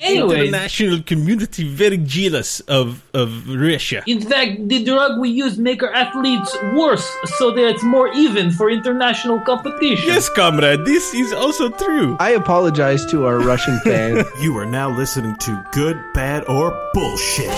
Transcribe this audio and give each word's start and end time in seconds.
Anyways, 0.00 0.48
international 0.48 1.02
community 1.02 1.68
very 1.68 1.98
jealous 1.98 2.60
of 2.60 3.02
of 3.12 3.28
Russia. 3.48 4.02
in 4.06 4.20
fact, 4.22 4.66
the 4.68 4.82
drug 4.82 5.18
we 5.20 5.28
use 5.28 5.58
make 5.58 5.82
our 5.82 5.92
athletes 5.92 6.56
worse, 6.74 7.06
so 7.38 7.50
that 7.50 7.68
it's 7.68 7.82
more 7.82 8.08
even 8.14 8.50
for 8.50 8.70
international 8.70 9.40
competition. 9.40 10.08
Yes, 10.08 10.28
comrade, 10.30 10.86
this 10.86 11.12
is 11.12 11.32
also 11.34 11.68
true. 11.68 12.16
I 12.18 12.30
apologize 12.30 13.04
to 13.12 13.26
our 13.26 13.38
Russian 13.40 13.78
fan. 13.84 14.24
You 14.40 14.56
are 14.56 14.64
now 14.66 14.88
listening 14.88 15.36
to 15.36 15.64
Good, 15.72 16.00
Bad, 16.14 16.48
or 16.48 16.72
Bullshit. 16.94 17.52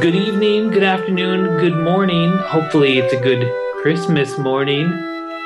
Good 0.00 0.14
evening, 0.16 0.70
good 0.70 0.82
afternoon, 0.82 1.58
good 1.58 1.76
morning. 1.76 2.36
Hopefully, 2.38 2.98
it's 2.98 3.12
a 3.12 3.20
good 3.20 3.46
Christmas 3.82 4.36
morning, 4.38 4.90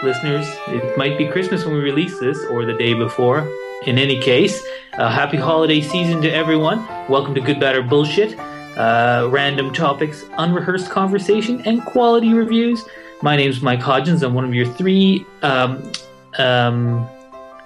listeners. 0.02 0.46
It 0.68 0.96
might 0.96 1.18
be 1.18 1.27
Christmas 1.29 1.64
when 1.64 1.75
we 1.75 1.80
release 1.80 2.18
this, 2.18 2.38
or 2.46 2.64
the 2.64 2.72
day 2.75 2.95
before. 2.95 3.46
In 3.86 3.96
any 3.96 4.20
case, 4.20 4.60
uh, 4.95 5.08
happy 5.08 5.36
holiday 5.36 5.80
season 5.80 6.20
to 6.23 6.30
everyone. 6.30 6.84
Welcome 7.09 7.34
to 7.37 7.41
Good, 7.41 7.62
or 7.62 7.82
Bullshit. 7.82 8.37
Uh, 8.77 9.28
random 9.30 9.73
topics, 9.73 10.24
unrehearsed 10.37 10.91
conversation, 10.91 11.62
and 11.64 11.84
quality 11.84 12.32
reviews. 12.32 12.84
My 13.23 13.37
name's 13.37 13.62
Mike 13.62 13.78
Hodgins. 13.78 14.24
I'm 14.24 14.34
one 14.34 14.45
of 14.45 14.52
your 14.52 14.66
three 14.66 15.24
um, 15.42 15.92
um, 16.38 17.09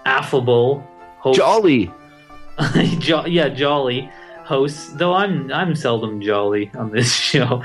affable 0.05 0.87
hosts. 1.19 1.38
Jolly. 1.38 1.91
jo- 2.99 3.24
yeah, 3.24 3.49
jolly 3.49 4.10
hosts. 4.45 4.93
Though 4.93 5.15
I'm 5.15 5.51
I'm 5.51 5.74
seldom 5.74 6.21
jolly 6.21 6.71
on 6.74 6.91
this 6.91 7.10
show, 7.30 7.65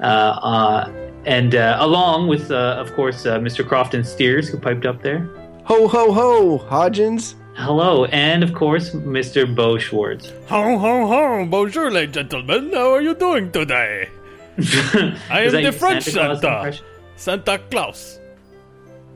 uh, 0.00 0.02
uh, 0.02 1.10
and 1.26 1.56
uh, 1.56 1.78
along 1.80 2.28
with, 2.28 2.52
uh, 2.52 2.76
of 2.78 2.94
course, 2.94 3.26
uh, 3.26 3.40
Mr. 3.40 3.66
Crofton 3.66 4.04
Steers, 4.04 4.48
who 4.48 4.56
piped 4.56 4.86
up 4.86 5.02
there. 5.02 5.28
Ho 5.64 5.88
ho 5.88 6.12
ho, 6.12 6.58
Hodgins. 6.58 7.34
Hello, 7.58 8.04
and 8.06 8.44
of 8.44 8.54
course, 8.54 8.90
Mr. 8.90 9.42
Beau 9.52 9.78
Schwartz. 9.78 10.30
Ho 10.48 10.78
ho 10.78 11.06
ho! 11.06 11.44
Bonjour, 11.46 11.90
ladies 11.90 12.16
and 12.16 12.30
gentlemen. 12.30 12.70
How 12.72 12.92
are 12.94 13.02
you 13.02 13.14
doing 13.14 13.50
today? 13.50 14.08
I 14.58 15.42
am 15.42 15.62
the 15.64 15.72
French 15.72 16.04
Santa 16.04 16.36
Santa, 16.36 16.56
impression? 16.56 16.84
Santa 17.16 17.58
Claus. 17.70 18.20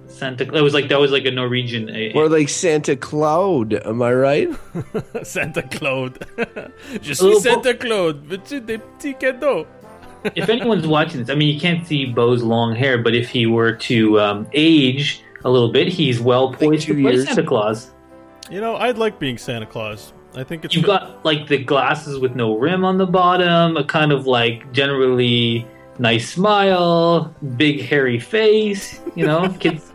Santa. 0.08 0.44
That 0.44 0.62
was 0.62 0.74
like 0.74 0.88
that 0.88 0.98
was 0.98 1.12
like 1.12 1.24
a 1.24 1.30
Norwegian. 1.30 1.88
uh, 1.88 2.18
Or 2.18 2.28
like 2.28 2.48
Santa 2.48 2.96
Cloud, 2.96 3.74
am 3.74 4.02
I 4.02 4.12
right? 4.12 4.48
Santa 5.22 5.62
Claude. 5.62 6.18
Je 7.00 7.12
Oh, 7.12 7.14
suis 7.14 7.42
Santa 7.42 7.74
Claude. 7.74 8.26
Veux-tu 8.26 8.60
des 8.60 8.78
petits 8.78 9.14
cadeaux? 9.14 9.66
if 10.34 10.48
anyone's 10.48 10.86
watching 10.86 11.20
this, 11.20 11.30
I 11.30 11.34
mean, 11.36 11.52
you 11.54 11.60
can't 11.60 11.86
see 11.86 12.06
Beau's 12.06 12.42
long 12.42 12.74
hair, 12.74 12.98
but 12.98 13.14
if 13.14 13.28
he 13.28 13.46
were 13.46 13.72
to 13.90 14.20
um, 14.20 14.46
age 14.52 15.22
a 15.44 15.50
little 15.50 15.70
bit, 15.72 15.88
he's 15.88 16.20
well 16.20 16.52
poised 16.52 16.86
to 16.88 16.94
play. 17.00 17.24
Santa 17.24 17.42
Claus. 17.44 17.90
You 18.50 18.60
know, 18.60 18.76
I'd 18.76 18.98
like 18.98 19.18
being 19.18 19.38
Santa 19.38 19.66
Claus. 19.66 20.12
I 20.34 20.44
think 20.44 20.64
it's 20.64 20.74
You've 20.74 20.86
got 20.86 21.24
like 21.24 21.48
the 21.48 21.58
glasses 21.58 22.18
with 22.18 22.34
no 22.34 22.56
rim 22.56 22.84
on 22.84 22.98
the 22.98 23.06
bottom, 23.06 23.76
a 23.76 23.84
kind 23.84 24.12
of 24.12 24.26
like 24.26 24.72
generally 24.72 25.66
nice 25.98 26.30
smile, 26.30 27.34
big 27.56 27.82
hairy 27.82 28.18
face. 28.18 29.00
You 29.14 29.26
know, 29.26 29.48
kids 29.60 29.92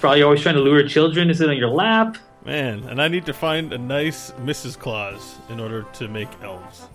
probably 0.00 0.22
always 0.22 0.42
trying 0.42 0.54
to 0.56 0.60
lure 0.60 0.86
children 0.86 1.28
to 1.28 1.34
sit 1.34 1.48
on 1.48 1.56
your 1.56 1.68
lap. 1.70 2.16
man, 2.44 2.84
and 2.84 3.00
I 3.00 3.08
need 3.08 3.26
to 3.26 3.32
find 3.32 3.72
a 3.72 3.78
nice 3.78 4.30
Mrs. 4.32 4.78
Claus 4.78 5.36
in 5.48 5.58
order 5.58 5.84
to 5.94 6.08
make 6.08 6.28
elves. 6.42 6.88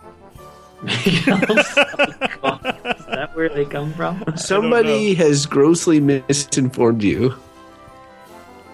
Is 0.85 1.25
that 1.75 3.31
where 3.33 3.49
they 3.49 3.65
come 3.65 3.91
from? 3.93 4.23
Somebody 4.37 5.13
has 5.15 5.45
grossly 5.45 5.99
misinformed 5.99 7.03
you. 7.03 7.35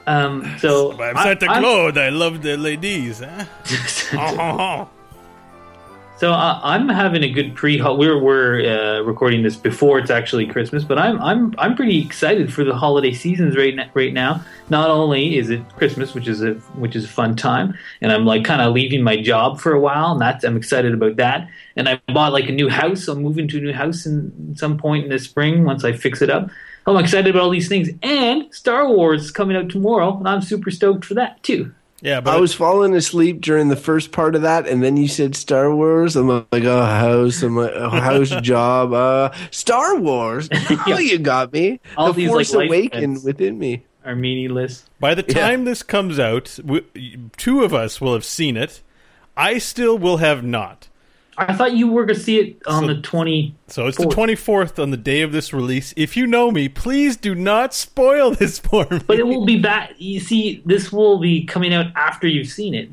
Um, 0.07 0.55
so 0.59 0.91
I'm 1.01 1.17
I- 1.17 1.23
Santa 1.23 1.49
I'm- 1.49 1.97
I 1.97 2.09
love 2.09 2.41
the 2.41 2.57
ladies. 2.57 3.19
Huh? 3.19 3.45
Oh, 4.13 4.37
oh, 4.39 4.57
oh. 4.59 4.89
So 6.17 6.31
uh, 6.31 6.61
I'm 6.63 6.87
having 6.87 7.23
a 7.23 7.29
good 7.29 7.55
pre. 7.55 7.81
We're 7.81 8.17
we're 8.17 8.61
uh, 8.61 9.01
recording 9.01 9.43
this 9.43 9.57
before 9.57 9.99
it's 9.99 10.09
actually 10.09 10.47
Christmas, 10.47 10.85
but 10.85 10.97
I'm 10.97 11.21
I'm 11.21 11.53
I'm 11.57 11.75
pretty 11.75 12.01
excited 12.01 12.53
for 12.53 12.63
the 12.63 12.73
holiday 12.73 13.11
seasons 13.11 13.57
right 13.57 13.75
now, 13.75 13.89
right 13.93 14.13
now. 14.13 14.41
Not 14.69 14.89
only 14.89 15.37
is 15.37 15.49
it 15.49 15.61
Christmas, 15.75 16.13
which 16.13 16.29
is 16.29 16.41
a 16.41 16.53
which 16.79 16.95
is 16.95 17.03
a 17.03 17.09
fun 17.09 17.35
time, 17.35 17.77
and 17.99 18.13
I'm 18.13 18.25
like 18.25 18.45
kind 18.45 18.61
of 18.61 18.73
leaving 18.73 19.03
my 19.03 19.21
job 19.21 19.59
for 19.59 19.73
a 19.73 19.79
while, 19.79 20.13
and 20.13 20.21
that's 20.21 20.45
I'm 20.45 20.55
excited 20.55 20.93
about 20.93 21.17
that. 21.17 21.49
And 21.75 21.89
I 21.89 21.99
bought 22.13 22.31
like 22.31 22.47
a 22.47 22.53
new 22.53 22.69
house. 22.69 23.09
I'm 23.09 23.21
moving 23.21 23.49
to 23.49 23.57
a 23.57 23.61
new 23.61 23.73
house 23.73 24.05
in 24.05 24.55
some 24.55 24.77
point 24.77 25.03
in 25.03 25.09
the 25.09 25.19
spring 25.19 25.65
once 25.65 25.83
I 25.83 25.91
fix 25.91 26.21
it 26.21 26.29
up. 26.29 26.49
I'm 26.87 26.97
excited 26.97 27.27
about 27.33 27.43
all 27.43 27.49
these 27.49 27.67
things, 27.67 27.89
and 28.03 28.53
Star 28.53 28.87
Wars 28.87 29.23
is 29.25 29.31
coming 29.31 29.57
out 29.57 29.69
tomorrow, 29.69 30.17
and 30.17 30.27
I'm 30.27 30.41
super 30.41 30.69
stoked 30.71 31.03
for 31.05 31.15
that 31.15 31.41
too. 31.43 31.73
Yeah, 32.01 32.21
but 32.21 32.35
I 32.35 32.39
was 32.39 32.53
falling 32.53 32.93
asleep 32.93 33.41
during 33.41 33.69
the 33.69 33.75
first 33.75 34.11
part 34.11 34.35
of 34.35 34.43
that, 34.43 34.67
and 34.67 34.83
then 34.83 34.95
you 34.95 35.07
said 35.07 35.35
Star 35.35 35.73
Wars. 35.73 36.15
I'm 36.15 36.27
like, 36.27 36.45
oh, 36.53 36.83
house, 36.85 37.41
I'm 37.41 37.55
like, 37.55 37.71
oh, 37.73 37.89
house, 37.89 38.29
job, 38.41 38.93
uh, 38.93 39.31
Star 39.49 39.95
Wars. 39.97 40.47
Oh, 40.69 40.83
Yeah. 40.87 40.99
you 40.99 41.17
got 41.17 41.51
me. 41.53 41.79
All 41.97 42.13
the 42.13 42.21
these, 42.21 42.29
Force 42.29 42.53
like, 42.53 42.67
awakened 42.67 43.23
within 43.23 43.57
me. 43.57 43.85
Are 44.03 44.15
meaningless. 44.15 44.87
by 44.99 45.15
the 45.15 45.25
Yeah. 45.27 45.33
time 45.47 45.65
this 45.65 45.81
comes 45.81 46.19
out, 46.19 46.59
w- 46.63 46.85
two 47.37 47.63
of 47.63 47.73
us 47.73 47.99
will 47.99 48.13
have 48.13 48.25
seen 48.25 48.55
it. 48.57 48.83
I 49.35 49.57
still 49.57 49.97
will 49.97 50.17
have 50.17 50.43
not. 50.43 50.89
I 51.37 51.53
thought 51.53 51.73
you 51.75 51.87
were 51.87 52.05
going 52.05 52.17
to 52.17 52.23
see 52.23 52.39
it 52.39 52.57
on 52.65 52.83
So- 52.83 52.87
the 52.93 53.01
20. 53.01 53.55
So 53.67 53.87
it's 53.87 53.97
the 53.97 54.05
24th 54.05 54.81
on 54.81 54.91
the 54.91 54.97
day 54.97 55.21
of 55.21 55.31
this 55.31 55.51
release. 55.53 55.93
If 55.97 56.15
you 56.15 56.27
know 56.27 56.51
me, 56.51 56.69
please 56.69 57.17
do 57.17 57.35
not 57.35 57.73
spoil 57.73 58.31
this 58.35 58.59
for 58.59 58.87
me. 58.89 58.99
But 59.05 59.19
it 59.19 59.27
will 59.27 59.45
be 59.45 59.59
back. 59.59 59.93
You 59.97 60.19
see, 60.19 60.61
this 60.65 60.91
will 60.91 61.19
be 61.19 61.43
coming 61.45 61.73
out 61.73 61.87
after 61.95 62.27
you've 62.27 62.47
seen 62.49 62.73
it. 62.73 62.89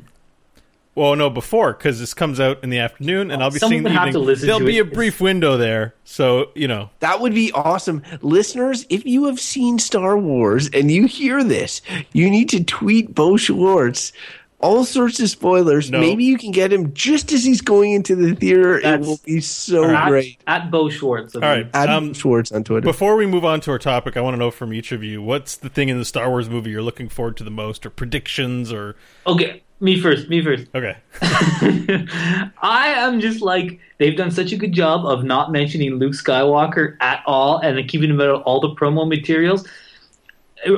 Well, 0.95 1.15
no, 1.15 1.27
before 1.31 1.73
because 1.73 1.99
this 1.99 2.13
comes 2.13 2.39
out 2.39 2.63
in 2.63 2.69
the 2.69 2.77
afternoon, 2.77 3.31
and 3.31 3.41
I'll 3.41 3.49
be 3.49 3.57
Someone 3.57 3.71
seeing 3.71 3.83
the 3.83 3.89
have 3.89 4.09
evening. 4.09 4.13
to 4.13 4.19
listen 4.19 4.45
There'll 4.45 4.59
to 4.59 4.65
be 4.65 4.77
it. 4.77 4.81
a 4.81 4.85
brief 4.85 5.19
window 5.19 5.57
there, 5.57 5.95
so 6.03 6.51
you 6.53 6.67
know. 6.67 6.91
That 6.99 7.19
would 7.19 7.33
be 7.33 7.51
awesome. 7.53 8.03
Listeners, 8.21 8.85
if 8.91 9.03
you 9.03 9.25
have 9.25 9.39
seen 9.39 9.79
Star 9.79 10.15
Wars 10.19 10.69
and 10.71 10.91
you 10.91 11.07
hear 11.07 11.43
this, 11.43 11.81
you 12.11 12.29
need 12.29 12.47
to 12.49 12.63
tweet 12.63 13.15
Beau 13.15 13.37
Schwartz 13.37 14.13
all 14.63 14.85
sorts 14.85 15.19
of 15.19 15.29
spoilers. 15.29 15.91
No. 15.91 15.99
Maybe 15.99 16.23
you 16.23 16.37
can 16.37 16.51
get 16.51 16.71
him 16.73 16.93
just 16.93 17.31
as 17.31 17.43
he's 17.43 17.61
going 17.61 17.91
into 17.91 18.15
the 18.15 18.33
theater. 18.33 18.79
That's- 18.81 19.05
it 19.05 19.07
will 19.07 19.19
be 19.25 19.41
so 19.41 19.83
At, 19.83 20.07
great. 20.09 20.39
at 20.47 20.71
Beau 20.71 20.89
Schwartz. 20.89 21.35
All 21.35 21.41
right. 21.41 21.67
Add 21.73 21.89
Um, 21.89 22.13
Schwartz 22.13 22.51
on 22.51 22.63
Twitter. 22.63 22.83
Before 22.85 23.15
we 23.15 23.25
move 23.25 23.45
on 23.45 23.59
to 23.61 23.71
our 23.71 23.79
topic, 23.79 24.17
I 24.17 24.21
want 24.21 24.33
to 24.33 24.39
know 24.39 24.49
from 24.51 24.73
each 24.73 24.91
of 24.91 25.03
you 25.03 25.21
what's 25.21 25.55
the 25.55 25.69
thing 25.69 25.89
in 25.89 25.99
the 25.99 26.05
Star 26.05 26.29
Wars 26.29 26.49
movie 26.49 26.71
you're 26.71 26.81
looking 26.81 27.09
forward 27.09 27.37
to 27.37 27.43
the 27.43 27.51
most, 27.51 27.85
or 27.85 27.89
predictions, 27.89 28.71
or 28.71 28.95
Okay, 29.27 29.61
me 29.79 29.99
first. 29.99 30.29
Me 30.29 30.41
first. 30.41 30.67
okay. 30.73 30.95
I 32.61 32.93
am 32.97 33.19
just 33.19 33.41
like 33.41 33.79
they've 33.97 34.15
done 34.15 34.31
such 34.31 34.51
a 34.51 34.55
good 34.55 34.71
job 34.71 35.05
of 35.05 35.23
not 35.23 35.51
mentioning 35.51 35.95
Luke 35.95 36.13
Skywalker 36.13 36.95
at 37.01 37.21
all, 37.25 37.57
and 37.57 37.87
keeping 37.89 38.09
him 38.09 38.21
out 38.21 38.29
of 38.29 38.41
all 38.43 38.59
the 38.59 38.69
promo 38.69 39.07
materials. 39.07 39.67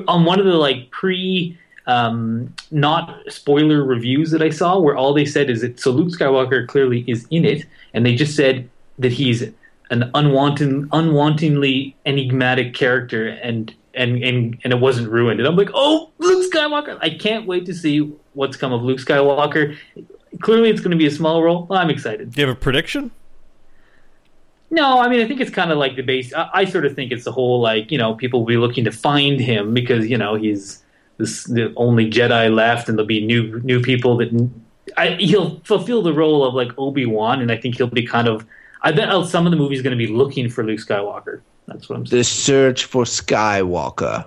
On 0.07 0.25
one 0.25 0.39
of 0.39 0.45
the 0.45 0.53
like 0.53 0.89
pre, 0.89 1.57
um, 1.87 2.53
not 2.71 3.21
spoiler 3.27 3.83
reviews 3.83 4.31
that 4.31 4.41
I 4.41 4.49
saw, 4.49 4.79
where 4.79 4.95
all 4.95 5.13
they 5.13 5.25
said 5.25 5.49
is 5.49 5.61
that 5.61 5.79
so 5.79 5.91
Luke 5.91 6.09
Skywalker 6.09 6.67
clearly 6.67 7.03
is 7.07 7.27
in 7.29 7.45
it, 7.45 7.65
and 7.93 8.05
they 8.05 8.15
just 8.15 8.35
said 8.35 8.69
that 8.99 9.11
he's 9.11 9.43
an 9.91 10.09
unwanted, 10.13 10.89
unwantingly 10.91 11.93
enigmatic 12.05 12.73
character, 12.73 13.27
and 13.27 13.73
and 13.93 14.23
and 14.23 14.57
and 14.63 14.73
it 14.73 14.79
wasn't 14.79 15.09
ruined. 15.09 15.39
And 15.39 15.47
I'm 15.47 15.55
like, 15.55 15.69
oh, 15.73 16.09
Luke 16.17 16.51
Skywalker! 16.51 16.97
I 17.01 17.11
can't 17.11 17.45
wait 17.45 17.65
to 17.67 17.73
see 17.73 17.99
what's 18.33 18.57
come 18.57 18.73
of 18.73 18.81
Luke 18.81 18.99
Skywalker. 18.99 19.77
Clearly, 20.41 20.69
it's 20.69 20.81
going 20.81 20.91
to 20.91 20.97
be 20.97 21.07
a 21.07 21.11
small 21.11 21.43
role. 21.43 21.67
I'm 21.69 21.89
excited. 21.89 22.31
Do 22.31 22.41
you 22.41 22.47
have 22.47 22.57
a 22.57 22.59
prediction? 22.59 23.11
No, 24.71 24.99
I 24.99 25.07
mean, 25.07 25.21
I 25.21 25.27
think 25.27 25.39
it's 25.39 25.51
kind 25.51 25.71
of 25.71 25.77
like 25.77 25.95
the 25.95 26.01
base. 26.01 26.33
I, 26.33 26.49
I 26.53 26.65
sort 26.65 26.85
of 26.85 26.95
think 26.95 27.11
it's 27.11 27.23
the 27.23 27.31
whole 27.31 27.61
like 27.61 27.91
you 27.91 27.97
know 27.97 28.15
people 28.15 28.39
will 28.39 28.47
be 28.47 28.57
looking 28.57 28.83
to 28.85 28.91
find 28.91 29.39
him 29.39 29.73
because 29.73 30.07
you 30.07 30.17
know 30.17 30.33
he's 30.35 30.81
this 31.17 31.43
the 31.45 31.73
only 31.75 32.09
Jedi 32.09 32.53
left, 32.53 32.89
and 32.89 32.97
there'll 32.97 33.07
be 33.07 33.25
new 33.25 33.59
new 33.61 33.81
people 33.81 34.17
that 34.17 34.49
I, 34.97 35.09
he'll 35.19 35.59
fulfill 35.61 36.01
the 36.01 36.13
role 36.13 36.43
of 36.43 36.53
like 36.53 36.71
Obi 36.77 37.05
Wan, 37.05 37.41
and 37.41 37.51
I 37.51 37.57
think 37.57 37.77
he'll 37.77 37.87
be 37.87 38.05
kind 38.05 38.27
of. 38.27 38.45
I 38.81 38.91
bet 38.91 39.09
some 39.25 39.47
of 39.47 39.51
the 39.51 39.57
movies 39.57 39.81
going 39.81 39.97
to 39.97 40.07
be 40.07 40.11
looking 40.11 40.49
for 40.49 40.63
Luke 40.63 40.79
Skywalker. 40.79 41.41
That's 41.67 41.89
what 41.89 41.97
I'm 41.97 42.05
saying. 42.05 42.19
the 42.19 42.23
search 42.23 42.85
for 42.85 43.03
Skywalker. 43.03 44.25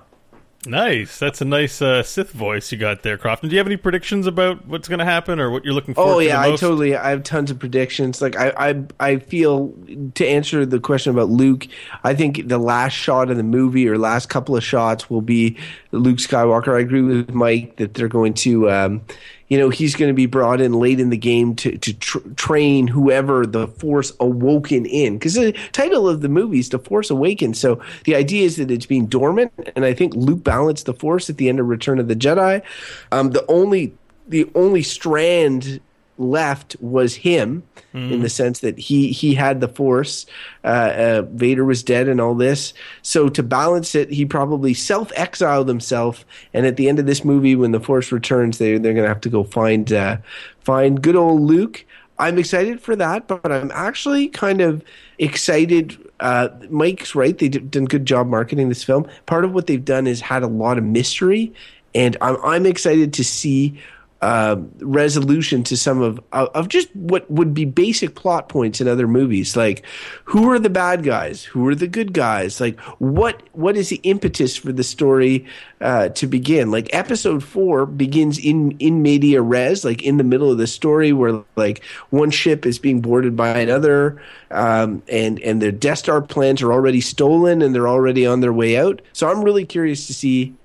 Nice. 0.69 1.19
That's 1.19 1.41
a 1.41 1.45
nice 1.47 1.81
uh, 1.81 2.03
Sith 2.03 2.33
voice 2.33 2.71
you 2.71 2.79
got 2.79 3.03
there, 3.03 3.17
Crofton. 3.17 3.49
Do 3.49 3.55
you 3.55 3.59
have 3.59 3.67
any 3.67 3.79
predictions 3.79 4.27
about 4.27 4.67
what's 4.67 4.87
going 4.87 4.99
to 4.99 5.05
happen 5.05 5.41
or 5.41 5.51
what 5.51 5.65
you're 5.65 5.73
looking 5.73 5.95
for? 5.95 6.03
Oh 6.03 6.19
yeah, 6.19 6.41
I 6.41 6.51
totally. 6.51 6.95
I 6.95 7.11
have 7.11 7.23
tons 7.23 7.51
of 7.51 7.59
predictions. 7.59 8.21
Like 8.21 8.37
I, 8.37 8.53
I, 8.57 8.85
I 9.01 9.17
feel 9.19 9.75
to 10.15 10.27
answer 10.27 10.67
the 10.67 10.79
question 10.79 11.11
about 11.11 11.31
Luke. 11.31 11.67
I 12.05 12.15
think 12.15 12.49
the 12.49 12.59
last 12.59 12.93
shot 12.93 13.31
of 13.31 13.37
the 13.39 13.43
movie 13.43 13.89
or 13.89 13.97
last 13.97 14.29
couple 14.29 14.57
of 14.57 14.63
shots 14.63 15.09
will 15.09 15.23
be 15.23 15.57
Luke 15.93 16.19
Skywalker. 16.19 16.77
I 16.77 16.81
agree 16.81 17.03
with 17.03 17.31
Mike 17.31 17.77
that 17.77 17.95
they're 17.95 18.09
going 18.09 18.35
to, 18.35 18.71
um, 18.71 19.03
you 19.49 19.59
know, 19.59 19.71
he's 19.71 19.95
going 19.95 20.11
to 20.11 20.15
be 20.15 20.27
brought 20.27 20.61
in 20.61 20.75
late 20.75 21.01
in 21.01 21.11
the 21.11 21.17
game 21.17 21.55
to 21.57 21.77
to 21.79 21.95
tr- 21.95 22.19
train 22.37 22.87
whoever 22.87 23.47
the 23.47 23.67
Force 23.67 24.13
awoken 24.21 24.87
in. 24.87 25.15
Because 25.15 25.35
the 25.35 25.53
title 25.73 26.09
of 26.09 26.21
the 26.21 26.29
movie 26.29 26.59
is 26.59 26.69
The 26.69 26.79
Force 26.79 27.11
Awakens. 27.11 27.59
So 27.59 27.81
the 28.05 28.15
idea 28.15 28.45
is 28.45 28.57
that 28.57 28.71
it's 28.71 28.87
being 28.87 29.07
dormant, 29.07 29.53
and 29.75 29.85
I 29.85 29.95
think 29.95 30.15
Luke 30.15 30.45
balanced 30.45 30.87
the 30.87 30.95
Force 30.95 31.31
at 31.31 31.39
the 31.39 31.49
end 31.49 31.61
of 31.61 31.69
Return 31.69 31.99
of 31.99 32.09
the 32.09 32.17
Jedi. 32.17 32.63
Um, 33.11 33.31
the 33.31 33.45
only 33.49 33.95
the 34.27 34.51
only 34.55 34.83
strand 34.83 35.81
left 36.19 36.77
was 36.81 37.15
him 37.15 37.63
in 37.95 38.23
the 38.23 38.29
sense 38.29 38.61
that 38.61 38.79
he 38.79 39.13
he 39.13 39.35
had 39.35 39.61
the 39.61 39.69
force 39.69 40.27
uh, 40.65 40.67
uh, 40.67 41.23
vader 41.33 41.65
was 41.65 41.83
dead 41.83 42.09
and 42.09 42.21
all 42.21 42.35
this. 42.35 42.75
So 43.03 43.29
to 43.29 43.43
balance 43.43 43.95
it 43.95 44.11
he 44.11 44.25
probably 44.25 44.75
self-exiled 44.75 45.69
himself 45.69 46.25
and 46.53 46.67
at 46.67 46.77
the 46.77 46.89
end 46.89 46.99
of 46.99 47.07
this 47.07 47.25
movie 47.25 47.57
when 47.57 47.73
the 47.73 47.81
force 47.81 48.13
returns 48.13 48.59
they, 48.59 48.79
they're 48.79 48.95
gonna 48.95 49.09
have 49.09 49.21
to 49.23 49.29
go 49.29 49.45
find 49.45 49.93
uh, 49.93 50.19
find 50.61 51.03
good 51.03 51.17
old 51.17 51.41
luke. 51.41 51.87
I'm 52.19 52.37
excited 52.37 52.81
for 52.81 52.97
that 52.97 53.29
but 53.29 53.53
i'm 53.53 53.71
actually 53.73 54.27
kind 54.27 54.61
of 54.61 54.83
excited 55.19 55.97
uh, 56.19 56.49
mike's 56.69 57.15
right 57.15 57.39
they've 57.39 57.71
done 57.71 57.85
a 57.85 57.87
good 57.87 58.07
job 58.07 58.27
marketing 58.27 58.69
this 58.69 58.83
film. 58.83 59.07
Part 59.27 59.45
of 59.45 59.53
what 59.53 59.69
they've 59.69 59.85
done 59.85 60.09
is 60.09 60.21
had 60.21 60.43
a 60.43 60.49
lot 60.49 60.79
of 60.79 60.85
mystery 60.85 61.55
and 61.95 62.17
i'm, 62.21 62.37
I'm 62.45 62.67
excited 62.67 63.13
to 63.15 63.25
see 63.25 63.81
uh, 64.21 64.57
resolution 64.81 65.63
to 65.63 65.77
some 65.77 66.03
of 66.03 66.21
of 66.33 66.69
just 66.69 66.95
what 66.97 67.31
would 67.31 67.55
be 67.55 67.65
basic 67.65 68.17
plot 68.17 68.49
points 68.49 68.81
in 68.81 68.89
other 68.89 69.07
movies, 69.07 69.57
like 69.57 69.85
who 70.25 70.51
are 70.51 70.59
the 70.59 70.71
bad 70.71 71.05
guys, 71.05 71.45
who 71.45 71.67
are 71.69 71.75
the 71.75 71.87
good 71.87 72.13
guys, 72.13 72.61
like 72.61 72.79
what 72.99 73.43
what 73.53 73.77
is 73.77 73.91
the 73.91 74.01
impetus 74.03 74.57
for 74.57 74.73
the 74.73 74.83
story 74.83 75.47
uh, 75.81 76.09
to 76.11 76.27
begin? 76.27 76.73
Like 76.73 76.93
episode 76.93 77.45
four 77.45 77.87
begins 77.87 78.39
in 78.39 78.73
in 78.79 79.03
media 79.03 79.41
res, 79.41 79.85
like 79.85 80.03
in 80.03 80.17
the 80.17 80.25
middle 80.25 80.51
of 80.51 80.59
the 80.59 80.67
story, 80.67 81.13
where 81.13 81.45
like 81.55 81.85
one 82.11 82.31
ship 82.31 82.67
is 82.67 82.81
being 82.81 83.01
boarded 83.01 83.37
by 83.37 83.51
another, 83.51 84.21
um, 84.51 85.01
and 85.09 85.39
and 85.41 85.63
their 85.63 85.71
Death 85.73 85.99
Star 85.99 86.21
plans 86.23 86.61
are 86.61 86.73
already 86.73 87.01
stolen 87.01 87.63
and 87.63 87.73
they're 87.73 87.89
already 87.89 88.27
on 88.27 88.41
their 88.41 88.53
way 88.53 88.77
out. 88.77 89.01
So 89.13 89.31
I'm 89.31 89.45
really 89.45 89.65
curious 89.65 90.09
to 90.09 90.15
see 90.15 90.57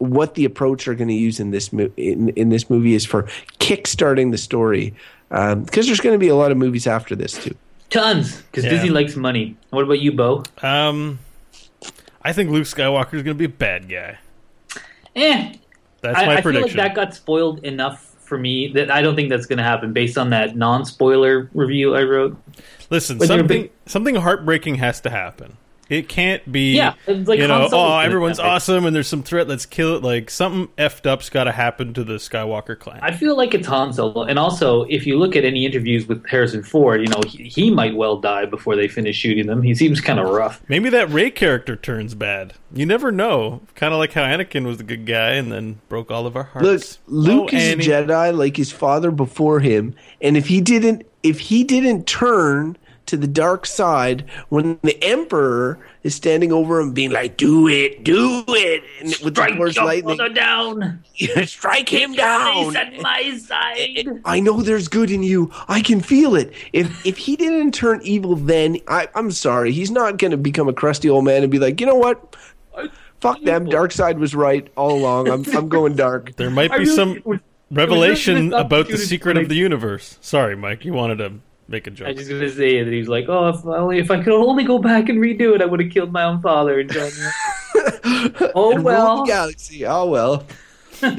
what 0.00 0.34
the 0.34 0.44
approach 0.44 0.84
they're 0.86 0.94
going 0.94 1.08
to 1.08 1.14
use 1.14 1.38
in 1.40 1.50
this 1.52 1.72
mo- 1.72 1.90
in, 1.96 2.30
in 2.30 2.48
this 2.48 2.68
movie 2.68 2.94
is 2.94 3.04
for 3.06 3.24
kickstarting 3.60 4.30
the 4.32 4.38
story 4.38 4.94
because 5.28 5.86
there's 5.86 6.00
going 6.00 6.14
to 6.14 6.18
be 6.18 6.28
a 6.28 6.34
lot 6.34 6.50
of 6.50 6.56
movies 6.58 6.86
after 6.86 7.14
this 7.14 7.32
too. 7.42 7.54
Tons, 7.90 8.40
because 8.42 8.64
Yeah. 8.64 8.70
Disney 8.70 8.90
likes 8.90 9.14
money. 9.16 9.56
What 9.70 9.84
about 9.84 10.00
you, 10.00 10.12
Beau? 10.12 10.42
Um, 10.62 11.18
I 12.22 12.32
think 12.32 12.50
Luke 12.50 12.64
Skywalker 12.64 13.14
is 13.14 13.22
going 13.22 13.34
to 13.36 13.38
be 13.38 13.44
a 13.44 13.48
bad 13.48 13.88
guy. 13.88 14.18
Eh, 15.16 15.54
That's 16.00 16.18
I, 16.18 16.26
my 16.26 16.36
I 16.36 16.40
feel 16.40 16.60
like 16.60 16.72
that 16.72 16.94
got 16.94 17.14
spoiled 17.14 17.64
enough 17.64 18.04
for 18.20 18.38
me 18.38 18.68
that 18.74 18.90
I 18.90 19.02
don't 19.02 19.16
think 19.16 19.28
that's 19.28 19.46
going 19.46 19.56
to 19.58 19.64
happen 19.64 19.92
based 19.92 20.16
on 20.16 20.30
that 20.30 20.56
non-spoiler 20.56 21.50
review 21.52 21.96
I 21.96 22.02
wrote. 22.04 22.36
Listen, 22.90 23.18
When 23.18 23.26
something 23.28 23.46
big- 23.62 23.72
something 23.86 24.14
heartbreaking 24.14 24.76
has 24.76 25.00
to 25.02 25.10
happen. 25.10 25.56
It 25.90 26.08
can't 26.08 26.50
be, 26.50 26.76
Yeah, 26.76 26.94
like 27.06 27.38
you 27.40 27.46
Han 27.46 27.62
know, 27.62 27.68
Solo's 27.68 27.72
oh, 27.92 27.98
everyone's 27.98 28.38
die. 28.38 28.48
awesome 28.48 28.86
and 28.86 28.94
there's 28.96 29.08
some 29.08 29.22
threat. 29.24 29.48
Let's 29.48 29.66
kill 29.66 29.96
it. 29.96 30.02
Like 30.02 30.30
something 30.30 30.68
effed 30.78 31.04
up's 31.04 31.28
got 31.28 31.44
to 31.44 31.52
happen 31.52 31.92
to 31.94 32.04
the 32.04 32.14
Skywalker 32.14 32.78
clan. 32.78 33.00
I 33.02 33.10
feel 33.10 33.36
like 33.36 33.52
it's 33.54 33.66
Han 33.66 33.92
Solo, 33.92 34.22
and 34.22 34.38
also 34.38 34.84
if 34.84 35.04
you 35.06 35.18
look 35.18 35.34
at 35.36 35.44
any 35.44 35.66
interviews 35.66 36.06
with 36.06 36.24
Harrison 36.28 36.62
Ford, 36.62 37.00
you 37.00 37.08
know 37.08 37.20
he, 37.26 37.42
he 37.48 37.70
might 37.70 37.96
well 37.96 38.16
die 38.18 38.46
before 38.46 38.76
they 38.76 38.86
finish 38.88 39.16
shooting 39.16 39.46
them. 39.46 39.62
He 39.62 39.74
seems 39.74 40.00
kind 40.00 40.20
of 40.20 40.28
rough. 40.28 40.62
Maybe 40.68 40.88
that 40.90 41.10
Rey 41.10 41.30
character 41.30 41.74
turns 41.76 42.14
bad. 42.14 42.54
You 42.72 42.86
never 42.86 43.10
know. 43.10 43.60
Kind 43.74 43.92
of 43.92 43.98
like 43.98 44.12
how 44.12 44.22
Anakin 44.22 44.64
was 44.64 44.76
the 44.78 44.84
good 44.84 45.04
guy 45.06 45.30
and 45.32 45.50
then 45.50 45.80
broke 45.88 46.12
all 46.12 46.24
of 46.24 46.36
our 46.36 46.48
Look, 46.54 46.64
hearts. 46.70 46.98
Luke 47.08 47.50
Oh, 47.52 47.56
is 47.56 47.64
Annie. 47.64 47.84
a 47.84 48.04
Jedi 48.06 48.36
like 48.36 48.56
his 48.56 48.70
father 48.70 49.10
before 49.10 49.58
him, 49.58 49.96
and 50.20 50.36
if 50.36 50.46
he 50.46 50.60
didn't 50.60 51.04
if 51.24 51.38
he 51.40 51.64
didn't 51.64 52.06
turn 52.06 52.78
to 53.10 53.16
the 53.16 53.26
dark 53.26 53.66
side 53.66 54.24
when 54.48 54.78
the 54.82 55.02
Emperor 55.04 55.78
is 56.02 56.14
standing 56.14 56.52
over 56.52 56.80
him, 56.80 56.92
being 56.92 57.10
like, 57.10 57.36
"Do 57.36 57.68
it, 57.68 58.02
do 58.04 58.44
it," 58.48 58.82
and 59.00 59.08
with 59.08 59.34
the 59.34 59.42
Strike 59.42 59.56
Force 59.56 59.76
your 59.76 59.84
lightning, 59.84 60.18
down. 60.34 61.04
strike 61.44 61.88
him 61.88 62.14
down. 62.14 62.64
He's 62.64 62.76
at 62.76 63.00
my 63.00 63.36
side. 63.36 64.20
I 64.24 64.40
know 64.40 64.62
there's 64.62 64.88
good 64.88 65.10
in 65.10 65.22
you. 65.22 65.50
I 65.68 65.82
can 65.82 66.00
feel 66.00 66.34
it. 66.36 66.52
If 66.72 67.04
if 67.04 67.18
he 67.18 67.36
didn't 67.36 67.72
turn 67.72 68.00
evil, 68.02 68.36
then 68.36 68.78
I, 68.88 69.08
I'm 69.14 69.30
sorry. 69.30 69.72
He's 69.72 69.90
not 69.90 70.16
going 70.16 70.30
to 70.30 70.36
become 70.36 70.68
a 70.68 70.72
crusty 70.72 71.10
old 71.10 71.24
man 71.24 71.42
and 71.42 71.50
be 71.50 71.58
like, 71.58 71.80
you 71.80 71.86
know 71.86 71.96
what? 71.96 72.36
Fuck 73.20 73.42
them. 73.42 73.66
Dark 73.66 73.92
side 73.92 74.18
was 74.18 74.34
right 74.34 74.66
all 74.76 74.92
along. 74.92 75.28
I'm 75.28 75.44
I'm 75.54 75.68
going 75.68 75.96
dark. 75.96 76.36
There 76.36 76.50
might 76.50 76.70
be 76.70 76.78
really- 76.78 76.94
some 76.94 77.20
was- 77.24 77.40
revelation 77.70 78.52
about 78.52 78.88
the 78.88 78.98
secret 78.98 79.34
for 79.36 79.42
of 79.42 79.48
the 79.48 79.54
universe. 79.56 80.18
Sorry, 80.20 80.56
Mike. 80.56 80.84
You 80.84 80.92
wanted 80.92 81.18
to 81.18 81.32
make 81.70 81.86
a 81.86 81.90
I 81.90 81.94
joke. 81.94 82.08
was 82.08 82.16
just 82.18 82.30
gonna 82.30 82.50
say 82.50 82.82
that 82.82 82.92
he 82.92 82.98
was 82.98 83.08
like, 83.08 83.26
"Oh, 83.28 83.48
if 83.48 83.64
only 83.64 83.98
if 83.98 84.10
I 84.10 84.22
could 84.22 84.32
only 84.32 84.64
go 84.64 84.78
back 84.78 85.08
and 85.08 85.18
redo 85.18 85.54
it, 85.54 85.62
I 85.62 85.64
would 85.66 85.80
have 85.80 85.90
killed 85.90 86.12
my 86.12 86.24
own 86.24 86.40
father." 86.42 86.78
And 86.80 86.88
done 86.90 87.10
that." 87.10 88.52
oh 88.54 88.72
And 88.72 88.84
well. 88.84 89.18
the 89.24 89.26
galaxy. 89.26 89.86
Oh 89.86 90.06
well. 90.06 90.46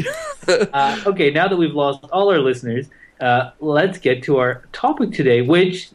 Uh, 0.47 0.99
okay, 1.05 1.29
now 1.29 1.47
that 1.47 1.55
we've 1.55 1.75
lost 1.75 2.03
all 2.11 2.31
our 2.31 2.39
listeners, 2.39 2.87
uh, 3.19 3.51
let's 3.59 3.99
get 3.99 4.23
to 4.23 4.37
our 4.37 4.63
topic 4.73 5.11
today, 5.11 5.41
which 5.43 5.89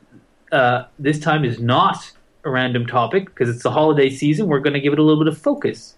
uh, 0.53 0.85
this 1.00 1.19
time 1.19 1.44
is 1.44 1.59
not 1.59 2.12
a 2.44 2.50
random 2.50 2.87
topic 2.87 3.25
because 3.26 3.49
it's 3.49 3.64
the 3.64 3.73
holiday 3.73 4.09
season. 4.09 4.47
We're 4.47 4.61
going 4.61 4.75
to 4.75 4.81
give 4.81 4.93
it 4.93 5.00
a 5.00 5.02
little 5.02 5.23
bit 5.23 5.31
of 5.32 5.37
focus. 5.37 5.97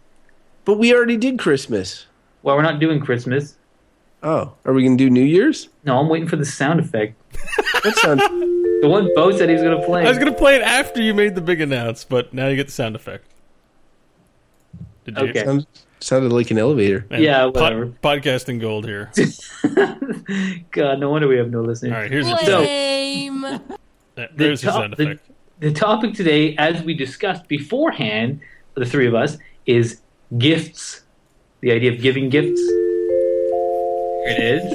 But 0.64 0.78
we 0.78 0.94
already 0.94 1.18
did 1.18 1.38
Christmas. 1.38 2.06
Well, 2.42 2.56
we're 2.56 2.62
not 2.62 2.80
doing 2.80 3.00
Christmas. 3.00 3.57
Oh, 4.22 4.52
are 4.64 4.72
we 4.72 4.82
going 4.82 4.98
to 4.98 5.04
do 5.04 5.10
New 5.10 5.22
Year's? 5.24 5.68
No, 5.84 5.98
I'm 5.98 6.08
waiting 6.08 6.28
for 6.28 6.36
the 6.36 6.44
sound 6.46 6.80
effect. 6.80 7.14
That 7.84 7.94
sounds. 7.96 8.20
The 8.22 8.88
one 8.88 9.08
Beau 9.14 9.30
said 9.36 9.48
he 9.48 9.54
was 9.54 9.62
going 9.62 9.78
to 9.80 9.86
play. 9.86 10.04
I 10.04 10.08
was 10.08 10.18
going 10.18 10.32
to 10.32 10.36
play 10.38 10.56
it 10.56 10.62
after 10.62 11.00
you 11.00 11.14
made 11.14 11.36
the 11.36 11.40
big 11.40 11.60
announce, 11.60 12.02
but 12.02 12.34
now 12.34 12.48
you 12.48 12.56
get 12.56 12.66
the 12.66 12.72
sound 12.72 12.96
effect. 12.96 13.24
Did 15.04 15.16
you? 15.16 15.24
Okay. 15.28 15.44
sounds 15.44 15.66
sounded 16.00 16.32
like 16.32 16.50
an 16.50 16.58
elevator. 16.58 17.06
Man, 17.10 17.22
Yeah, 17.22 17.44
pod- 17.44 17.54
whatever. 17.54 17.86
podcasting 18.02 18.60
gold 18.60 18.84
here. 18.84 19.10
God, 20.72 20.98
no 20.98 21.10
wonder 21.10 21.28
we 21.28 21.36
have 21.38 21.50
no 21.50 21.60
listeners. 21.62 21.92
All 21.92 21.98
right, 22.00 22.10
here's 22.10 22.28
your 22.28 22.38
So- 22.40 22.60
Lame. 22.60 23.42
There- 24.16 24.28
There's 24.34 24.62
your 24.62 24.72
top- 24.72 24.80
sound 24.82 24.94
the- 24.96 25.02
effect. 25.04 25.30
The 25.60 25.72
topic 25.72 26.14
today, 26.14 26.54
as 26.56 26.82
we 26.82 26.94
discussed 26.94 27.46
beforehand, 27.48 28.40
the 28.74 28.84
three 28.86 29.06
of 29.06 29.14
us, 29.14 29.38
is 29.66 30.00
gifts. 30.38 31.02
The 31.60 31.72
idea 31.72 31.92
of 31.92 32.00
giving 32.00 32.28
gifts. 32.28 32.60
Here 34.28 34.38
it 34.38 34.62
is. 34.62 34.74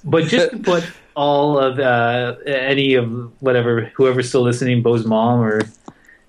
but 0.04 0.24
just 0.24 0.50
to 0.50 0.58
put 0.58 0.84
all 1.14 1.58
of 1.58 1.78
uh, 1.78 2.36
any 2.46 2.94
of 2.94 3.40
whatever, 3.42 3.90
whoever's 3.94 4.28
still 4.28 4.42
listening, 4.42 4.82
Beau's 4.82 5.06
mom 5.06 5.40
or 5.40 5.62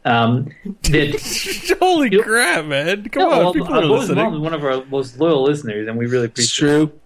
um, 0.06 0.50
that. 0.84 1.78
Holy 1.80 2.10
You- 2.12 2.24
crap, 2.24 2.66
man! 2.66 3.08
Come 3.10 3.24
No, 3.24 3.32
on, 3.32 3.38
well, 3.40 3.54
people 3.54 3.74
uh, 3.74 3.80
are 3.80 3.88
Beau's 3.88 4.10
mom 4.12 4.34
is 4.36 4.40
one 4.40 4.54
of 4.54 4.64
our 4.64 4.84
most 4.86 5.20
loyal 5.20 5.44
listeners, 5.44 5.88
and 5.88 5.98
we 5.98 6.06
really 6.06 6.26
It's 6.26 6.34
appreciate. 6.34 6.70
it. 6.70 6.90
true. 6.90 7.00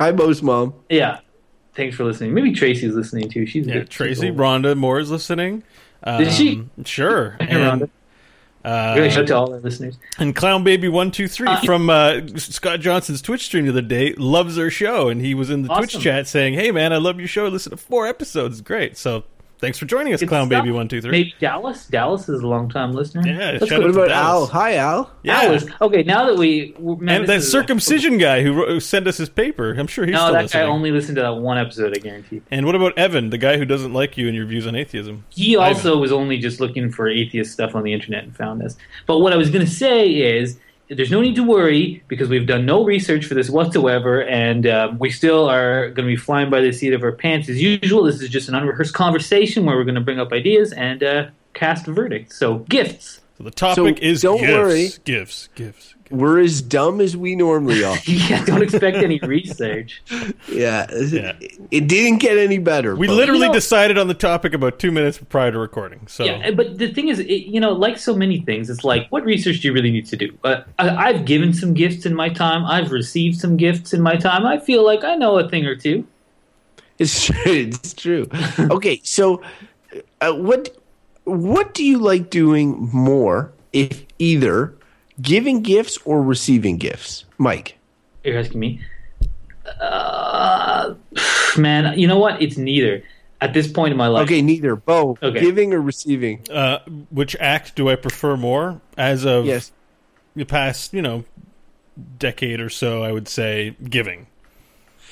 Hi, 0.00 0.12
Beau's 0.12 0.42
mom. 0.42 0.74
Yeah, 0.88 1.20
thanks 1.74 1.96
for 1.96 2.04
listening. 2.04 2.34
Maybe 2.34 2.52
Tracy's 2.52 2.94
listening 2.94 3.28
too. 3.30 3.46
She's 3.46 3.66
Yeah, 3.66 3.74
good. 3.74 3.90
Tracy, 3.90 4.28
She's. 4.28 4.36
Rhonda 4.36 4.76
Moore 4.76 5.00
is 5.00 5.10
listening. 5.10 5.62
Um, 6.04 6.22
Is 6.22 6.36
she? 6.36 6.64
Sure. 6.84 7.36
Hey, 7.40 7.46
Rhonda. 7.56 7.82
And, 7.82 7.90
Really 8.64 9.08
uh, 9.08 9.10
shout 9.10 9.26
to 9.28 9.36
all 9.36 9.52
our 9.52 9.60
listeners. 9.60 9.96
and 10.18 10.34
Clown 10.34 10.64
Baby 10.64 10.88
one 10.88 11.10
two 11.10 11.28
three 11.28 11.48
Uh, 11.48 11.60
from 11.62 11.88
uh, 11.88 12.20
Scott 12.36 12.80
Johnson's 12.80 13.22
Twitch 13.22 13.44
stream 13.44 13.64
the 13.64 13.70
other 13.70 13.82
day 13.82 14.12
loves 14.14 14.58
our 14.58 14.70
show, 14.70 15.08
and 15.08 15.20
he 15.20 15.34
was 15.34 15.48
in 15.50 15.62
the 15.62 15.74
Twitch 15.74 15.98
chat 15.98 16.26
saying, 16.26 16.54
"Hey 16.54 16.70
man, 16.70 16.92
I 16.92 16.96
love 16.96 17.18
your 17.18 17.28
show. 17.28 17.46
Listen 17.48 17.70
to 17.70 17.76
four 17.76 18.06
episodes. 18.06 18.60
Great." 18.60 18.96
So 18.98 19.24
thanks 19.58 19.78
for 19.78 19.84
joining 19.86 20.12
us, 20.14 20.20
Good 20.20 20.28
Clown 20.28 20.46
stuff. 20.48 20.62
Baby 20.62 20.72
one 20.72 20.88
two 20.88 21.00
three. 21.00 21.10
Maybe 21.10 21.34
Dallas. 21.38 21.86
Dallas 21.86 22.28
is 22.28 22.40
a 22.42 22.46
long 22.46 22.68
time 22.68 22.92
listener. 22.92 23.22
Yeah, 23.26 23.52
Let's 23.52 23.66
shout 23.68 23.80
go 23.80 23.86
What 23.86 23.92
to 23.94 23.98
about 24.00 24.08
Dallas. 24.08 24.50
Al? 24.50 24.60
Hi, 24.60 24.74
Al. 24.76 25.10
Yeah. 25.22 25.42
Dallas. 25.42 25.66
Okay, 25.80 26.02
now 26.02 26.26
that 26.26 26.36
we 26.36 26.74
man, 26.78 27.22
and 27.22 27.22
this 27.24 27.28
that 27.28 27.36
is- 27.38 27.50
circumcision 27.52 28.18
guy 28.18 28.42
who, 28.42 28.54
wrote, 28.54 28.68
who 28.68 28.80
sent 28.80 29.06
us 29.06 29.16
his 29.18 29.28
paper. 29.28 29.72
I'm 29.72 29.86
sure 29.86 30.04
he's 30.06 30.12
No, 30.14 30.20
still 30.20 30.32
that 30.34 30.42
listening. 30.44 30.64
guy 30.64 30.68
only 30.70 30.90
listened 30.92 31.16
to 31.16 31.22
that 31.22 31.36
one 31.36 31.58
episode. 31.58 31.96
I 31.96 32.00
guarantee. 32.00 32.42
and 32.50 32.66
what 32.66 32.74
about 32.74 32.96
Evan, 32.98 33.30
the 33.30 33.38
guy 33.38 33.56
who 33.58 33.64
doesn't 33.64 33.92
like 33.92 34.16
you 34.16 34.26
and 34.26 34.36
your 34.36 34.46
views 34.46 34.66
on 34.66 34.74
atheism? 34.74 35.24
He 35.30 35.56
also 35.56 35.96
was 35.98 36.12
only 36.12 36.38
just 36.38 36.60
looking 36.60 36.90
for 36.90 37.08
atheist 37.08 37.52
stuff 37.52 37.74
on 37.74 37.82
the 37.82 37.92
internet 37.92 38.24
and 38.24 38.36
found 38.36 38.62
us. 38.62 38.76
But 39.06 39.18
what 39.18 39.32
I 39.32 39.36
was 39.36 39.50
going 39.50 39.64
to 39.64 39.70
say 39.70 40.08
is, 40.08 40.58
there's 40.90 41.10
no 41.10 41.20
need 41.20 41.34
to 41.36 41.42
worry 41.42 42.02
because 42.08 42.28
we've 42.28 42.46
done 42.46 42.64
no 42.64 42.84
research 42.84 43.26
for 43.26 43.34
this 43.34 43.50
whatsoever, 43.50 44.22
and 44.24 44.66
um, 44.66 44.98
we 44.98 45.10
still 45.10 45.48
are 45.48 45.90
going 45.90 46.08
to 46.08 46.14
be 46.14 46.16
flying 46.16 46.50
by 46.50 46.60
the 46.60 46.72
seat 46.72 46.92
of 46.92 47.02
our 47.02 47.12
pants 47.12 47.48
as 47.48 47.60
usual. 47.60 48.04
This 48.04 48.22
is 48.22 48.28
just 48.30 48.48
an 48.48 48.54
unrehearsed 48.54 48.94
conversation 48.94 49.64
where 49.66 49.76
we're 49.76 49.84
going 49.84 49.94
to 49.96 50.00
bring 50.00 50.18
up 50.18 50.32
ideas 50.32 50.72
and 50.72 51.02
uh, 51.02 51.26
cast 51.54 51.88
a 51.88 51.92
verdict. 51.92 52.32
So 52.32 52.58
gifts. 52.70 53.20
So 53.38 53.44
the 53.44 53.50
topic 53.52 53.98
So, 53.98 54.02
is 54.02 54.22
don't 54.22 54.40
gifts, 54.40 54.52
worry. 54.52 54.82
gifts, 54.82 54.98
gifts, 55.04 55.48
gifts. 55.54 55.94
We're 56.10 56.40
as 56.40 56.60
dumb 56.60 57.00
as 57.00 57.16
we 57.16 57.36
normally 57.36 57.84
are. 57.84 57.96
yeah, 58.06 58.44
don't 58.44 58.62
expect 58.62 58.96
any 58.96 59.20
research. 59.20 60.02
yeah. 60.50 60.86
Yeah. 60.90 61.34
It 61.70 61.86
didn't 61.86 62.18
get 62.18 62.36
any 62.38 62.58
better. 62.58 62.96
We 62.96 63.06
folks. 63.06 63.16
literally 63.16 63.42
You 63.42 63.46
know- 63.48 63.52
decided 63.52 63.96
on 63.98 64.08
the 64.08 64.14
topic 64.14 64.54
about 64.54 64.78
two 64.80 64.90
minutes 64.90 65.18
prior 65.28 65.52
to 65.52 65.58
recording. 65.58 66.00
So 66.08 66.24
Yeah, 66.24 66.50
but 66.50 66.78
the 66.78 66.92
thing 66.92 67.08
is, 67.08 67.20
it, 67.20 67.26
you 67.46 67.60
know, 67.60 67.72
like 67.72 67.98
so 67.98 68.16
many 68.16 68.40
things, 68.40 68.70
it's 68.70 68.82
like, 68.84 69.06
what 69.10 69.24
research 69.24 69.60
do 69.60 69.68
you 69.68 69.74
really 69.74 69.90
need 69.92 70.06
to 70.06 70.16
do? 70.16 70.36
Uh, 70.42 70.62
I, 70.78 70.88
I've 71.10 71.24
given 71.24 71.52
some 71.52 71.74
gifts 71.74 72.06
in 72.06 72.14
my 72.14 72.30
time. 72.30 72.64
I've 72.64 72.90
received 72.90 73.38
some 73.38 73.56
gifts 73.56 73.92
in 73.92 74.00
my 74.00 74.16
time. 74.16 74.44
I 74.46 74.58
feel 74.58 74.84
like 74.84 75.04
I 75.04 75.14
know 75.14 75.38
a 75.38 75.48
thing 75.48 75.64
or 75.66 75.76
two. 75.76 76.04
It's 76.98 77.26
true. 77.26 77.36
It's 77.46 77.94
true. 77.94 78.26
okay, 78.58 79.00
so 79.04 79.42
uh, 80.22 80.32
what 80.32 80.74
what 81.28 81.74
do 81.74 81.84
you 81.84 81.98
like 81.98 82.30
doing 82.30 82.88
more, 82.92 83.52
if 83.72 84.04
either, 84.18 84.74
giving 85.20 85.62
gifts 85.62 85.98
or 86.04 86.22
receiving 86.22 86.76
gifts, 86.78 87.24
Mike? 87.38 87.76
you're 88.24 88.38
asking 88.38 88.60
me. 88.60 88.80
Uh, 89.80 90.94
man, 91.58 91.98
you 91.98 92.06
know 92.06 92.18
what? 92.18 92.40
It's 92.42 92.56
neither. 92.56 93.02
At 93.40 93.54
this 93.54 93.68
point 93.70 93.92
in 93.92 93.96
my 93.96 94.08
life, 94.08 94.24
Okay, 94.24 94.42
neither. 94.42 94.74
Bo, 94.74 95.16
Okay. 95.22 95.38
giving 95.40 95.72
or 95.72 95.80
receiving? 95.80 96.40
Uh, 96.50 96.80
which 97.10 97.36
act 97.38 97.76
do 97.76 97.88
I 97.88 97.94
prefer 97.94 98.36
more? 98.36 98.80
As 98.96 99.24
of 99.24 99.46
Yes. 99.46 99.70
the 100.34 100.44
past, 100.44 100.92
you 100.92 101.02
know, 101.02 101.24
decade 102.18 102.58
or 102.60 102.68
so, 102.68 103.04
I 103.04 103.12
would 103.12 103.28
say 103.28 103.76
giving. 103.88 104.26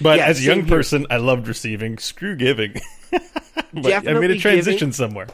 But 0.00 0.18
Yeah, 0.18 0.26
as 0.26 0.40
a 0.40 0.42
young 0.42 0.56
same 0.58 0.66
here. 0.66 0.76
person, 0.76 1.06
I 1.08 1.18
loved 1.18 1.46
receiving. 1.46 1.99
Screw 1.99 2.35
giving. 2.35 2.80
but 3.12 3.92
I 3.92 4.12
made 4.14 4.32
a 4.32 4.38
transition 4.38 4.78
giving. 4.88 4.92
somewhere. 4.92 5.28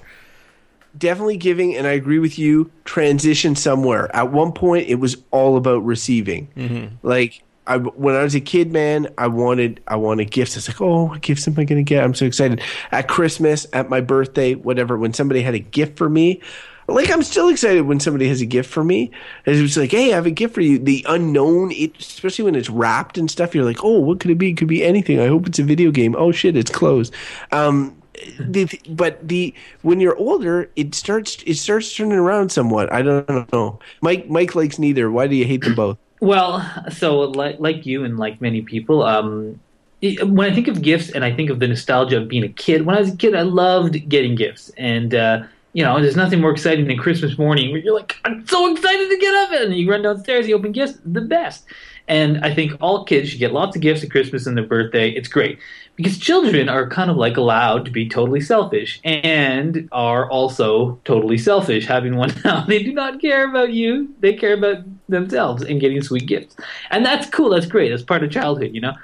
Definitely 0.97 1.39
giving, 1.39 1.75
and 1.75 1.87
I 1.87 1.93
agree 1.93 2.19
with 2.19 2.39
you. 2.39 2.71
Transition 2.85 3.57
somewhere. 3.57 4.15
At 4.15 4.31
one 4.31 4.53
point, 4.53 4.89
it 4.89 4.97
was 4.97 5.17
all 5.31 5.57
about 5.57 5.85
receiving. 5.85 6.49
Mm-hmm. 6.57 6.97
Like 7.07 7.43
I, 7.67 7.79
when 7.79 8.15
I 8.15 8.23
was 8.23 8.35
a 8.35 8.41
kid, 8.41 8.73
man, 8.73 9.09
I 9.17 9.29
wanted 9.29 9.81
I 9.87 9.97
wanted 9.97 10.31
gifts. 10.31 10.57
It's 10.57 10.69
like, 10.69 10.81
oh, 10.81 11.05
what 11.05 11.23
gifts 11.23 11.47
am 11.47 11.55
I 11.55 11.65
going 11.65 11.85
to 11.85 11.89
get? 11.89 12.03
I'm 12.03 12.15
so 12.15 12.27
excited. 12.27 12.61
At 12.91 13.09
Christmas, 13.09 13.67
at 13.73 13.89
my 13.89 14.01
birthday, 14.01 14.55
whatever. 14.55 14.99
When 14.99 15.15
somebody 15.15 15.43
had 15.43 15.55
a 15.55 15.61
gift 15.61 15.97
for 15.97 16.09
me, 16.09 16.43
like 16.89 17.11
I'm 17.11 17.23
still 17.23 17.49
excited 17.49 17.83
when 17.83 18.01
somebody 18.01 18.29
has 18.29 18.41
a 18.41 18.47
gift 18.47 18.69
for 18.69 18.83
me. 18.83 19.11
It 19.47 19.61
was 19.63 19.77
like, 19.77 19.93
hey, 19.93 20.13
I 20.13 20.17
have 20.17 20.27
a 20.27 20.31
gift 20.31 20.55
for 20.55 20.61
you. 20.61 20.79
The 20.79 21.07
unknown, 21.09 21.71
it, 21.73 21.97
especially 21.99 22.45
when 22.45 22.57
it's 22.57 22.69
wrapped 22.69 23.17
and 23.17 23.31
stuff, 23.31 23.55
you're 23.55 23.65
like, 23.65 23.85
oh, 23.85 24.01
what 24.01 24.21
could 24.21 24.31
it 24.31 24.39
be? 24.39 24.51
It 24.51 24.57
could 24.57 24.69
be 24.69 24.85
anything. 24.85 25.21
I 25.21 25.29
hope 25.29 25.47
it's 25.47 25.59
a 25.59 25.65
video 25.65 25.91
game. 25.91 26.17
Oh 26.19 26.33
shit, 26.33 26.57
it's 26.57 26.71
closed. 26.71 27.15
Um, 27.53 27.97
the, 28.39 28.81
but 28.89 29.27
the 29.27 29.55
when 29.83 30.01
you're 30.01 30.17
older, 30.17 30.71
it 30.77 30.95
starts 30.95 31.43
it 31.47 31.55
starts 31.55 31.95
turning 31.95 32.19
around 32.19 32.51
somewhat. 32.51 32.93
I 32.93 33.03
don't 33.03 33.53
know. 33.53 33.79
Mike 34.01 34.29
Mike 34.29 34.55
likes 34.55 34.79
neither. 34.79 35.11
Why 35.11 35.27
do 35.27 35.37
you 35.37 35.45
hate 35.45 35.63
them 35.63 35.75
both? 35.75 35.99
Well, 36.23 36.65
so 36.89 37.19
like 37.19 37.59
like 37.59 37.85
you 37.85 38.05
and 38.05 38.17
like 38.17 38.41
many 38.41 38.63
people, 38.63 39.03
um, 39.03 39.59
when 40.01 40.49
I 40.49 40.55
think 40.55 40.69
of 40.69 40.81
gifts 40.81 41.11
and 41.11 41.25
I 41.25 41.35
think 41.35 41.51
of 41.51 41.59
the 41.59 41.67
nostalgia 41.67 42.19
of 42.19 42.29
being 42.29 42.45
a 42.45 42.49
kid, 42.49 42.87
when 42.87 42.97
I 42.97 43.01
was 43.01 43.13
a 43.13 43.17
kid, 43.17 43.35
I 43.35 43.43
loved 43.43 44.09
getting 44.09 44.37
gifts, 44.37 44.71
and 44.77 45.17
uh, 45.17 45.43
you 45.73 45.83
know, 45.83 46.01
there's 46.01 46.15
nothing 46.15 46.41
more 46.41 46.53
exciting 46.53 46.87
than 46.87 46.97
Christmas 46.97 47.37
morning 47.39 47.73
where 47.73 47.81
you're 47.81 47.93
like, 47.93 48.19
I'm 48.25 48.47
so 48.47 48.71
excited 48.73 49.09
to 49.09 49.19
get 49.19 49.35
up, 49.35 49.51
and 49.63 49.75
you 49.75 49.91
run 49.91 50.03
downstairs, 50.03 50.47
you 50.47 50.55
open 50.55 50.71
gifts, 50.71 50.97
the 51.05 51.23
best. 51.23 51.65
And 52.07 52.45
I 52.45 52.55
think 52.55 52.73
all 52.81 53.05
kids 53.05 53.31
should 53.31 53.41
get 53.41 53.53
lots 53.53 53.75
of 53.75 53.83
gifts 53.83 54.05
at 54.05 54.11
Christmas 54.11 54.47
and 54.47 54.57
their 54.57 54.67
birthday. 54.67 55.11
It's 55.11 55.29
great 55.29 55.59
because 55.97 56.19
children 56.19 56.69
are 56.69 56.89
kind 56.89 57.11
of 57.11 57.17
like 57.17 57.37
allowed 57.37 57.85
to 57.85 57.91
be 57.91 58.09
totally 58.09 58.41
selfish 58.41 59.01
and 59.05 59.89
are 59.93 60.29
also 60.31 60.99
totally 61.05 61.39
selfish 61.39 61.87
having 61.87 62.17
one 62.17 62.33
now. 62.45 62.65
They 62.65 62.83
do 62.83 62.93
not 62.93 63.21
care 63.21 63.49
about 63.49 63.73
you. 63.73 64.15
They 64.21 64.33
care 64.33 64.55
about 64.55 64.85
themselves 65.09 65.63
and 65.63 65.81
getting 65.81 66.03
sweet 66.03 66.27
gifts. 66.27 66.57
And 66.91 67.05
that's 67.05 67.29
cool. 67.29 67.51
That's 67.51 67.67
great. 67.67 67.91
That's 67.91 68.03
part 68.03 68.25
of 68.25 68.31
childhood, 68.31 68.75
you 68.75 68.81
know? 68.81 68.95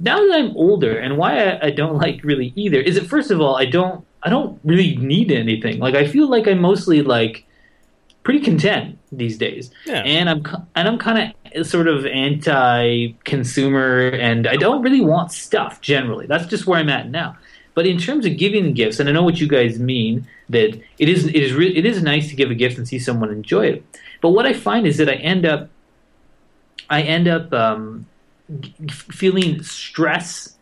Now 0.00 0.18
that 0.18 0.34
I'm 0.34 0.56
older 0.56 0.98
and 0.98 1.16
why 1.16 1.52
I, 1.52 1.66
I 1.66 1.70
don't 1.70 1.96
like 1.96 2.22
really 2.22 2.52
either 2.56 2.80
is 2.80 2.96
that 2.96 3.06
first 3.06 3.30
of 3.30 3.40
all, 3.40 3.56
I 3.56 3.64
don't 3.64 4.04
I 4.22 4.30
don't 4.30 4.58
really 4.64 4.96
need 4.96 5.30
anything. 5.30 5.78
Like 5.78 5.94
I 5.94 6.06
feel 6.06 6.28
like 6.28 6.46
I'm 6.46 6.60
mostly 6.60 7.02
like 7.02 7.46
pretty 8.24 8.40
content 8.40 8.98
these 9.12 9.38
days. 9.38 9.70
Yeah. 9.86 10.02
And 10.02 10.28
I'm 10.28 10.44
and 10.74 10.88
I'm 10.88 10.98
kind 10.98 11.32
of 11.54 11.66
sort 11.66 11.86
of 11.86 12.04
anti-consumer, 12.04 14.08
and 14.08 14.48
I 14.48 14.56
don't 14.56 14.82
really 14.82 15.00
want 15.00 15.30
stuff 15.30 15.80
generally. 15.80 16.26
That's 16.26 16.46
just 16.46 16.66
where 16.66 16.80
I'm 16.80 16.88
at 16.88 17.10
now. 17.10 17.36
But 17.74 17.86
in 17.86 17.98
terms 17.98 18.26
of 18.26 18.36
giving 18.36 18.72
gifts, 18.72 19.00
and 19.00 19.08
I 19.08 19.12
know 19.12 19.22
what 19.22 19.40
you 19.40 19.48
guys 19.48 19.78
mean 19.78 20.26
that 20.48 20.80
it 20.98 21.08
is 21.08 21.26
it 21.26 21.36
is 21.36 21.52
re- 21.52 21.76
it 21.76 21.84
is 21.84 22.02
nice 22.02 22.28
to 22.30 22.36
give 22.36 22.50
a 22.50 22.54
gift 22.54 22.78
and 22.78 22.88
see 22.88 22.98
someone 22.98 23.30
enjoy 23.30 23.66
it. 23.66 23.84
But 24.20 24.30
what 24.30 24.46
I 24.46 24.52
find 24.52 24.86
is 24.86 24.96
that 24.98 25.08
I 25.08 25.14
end 25.14 25.44
up 25.44 25.68
I 26.90 27.02
end 27.02 27.28
up 27.28 27.52
um, 27.52 28.06
g- 28.60 28.72
feeling 28.88 29.62
stress 29.62 30.56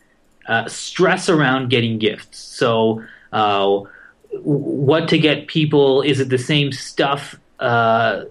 uh, 0.46 0.68
stress 0.68 1.28
around 1.28 1.70
getting 1.70 1.98
gifts. 1.98 2.38
So, 2.38 3.02
uh, 3.32 3.60
w- 3.60 3.88
what 4.42 5.08
to 5.08 5.18
get 5.18 5.46
people? 5.46 6.02
Is 6.02 6.18
it 6.18 6.28
the 6.28 6.38
same 6.38 6.72
stuff 6.72 7.36
uh, 7.62 8.24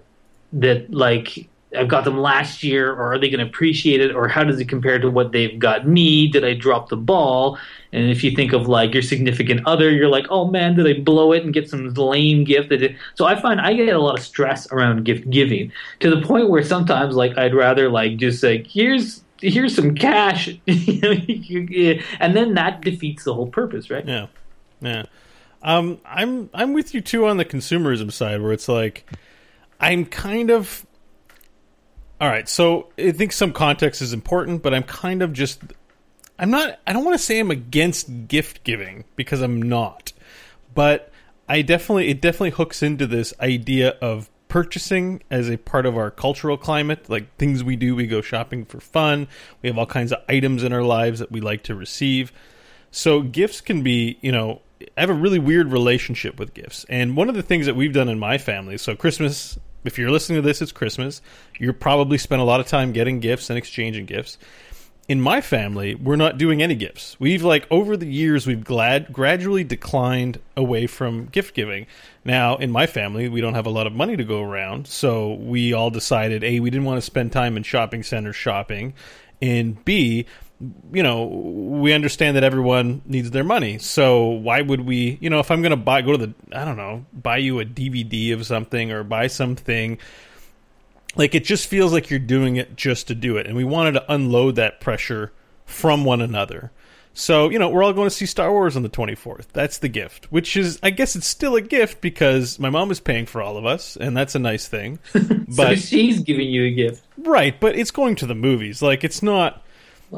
that 0.52 0.92
like 0.92 1.48
I've 1.76 1.88
got 1.88 2.04
them 2.04 2.18
last 2.18 2.62
year, 2.62 2.92
or 2.92 3.12
are 3.12 3.18
they 3.18 3.30
going 3.30 3.40
to 3.40 3.46
appreciate 3.46 4.00
it, 4.00 4.14
or 4.14 4.28
how 4.28 4.44
does 4.44 4.60
it 4.60 4.68
compare 4.68 4.98
to 4.98 5.10
what 5.10 5.32
they've 5.32 5.58
got 5.58 5.88
me? 5.88 6.28
Did 6.28 6.44
I 6.44 6.54
drop 6.54 6.90
the 6.90 6.96
ball? 6.96 7.58
And 7.92 8.10
if 8.10 8.22
you 8.22 8.34
think 8.34 8.52
of 8.52 8.68
like 8.68 8.92
your 8.92 9.02
significant 9.02 9.66
other, 9.66 9.90
you're 9.90 10.08
like, 10.08 10.26
oh 10.30 10.50
man, 10.50 10.74
did 10.74 10.86
I 10.86 11.00
blow 11.00 11.32
it 11.32 11.44
and 11.44 11.52
get 11.52 11.68
some 11.68 11.92
lame 11.94 12.44
gift? 12.44 12.72
So 13.14 13.26
I 13.26 13.40
find 13.40 13.60
I 13.60 13.74
get 13.74 13.94
a 13.94 13.98
lot 13.98 14.18
of 14.18 14.24
stress 14.24 14.70
around 14.70 15.04
gift 15.04 15.28
giving 15.30 15.72
to 16.00 16.10
the 16.14 16.20
point 16.22 16.50
where 16.50 16.62
sometimes 16.62 17.14
like 17.14 17.36
I'd 17.38 17.54
rather 17.54 17.88
like 17.88 18.16
just 18.16 18.40
say, 18.40 18.64
here's 18.68 19.24
here's 19.40 19.74
some 19.74 19.94
cash, 19.94 20.48
and 20.66 22.36
then 22.36 22.54
that 22.54 22.80
defeats 22.82 23.24
the 23.24 23.34
whole 23.34 23.48
purpose, 23.48 23.90
right? 23.90 24.06
Yeah, 24.06 24.26
yeah. 24.80 25.04
Um, 25.62 26.00
I'm 26.04 26.50
I'm 26.52 26.72
with 26.72 26.94
you 26.94 27.00
too 27.00 27.26
on 27.26 27.36
the 27.36 27.44
consumerism 27.44 28.12
side, 28.12 28.42
where 28.42 28.52
it's 28.52 28.68
like 28.68 29.08
I'm 29.80 30.04
kind 30.04 30.50
of 30.50 30.86
all 32.20 32.28
right. 32.28 32.48
So 32.48 32.88
I 32.98 33.12
think 33.12 33.32
some 33.32 33.52
context 33.52 34.02
is 34.02 34.12
important, 34.12 34.62
but 34.62 34.74
I'm 34.74 34.82
kind 34.82 35.22
of 35.22 35.32
just 35.32 35.60
I'm 36.38 36.50
not. 36.50 36.78
I 36.86 36.92
don't 36.92 37.04
want 37.04 37.18
to 37.18 37.24
say 37.24 37.38
I'm 37.38 37.50
against 37.50 38.28
gift 38.28 38.64
giving 38.64 39.04
because 39.16 39.40
I'm 39.40 39.62
not, 39.62 40.12
but 40.74 41.10
I 41.48 41.62
definitely 41.62 42.08
it 42.08 42.20
definitely 42.20 42.50
hooks 42.50 42.82
into 42.82 43.06
this 43.06 43.32
idea 43.40 43.90
of 44.00 44.28
purchasing 44.48 45.22
as 45.30 45.48
a 45.48 45.56
part 45.56 45.86
of 45.86 45.96
our 45.96 46.10
cultural 46.10 46.58
climate 46.58 47.08
like 47.08 47.34
things 47.38 47.64
we 47.64 47.74
do 47.74 47.96
we 47.96 48.06
go 48.06 48.20
shopping 48.20 48.66
for 48.66 48.80
fun 48.80 49.26
we 49.62 49.66
have 49.66 49.78
all 49.78 49.86
kinds 49.86 50.12
of 50.12 50.18
items 50.28 50.62
in 50.62 50.74
our 50.74 50.82
lives 50.82 51.20
that 51.20 51.32
we 51.32 51.40
like 51.40 51.62
to 51.62 51.74
receive 51.74 52.30
so 52.92 53.22
gifts 53.22 53.62
can 53.62 53.82
be, 53.82 54.18
you 54.20 54.30
know, 54.30 54.60
I 54.96 55.00
have 55.00 55.10
a 55.10 55.14
really 55.14 55.38
weird 55.38 55.72
relationship 55.72 56.38
with 56.38 56.54
gifts. 56.54 56.84
And 56.88 57.16
one 57.16 57.28
of 57.28 57.34
the 57.34 57.42
things 57.42 57.66
that 57.66 57.76
we've 57.76 57.92
done 57.92 58.08
in 58.08 58.18
my 58.18 58.38
family, 58.38 58.78
so 58.78 58.94
Christmas, 58.96 59.58
if 59.84 59.98
you're 59.98 60.10
listening 60.10 60.40
to 60.40 60.46
this, 60.46 60.62
it's 60.62 60.72
Christmas. 60.72 61.22
You're 61.58 61.72
probably 61.72 62.18
spent 62.18 62.42
a 62.42 62.44
lot 62.44 62.60
of 62.60 62.66
time 62.66 62.92
getting 62.92 63.20
gifts 63.20 63.50
and 63.50 63.58
exchanging 63.58 64.06
gifts. 64.06 64.38
In 65.08 65.20
my 65.20 65.40
family, 65.40 65.96
we're 65.96 66.16
not 66.16 66.38
doing 66.38 66.62
any 66.62 66.76
gifts. 66.76 67.16
We've 67.18 67.42
like 67.42 67.66
over 67.70 67.96
the 67.96 68.06
years 68.06 68.46
we've 68.46 68.62
glad 68.62 69.12
gradually 69.12 69.64
declined 69.64 70.40
away 70.56 70.86
from 70.86 71.26
gift 71.26 71.54
giving. 71.54 71.86
Now, 72.24 72.56
in 72.56 72.70
my 72.70 72.86
family, 72.86 73.28
we 73.28 73.40
don't 73.40 73.54
have 73.54 73.66
a 73.66 73.70
lot 73.70 73.88
of 73.88 73.92
money 73.92 74.16
to 74.16 74.24
go 74.24 74.42
around, 74.42 74.86
so 74.86 75.34
we 75.34 75.72
all 75.72 75.90
decided 75.90 76.44
A, 76.44 76.60
we 76.60 76.70
didn't 76.70 76.86
want 76.86 76.98
to 76.98 77.02
spend 77.02 77.32
time 77.32 77.56
in 77.56 77.64
shopping 77.64 78.04
centers 78.04 78.36
shopping, 78.36 78.94
and 79.42 79.84
B, 79.84 80.24
you 80.92 81.02
know, 81.02 81.24
we 81.24 81.92
understand 81.92 82.36
that 82.36 82.44
everyone 82.44 83.02
needs 83.04 83.30
their 83.30 83.44
money. 83.44 83.78
So 83.78 84.26
why 84.26 84.60
would 84.60 84.82
we, 84.82 85.18
you 85.20 85.30
know, 85.30 85.40
if 85.40 85.50
I'm 85.50 85.62
going 85.62 85.70
to 85.70 85.76
buy, 85.76 86.02
go 86.02 86.12
to 86.12 86.26
the, 86.26 86.34
I 86.52 86.64
don't 86.64 86.76
know, 86.76 87.04
buy 87.12 87.38
you 87.38 87.60
a 87.60 87.64
DVD 87.64 88.32
of 88.34 88.46
something 88.46 88.92
or 88.92 89.02
buy 89.02 89.26
something, 89.26 89.98
like 91.16 91.34
it 91.34 91.44
just 91.44 91.66
feels 91.66 91.92
like 91.92 92.10
you're 92.10 92.18
doing 92.18 92.56
it 92.56 92.76
just 92.76 93.08
to 93.08 93.14
do 93.14 93.36
it. 93.36 93.46
And 93.46 93.56
we 93.56 93.64
wanted 93.64 93.92
to 93.92 94.12
unload 94.12 94.56
that 94.56 94.80
pressure 94.80 95.32
from 95.66 96.04
one 96.04 96.20
another. 96.20 96.70
So, 97.14 97.50
you 97.50 97.58
know, 97.58 97.68
we're 97.68 97.82
all 97.82 97.92
going 97.92 98.08
to 98.08 98.14
see 98.14 98.24
Star 98.24 98.50
Wars 98.50 98.74
on 98.74 98.82
the 98.82 98.88
24th. 98.88 99.48
That's 99.52 99.78
the 99.78 99.88
gift, 99.88 100.32
which 100.32 100.56
is, 100.56 100.78
I 100.82 100.90
guess 100.90 101.14
it's 101.14 101.26
still 101.26 101.56
a 101.56 101.60
gift 101.60 102.00
because 102.00 102.58
my 102.58 102.70
mom 102.70 102.90
is 102.90 103.00
paying 103.00 103.26
for 103.26 103.42
all 103.42 103.58
of 103.58 103.66
us, 103.66 103.96
and 103.96 104.16
that's 104.16 104.34
a 104.34 104.38
nice 104.38 104.66
thing. 104.66 104.98
so 105.12 105.20
But 105.48 105.78
she's 105.78 106.20
giving 106.20 106.48
you 106.48 106.64
a 106.64 106.70
gift. 106.70 107.04
Right, 107.18 107.58
but 107.60 107.76
it's 107.76 107.90
going 107.90 108.16
to 108.16 108.26
the 108.26 108.34
movies. 108.34 108.80
Like 108.80 109.04
it's 109.04 109.22
not 109.22 109.61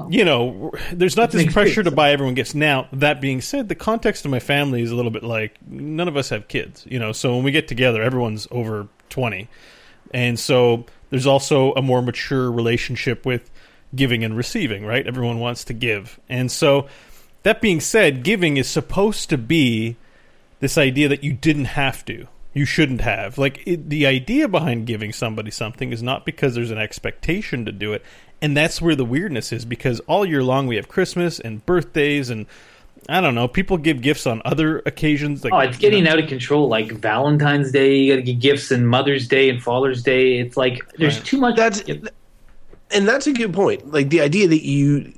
you 0.09 0.25
know, 0.25 0.73
there's 0.93 1.17
not 1.17 1.31
this 1.31 1.53
pressure 1.53 1.83
to 1.83 1.91
buy 1.91 2.11
everyone 2.11 2.35
gifts. 2.35 2.55
Now, 2.55 2.89
that 2.93 3.21
being 3.21 3.41
said, 3.41 3.69
the 3.69 3.75
context 3.75 4.25
of 4.25 4.31
my 4.31 4.41
family 4.41 4.83
is 4.83 4.91
a 4.91 4.97
little 4.97 5.11
bit 5.11 5.23
like 5.23 5.57
none 5.67 6.09
of 6.09 6.17
us 6.17 6.31
have 6.31 6.49
kids, 6.49 6.85
you 6.89 6.99
know, 6.99 7.13
so 7.13 7.35
when 7.35 7.45
we 7.45 7.53
get 7.53 7.69
together, 7.69 8.03
everyone's 8.03 8.49
over 8.51 8.89
20. 9.11 9.49
And 10.13 10.39
so 10.39 10.85
there's 11.11 11.27
also 11.27 11.73
a 11.75 11.83
more 11.83 12.03
mature 12.03 12.51
relationship 12.51 13.25
with 13.25 13.51
giving 13.95 14.25
and 14.25 14.37
receiving, 14.37 14.85
right? 14.85 15.07
Everyone 15.07 15.39
wants 15.39 15.65
to 15.65 15.73
give. 15.73 16.19
And 16.29 16.51
so 16.51 16.89
that 17.45 17.61
being 17.61 17.81
said, 17.81 18.25
giving 18.25 18.57
is 18.57 18.69
supposed 18.69 19.31
to 19.31 19.39
be 19.39 19.97
this 20.61 20.79
idea 20.79 21.09
that 21.09 21.23
you 21.23 21.33
didn't 21.33 21.67
have 21.67 22.05
to. 22.07 22.27
You 22.53 22.65
shouldn't 22.65 23.01
have. 23.01 23.37
Like 23.37 23.63
it, 23.67 23.91
the 23.91 24.07
idea 24.07 24.49
behind 24.49 24.87
giving 24.87 25.13
somebody 25.13 25.51
something 25.51 25.93
is 25.93 26.03
not 26.03 26.25
because 26.25 26.55
there's 26.55 26.71
an 26.71 26.79
expectation 26.79 27.65
to 27.65 27.73
do 27.73 27.93
it. 27.93 28.03
And 28.43 28.57
that's 28.57 28.83
where 28.83 28.95
the 28.95 29.05
weirdness 29.05 29.53
is 29.53 29.65
because 29.65 30.01
all 30.01 30.27
year 30.27 30.43
long 30.43 30.67
we 30.67 30.77
have 30.77 30.89
Christmas 30.89 31.41
and 31.41 31.65
birthdays 31.65 32.29
and 32.31 32.47
I 33.09 33.21
don't 33.21 33.35
know, 33.35 33.49
people 33.49 33.77
give 33.77 34.01
gifts 34.01 34.27
on 34.27 34.41
other 34.45 34.79
occasions 34.87 35.45
like 35.45 35.53
Oh, 35.53 35.59
it's 35.59 35.77
getting 35.77 36.09
out 36.09 36.19
of 36.19 36.27
control. 36.29 36.69
Like 36.69 36.91
Valentine's 36.93 37.71
Day, 37.71 37.97
you 37.97 38.13
got 38.13 38.17
to 38.17 38.23
get 38.23 38.39
gifts, 38.39 38.71
and 38.71 38.89
Mother's 38.89 39.29
Day 39.29 39.51
and 39.51 39.63
Father's 39.63 40.03
Day. 40.03 40.39
It's 40.39 40.57
like 40.57 40.81
there's 40.97 41.17
Right. 41.19 41.27
too 41.27 41.39
much. 41.39 41.57
That's 41.57 41.83
and 42.91 43.09
that's 43.09 43.27
a 43.27 43.33
good 43.33 43.53
point. 43.53 43.93
Like 43.93 44.09
the 44.11 44.21
idea 44.21 44.49
that 44.49 44.63
you, 44.65 45.13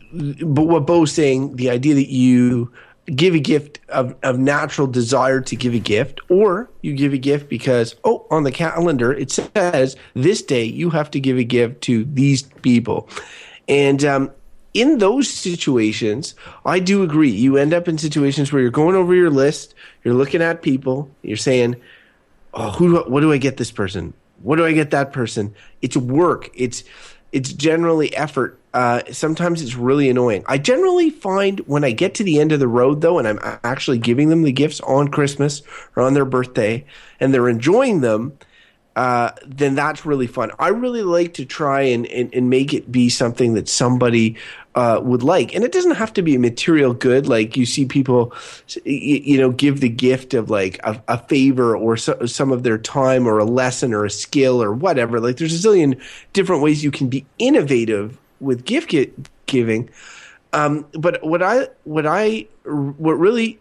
but 0.45 0.63
what 0.65 0.87
Beau's 0.87 1.13
saying, 1.13 1.57
the 1.57 1.71
idea 1.71 1.95
that 1.95 2.09
you 2.11 2.73
give 3.15 3.35
a 3.35 3.39
gift 3.39 3.79
of, 3.89 4.15
of 4.23 4.39
natural 4.39 4.87
desire 4.87 5.41
to 5.41 5.57
give 5.57 5.75
a 5.75 5.79
gift, 5.79 6.21
or 6.29 6.69
you 6.83 6.95
give 6.95 7.13
a 7.13 7.19
gift 7.19 7.49
because, 7.49 7.95
oh, 8.05 8.27
on 8.31 8.43
the 8.43 8.53
calendar 8.53 9.13
it 9.13 9.31
says 9.31 9.97
this 10.15 10.43
day 10.43 10.65
you 10.65 10.91
have 10.91 11.11
to 11.13 11.21
give 11.21 11.39
a 11.39 11.45
gift 11.45 11.83
to 11.83 12.05
these 12.05 12.43
people. 12.43 13.09
And 13.69 14.05
um, 14.05 14.31
in 14.75 14.99
those 14.99 15.29
situations, 15.29 16.35
I 16.65 16.81
do 16.81 17.03
agree. 17.03 17.31
You 17.31 17.57
end 17.57 17.73
up 17.73 17.89
in 17.89 17.99
situations 17.99 18.53
where 18.53 18.61
you're 18.61 18.71
going 18.71 18.97
over 18.97 19.15
your 19.15 19.31
list, 19.31 19.75
you're 20.05 20.15
looking 20.15 20.43
at 20.43 20.63
people, 20.63 21.11
you're 21.23 21.37
saying, 21.37 21.77
"Oh, 22.55 22.71
who? 22.71 23.01
What 23.05 23.21
do 23.21 23.33
I 23.33 23.39
get 23.39 23.57
this 23.57 23.71
person? 23.71 24.13
What 24.43 24.57
do 24.57 24.67
I 24.67 24.73
get 24.73 24.91
that 24.91 25.13
person?" 25.13 25.55
It's 25.81 25.97
work. 25.97 26.51
It's 26.55 26.85
it's 27.33 27.53
generally 27.53 28.15
effort. 28.17 28.59
Uh, 28.73 29.03
sometimes 29.11 29.63
it's 29.63 29.75
really 29.75 30.11
annoying. 30.11 30.45
I 30.47 30.59
generally 30.59 31.11
find 31.11 31.61
when 31.61 31.83
I 31.83 31.93
get 31.93 32.15
to 32.17 32.25
the 32.25 32.39
end 32.41 32.53
of 32.53 32.61
the 32.61 32.69
road, 32.69 33.01
though, 33.01 33.19
and 33.19 33.27
I'm 33.27 33.39
actually 33.65 33.99
giving 33.99 34.29
them 34.29 34.43
the 34.43 34.53
gifts 34.53 34.81
on 34.81 35.09
Christmas 35.09 35.63
or 35.97 36.03
on 36.03 36.15
their 36.15 36.27
birthday, 36.27 36.85
and 37.19 37.33
they're 37.33 37.49
enjoying 37.49 38.01
them, 38.03 38.39
uh, 38.97 39.31
then 39.47 39.75
that's 39.75 40.07
really 40.07 40.27
fun. 40.27 40.51
I 40.59 40.69
really 40.69 41.03
like 41.03 41.35
to 41.35 41.45
try 41.45 41.83
and, 41.83 42.07
and, 42.07 42.35
and 42.35 42.49
make 42.49 42.73
it 42.73 42.91
be 42.91 43.09
something 43.09 43.55
that 43.55 43.69
somebody 43.69 44.37
uh, 44.77 45.01
would 45.03 45.23
like. 45.23 45.55
And 45.55 45.65
it 45.65 45.73
doesn't 45.73 45.95
have 45.95 46.13
to 46.13 46.23
be 46.23 46.35
a 46.35 46.39
material 46.39 46.93
good. 46.93 47.27
Like 47.27 47.57
you 47.57 47.65
see 47.65 47.87
people, 47.87 48.35
you, 48.85 49.39
know, 49.39 49.51
give 49.51 49.81
the 49.81 49.89
gift 49.89 50.35
of 50.35 50.51
like 50.51 50.79
a, 50.85 51.03
a 51.09 51.19
favor 51.19 51.75
or 51.75 51.97
so, 51.97 52.27
some 52.27 52.53
of 52.53 52.63
their 52.63 52.77
time 52.77 53.27
or 53.27 53.39
a 53.39 53.45
lesson 53.45 53.95
or 53.95 54.05
a 54.05 54.11
skill 54.11 54.63
or 54.63 54.73
whatever. 54.73 55.19
Like 55.19 55.39
there's 55.39 55.65
a 55.65 55.69
zillion 55.69 56.01
different 56.35 56.63
ways 56.63 56.85
you 56.85 56.91
can 56.91 57.09
be 57.09 57.25
innovative 57.39 58.19
with 58.39 58.67
gift 58.67 58.95
giving. 59.47 59.89
Um, 60.53 60.87
but 60.93 61.25
what 61.25 61.43
I, 61.43 61.69
what 61.85 62.07
I, 62.07 62.47
what 62.65 63.15
really 63.15 63.59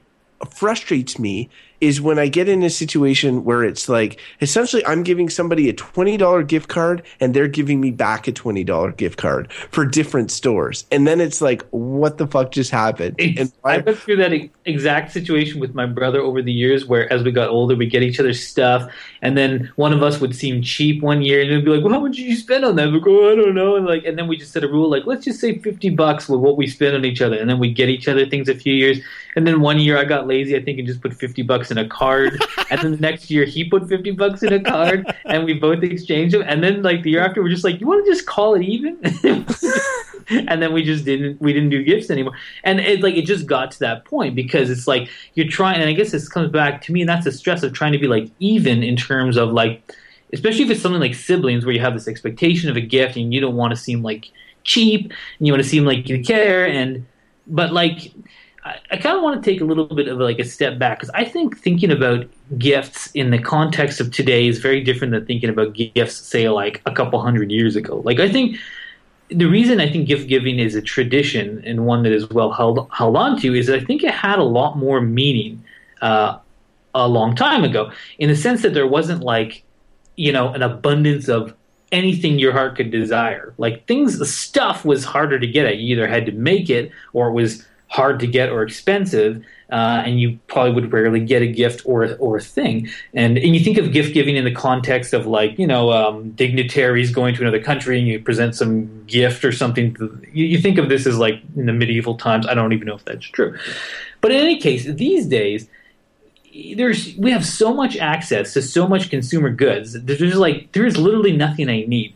frustrates 0.50 1.18
me 1.18 1.50
is 1.86 2.02
when 2.02 2.18
I 2.18 2.28
get 2.28 2.50
in 2.50 2.64
a 2.64 2.70
situation 2.70 3.44
where 3.44 3.64
it's 3.64 3.88
like 3.88 4.20
essentially 4.42 4.84
I'm 4.86 5.04
giving 5.04 5.30
somebody 5.30 5.70
a 5.70 5.74
$20 5.74 6.48
gift 6.48 6.68
card 6.68 7.04
and 7.20 7.34
they're 7.34 7.48
giving 7.48 7.80
me 7.80 7.92
back 7.92 8.28
a 8.28 8.32
$20 8.32 8.98
gift 8.98 9.20
card 9.20 9.54
for 9.54 9.86
different 9.86 10.32
stores. 10.32 10.86
And 10.92 11.08
then 11.08 11.22
it's 11.22 11.42
like, 11.42 11.64
what 11.70 12.18
the 12.18 12.26
fuck 12.26 12.52
just 12.52 12.72
happened? 12.72 13.16
And 13.20 13.52
I 13.64 13.78
went 13.78 14.00
through 14.00 14.18
that 14.18 14.34
exact 14.66 15.12
situation 15.12 15.60
with 15.60 15.76
my 15.76 15.86
brother 15.86 16.20
over 16.22 16.42
the 16.42 16.52
years 16.52 16.86
where 16.86 17.12
as 17.14 17.24
we 17.24 17.32
got 17.32 17.50
older, 17.50 17.76
we 17.76 17.86
get 17.86 18.02
each 18.02 18.20
other's 18.20 18.46
stuff. 18.46 18.92
And 19.26 19.36
then 19.36 19.72
one 19.76 19.92
of 19.92 20.04
us 20.04 20.22
would 20.22 20.36
seem 20.36 20.62
cheap 20.62 21.02
one 21.02 21.24
year 21.24 21.42
and 21.42 21.50
it'd 21.50 21.66
be 21.66 21.72
like, 21.72 21.84
well, 21.84 21.96
how 21.96 22.00
much 22.00 22.16
did 22.16 22.28
you 22.28 22.36
spend 22.36 22.64
on 22.64 22.76
that? 22.76 22.92
We 22.92 23.00
go, 23.00 23.32
I 23.32 23.36
don't 23.36 23.56
know. 23.56 23.76
And 23.76 23.84
like, 23.84 24.06
and 24.06 24.16
then 24.16 24.28
we 24.28 24.38
just 24.38 24.52
set 24.52 24.64
a 24.64 24.68
rule 24.68 24.88
like, 24.88 25.08
let's 25.08 25.26
just 25.26 25.40
say 25.40 25.58
50 25.58 25.90
bucks 25.90 26.30
with 26.30 26.42
what 26.42 26.58
we 26.58 26.68
spend 26.68 26.96
on 26.96 27.06
each 27.06 27.24
other. 27.24 27.36
And 27.36 27.50
then 27.50 27.58
we 27.58 27.74
get 27.74 27.90
each 27.90 28.08
other 28.08 28.28
things 28.28 28.50
a 28.50 28.54
few 28.54 28.76
years. 28.76 29.00
And 29.36 29.48
then 29.48 29.62
one 29.62 29.80
year 29.80 29.98
I 29.98 30.06
got 30.06 30.28
lazy, 30.28 30.56
I 30.56 30.62
think, 30.62 30.78
and 30.78 30.88
just 30.88 31.02
put 31.02 31.12
50 31.12 31.42
bucks 31.42 31.72
in 31.72 31.80
a 31.80 31.88
card. 31.88 32.40
and 32.70 32.80
then 32.80 32.92
the 32.92 32.98
next 32.98 33.32
year 33.32 33.46
he 33.46 33.68
put 33.68 33.90
50 33.90 34.12
bucks 34.12 34.44
in 34.44 34.54
a 34.54 34.60
card 34.60 35.12
and 35.26 35.44
we 35.44 35.56
both 35.56 35.82
exchanged 35.82 36.36
them. 36.36 36.44
And 36.46 36.64
then 36.64 36.84
like 36.84 37.02
the 37.02 37.10
year 37.10 37.22
after, 37.22 37.42
we're 37.42 37.50
just 37.50 37.64
like, 37.64 37.82
you 37.82 37.88
want 37.88 38.06
to 38.06 38.12
just 38.12 38.28
call 38.28 38.54
it 38.54 38.62
even? 38.62 39.00
and 40.48 40.62
then 40.62 40.74
we 40.74 40.84
just 40.84 41.06
didn't, 41.06 41.42
we 41.42 41.54
didn't 41.54 41.70
do 41.70 41.84
gifts 41.84 42.10
anymore. 42.10 42.34
And 42.64 42.80
it's 42.80 43.04
like, 43.04 43.16
it 43.16 43.26
just 43.26 43.46
got 43.46 43.72
to 43.72 43.80
that 43.80 44.06
point 44.06 44.36
because 44.36 44.70
it's 44.70 44.88
like 44.88 45.10
you're 45.34 45.48
trying, 45.48 45.80
and 45.80 45.90
I 45.90 45.94
guess 45.94 46.12
this 46.12 46.28
comes 46.28 46.52
back 46.52 46.82
to 46.84 46.92
me, 46.92 47.02
and 47.02 47.10
that's 47.10 47.26
the 47.26 47.32
stress 47.32 47.64
of 47.64 47.74
trying 47.74 47.94
to 47.94 48.00
be 48.00 48.08
like 48.08 48.30
even 48.40 48.84
in 48.84 48.96
terms 48.96 49.38
of 49.38 49.52
like, 49.52 49.82
especially 50.34 50.64
if 50.64 50.72
it's 50.72 50.82
something 50.82 51.02
like 51.02 51.16
siblings 51.16 51.66
where 51.66 51.74
you 51.74 51.82
have 51.82 51.94
this 51.94 52.08
expectation 52.08 52.70
of 52.70 52.76
a 52.76 52.82
gift 52.82 53.16
and 53.16 53.34
you 53.34 53.40
don't 53.40 53.56
want 53.56 53.72
to 53.72 53.78
seem 53.78 54.02
like 54.02 54.32
cheap 54.64 55.12
and 55.38 55.48
you 55.48 55.54
want 55.54 55.64
to 55.64 55.70
seem 55.70 55.86
like 55.86 56.10
you 56.10 56.24
care 56.24 56.68
and, 56.68 57.06
but 57.48 57.72
like, 57.72 58.12
I, 58.66 58.80
I 58.92 58.98
kind 58.98 59.16
of 59.16 59.22
want 59.22 59.42
to 59.42 59.50
take 59.50 59.62
a 59.62 59.64
little 59.64 59.86
bit 59.86 60.08
of 60.08 60.18
like 60.18 60.40
a 60.40 60.44
step 60.44 60.80
back 60.80 61.00
because 61.00 61.12
I 61.14 61.24
think 61.24 61.58
thinking 61.58 61.92
about 61.92 62.26
gifts 62.58 63.12
in 63.14 63.30
the 63.30 63.38
context 63.38 64.02
of 64.02 64.12
today 64.12 64.48
is 64.48 64.60
very 64.60 64.82
different 64.82 65.14
than 65.14 65.26
thinking 65.26 65.50
about 65.50 65.74
gifts, 65.74 66.16
say, 66.16 66.50
like 66.50 66.82
a 66.86 66.92
couple 66.92 67.22
hundred 67.22 67.52
years 67.52 67.76
ago. 67.76 68.02
Like 68.04 68.20
I 68.20 68.30
think 68.30 68.58
the 69.30 69.46
reason 69.46 69.80
I 69.80 69.92
think 69.92 70.08
gift 70.08 70.28
giving 70.28 70.60
is 70.60 70.76
a 70.76 70.82
tradition 70.82 71.64
and 71.66 71.86
one 71.86 72.04
that 72.04 72.12
is 72.12 72.30
well 72.30 72.52
held 72.52 72.88
held 72.92 73.16
on 73.16 73.40
to 73.42 73.56
is 73.56 73.70
I 73.70 73.80
think 73.80 74.04
it 74.04 74.14
had 74.14 74.40
a 74.40 74.44
lot 74.44 74.78
more 74.78 75.02
meaning 75.02 75.64
uh, 76.02 76.38
a 76.94 77.08
long 77.08 77.36
time 77.36 77.64
ago 77.64 77.92
in 78.20 78.30
the 78.30 78.36
sense 78.36 78.62
that 78.62 78.74
there 78.74 78.88
wasn't 78.88 79.22
like 79.22 79.64
you 80.16 80.32
know 80.32 80.50
an 80.54 80.62
abundance 80.62 81.28
of 81.28 81.54
anything 81.92 82.40
your 82.40 82.52
heart 82.52 82.76
could 82.76 82.92
desire. 82.92 83.54
Like 83.58 83.88
things, 83.88 84.30
stuff 84.30 84.86
was 84.86 85.06
harder 85.06 85.40
to 85.40 85.48
get 85.48 85.66
at. 85.66 85.78
You 85.78 85.96
either 85.96 86.08
had 86.08 86.26
to 86.26 86.32
make 86.32 86.70
it 86.70 86.92
or 87.14 87.30
it 87.30 87.34
was 87.34 87.66
hard 87.88 88.20
to 88.20 88.28
get 88.28 88.50
or 88.50 88.64
expensive, 88.64 89.44
uh, 89.72 90.04
and 90.06 90.20
you 90.20 90.40
probably 90.48 90.74
would 90.74 90.92
rarely 90.92 91.20
get 91.20 91.42
a 91.42 91.48
gift 91.48 91.82
or 91.86 92.16
or 92.16 92.38
a 92.38 92.42
thing. 92.42 92.90
And 93.14 93.38
and 93.38 93.56
you 93.56 93.64
think 93.64 93.78
of 93.78 93.92
gift 93.92 94.14
giving 94.14 94.36
in 94.36 94.44
the 94.44 94.54
context 94.54 95.14
of 95.14 95.26
like 95.26 95.58
you 95.58 95.68
know 95.68 95.92
um, 95.92 96.32
dignitaries 96.32 97.12
going 97.12 97.36
to 97.36 97.42
another 97.42 97.62
country 97.62 97.98
and 98.00 98.08
you 98.08 98.20
present 98.20 98.56
some 98.56 99.06
gift 99.06 99.44
or 99.46 99.52
something. 99.52 99.96
You, 100.34 100.46
you 100.46 100.60
think 100.60 100.78
of 100.78 100.90
this 100.90 101.08
as 101.08 101.18
like 101.18 101.42
in 101.56 101.66
the 101.66 101.74
medieval 101.74 102.16
times. 102.16 102.48
I 102.48 102.54
don't 102.54 102.74
even 102.74 102.88
know 102.88 102.96
if 102.96 103.06
that's 103.06 103.26
true, 103.26 103.58
but 104.22 104.32
in 104.32 104.38
any 104.38 104.60
case, 104.60 104.86
these 104.86 105.26
days 105.26 105.68
there's 106.76 107.16
we 107.18 107.32
have 107.32 107.46
so 107.46 107.74
much 107.74 107.98
access 107.98 108.54
to 108.54 108.62
so 108.62 108.88
much 108.88 109.10
consumer 109.10 109.50
goods. 109.50 109.94
There's 109.94 110.36
like 110.36 110.72
there's 110.72 110.98
literally 110.98 111.36
nothing 111.36 111.70
I 111.70 111.86
need, 111.86 112.16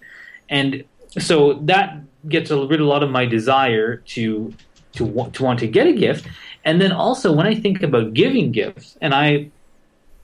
and 0.49 0.83
so 1.17 1.53
that 1.53 1.99
gets 2.27 2.51
rid 2.51 2.73
of 2.73 2.79
a 2.81 2.83
lot 2.83 3.03
of 3.03 3.09
my 3.09 3.25
desire 3.25 3.97
to 3.97 4.53
to 4.93 5.05
want 5.05 5.35
to 5.35 5.43
want 5.43 5.59
to 5.59 5.67
get 5.67 5.87
a 5.87 5.93
gift. 5.93 6.27
And 6.65 6.81
then 6.81 6.91
also 6.91 7.31
when 7.31 7.47
I 7.47 7.55
think 7.55 7.83
about 7.83 8.13
giving 8.13 8.51
gifts, 8.51 8.97
and 9.01 9.13
I, 9.13 9.49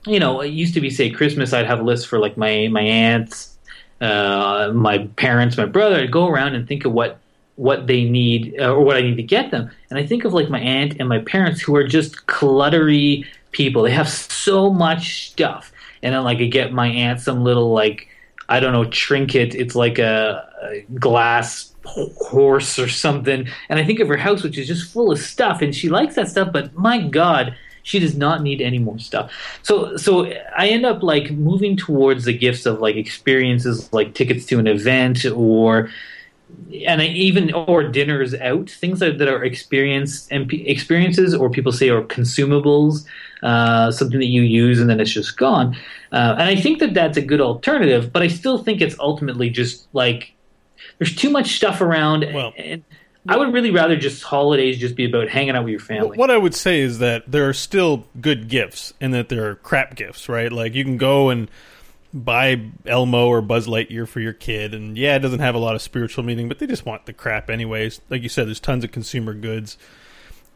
you 0.06 0.20
know, 0.20 0.40
it 0.40 0.48
used 0.48 0.74
to 0.74 0.80
be 0.80 0.90
say 0.90 1.10
Christmas, 1.10 1.52
I'd 1.52 1.66
have 1.66 1.80
a 1.80 1.84
list 1.84 2.08
for 2.08 2.18
like 2.18 2.36
my 2.36 2.68
my 2.68 2.82
aunts, 2.82 3.56
uh, 4.00 4.70
my 4.74 5.06
parents, 5.16 5.56
my 5.56 5.66
brother. 5.66 5.96
I'd 5.96 6.12
go 6.12 6.28
around 6.28 6.54
and 6.54 6.68
think 6.68 6.84
of 6.84 6.92
what 6.92 7.18
what 7.56 7.86
they 7.86 8.04
need 8.04 8.54
uh, 8.60 8.72
or 8.72 8.82
what 8.82 8.96
I 8.96 9.00
need 9.00 9.16
to 9.16 9.22
get 9.22 9.50
them. 9.50 9.70
And 9.90 9.98
I 9.98 10.06
think 10.06 10.24
of 10.24 10.34
like 10.34 10.50
my 10.50 10.60
aunt 10.60 10.96
and 11.00 11.08
my 11.08 11.20
parents 11.20 11.60
who 11.60 11.74
are 11.74 11.84
just 11.86 12.26
cluttery 12.26 13.24
people. 13.52 13.82
They 13.82 13.92
have 13.92 14.08
so 14.08 14.70
much 14.70 15.30
stuff. 15.30 15.72
And 16.02 16.14
then 16.14 16.22
like 16.22 16.38
I 16.38 16.44
get 16.44 16.72
my 16.72 16.88
aunt 16.88 17.20
some 17.20 17.42
little 17.42 17.72
like 17.72 18.08
I 18.48 18.60
don't 18.60 18.72
know 18.72 18.84
trinket. 18.84 19.54
It's 19.54 19.74
like 19.74 19.98
a, 19.98 20.48
a 20.62 20.80
glass 20.98 21.72
horse 21.86 22.78
or 22.78 22.88
something. 22.88 23.48
And 23.68 23.78
I 23.78 23.84
think 23.84 24.00
of 24.00 24.08
her 24.08 24.16
house, 24.16 24.42
which 24.42 24.58
is 24.58 24.66
just 24.66 24.92
full 24.92 25.10
of 25.10 25.18
stuff, 25.18 25.62
and 25.62 25.74
she 25.74 25.88
likes 25.88 26.14
that 26.16 26.28
stuff. 26.28 26.52
But 26.52 26.74
my 26.74 27.06
God, 27.08 27.56
she 27.82 27.98
does 27.98 28.16
not 28.16 28.42
need 28.42 28.60
any 28.60 28.78
more 28.78 28.98
stuff. 28.98 29.32
So, 29.62 29.96
so 29.96 30.26
I 30.56 30.68
end 30.68 30.84
up 30.84 31.02
like 31.02 31.30
moving 31.30 31.76
towards 31.76 32.24
the 32.24 32.36
gifts 32.36 32.66
of 32.66 32.80
like 32.80 32.96
experiences, 32.96 33.92
like 33.92 34.14
tickets 34.14 34.44
to 34.46 34.58
an 34.58 34.66
event, 34.66 35.24
or 35.24 35.90
and 36.86 37.02
I 37.02 37.06
even 37.06 37.52
or 37.52 37.84
dinners 37.84 38.34
out, 38.34 38.70
things 38.70 39.00
that, 39.00 39.18
that 39.18 39.28
are 39.28 39.44
experience 39.44 40.28
experiences, 40.30 41.34
or 41.34 41.50
people 41.50 41.72
say 41.72 41.88
are 41.88 42.02
consumables, 42.02 43.04
uh, 43.42 43.90
something 43.90 44.18
that 44.18 44.26
you 44.26 44.42
use 44.42 44.80
and 44.80 44.88
then 44.90 45.00
it's 45.00 45.10
just 45.10 45.36
gone. 45.36 45.76
Uh, 46.12 46.36
and 46.38 46.48
I 46.48 46.56
think 46.56 46.78
that 46.80 46.94
that's 46.94 47.16
a 47.16 47.22
good 47.22 47.40
alternative, 47.40 48.12
but 48.12 48.22
I 48.22 48.28
still 48.28 48.58
think 48.58 48.80
it's 48.80 48.98
ultimately 48.98 49.50
just 49.50 49.88
like 49.92 50.32
there's 50.98 51.14
too 51.14 51.30
much 51.30 51.56
stuff 51.56 51.80
around. 51.80 52.28
Well, 52.32 52.52
and 52.56 52.84
I 53.28 53.36
would 53.36 53.52
really 53.52 53.70
rather 53.70 53.96
just 53.96 54.22
holidays 54.22 54.78
just 54.78 54.94
be 54.94 55.04
about 55.04 55.28
hanging 55.28 55.56
out 55.56 55.64
with 55.64 55.72
your 55.72 55.80
family. 55.80 56.16
What 56.16 56.30
I 56.30 56.36
would 56.36 56.54
say 56.54 56.80
is 56.80 56.98
that 57.00 57.30
there 57.30 57.48
are 57.48 57.52
still 57.52 58.06
good 58.20 58.48
gifts 58.48 58.94
and 59.00 59.12
that 59.14 59.28
there 59.28 59.50
are 59.50 59.56
crap 59.56 59.96
gifts, 59.96 60.28
right? 60.28 60.52
Like 60.52 60.74
you 60.74 60.84
can 60.84 60.96
go 60.96 61.30
and 61.30 61.50
buy 62.14 62.60
Elmo 62.86 63.26
or 63.26 63.42
Buzz 63.42 63.66
Lightyear 63.66 64.06
for 64.08 64.20
your 64.20 64.32
kid, 64.32 64.74
and 64.74 64.96
yeah, 64.96 65.16
it 65.16 65.20
doesn't 65.20 65.40
have 65.40 65.54
a 65.54 65.58
lot 65.58 65.74
of 65.74 65.82
spiritual 65.82 66.24
meaning, 66.24 66.48
but 66.48 66.58
they 66.58 66.66
just 66.66 66.86
want 66.86 67.06
the 67.06 67.12
crap 67.12 67.50
anyways. 67.50 68.00
Like 68.08 68.22
you 68.22 68.28
said, 68.28 68.46
there's 68.46 68.60
tons 68.60 68.84
of 68.84 68.92
consumer 68.92 69.34
goods, 69.34 69.76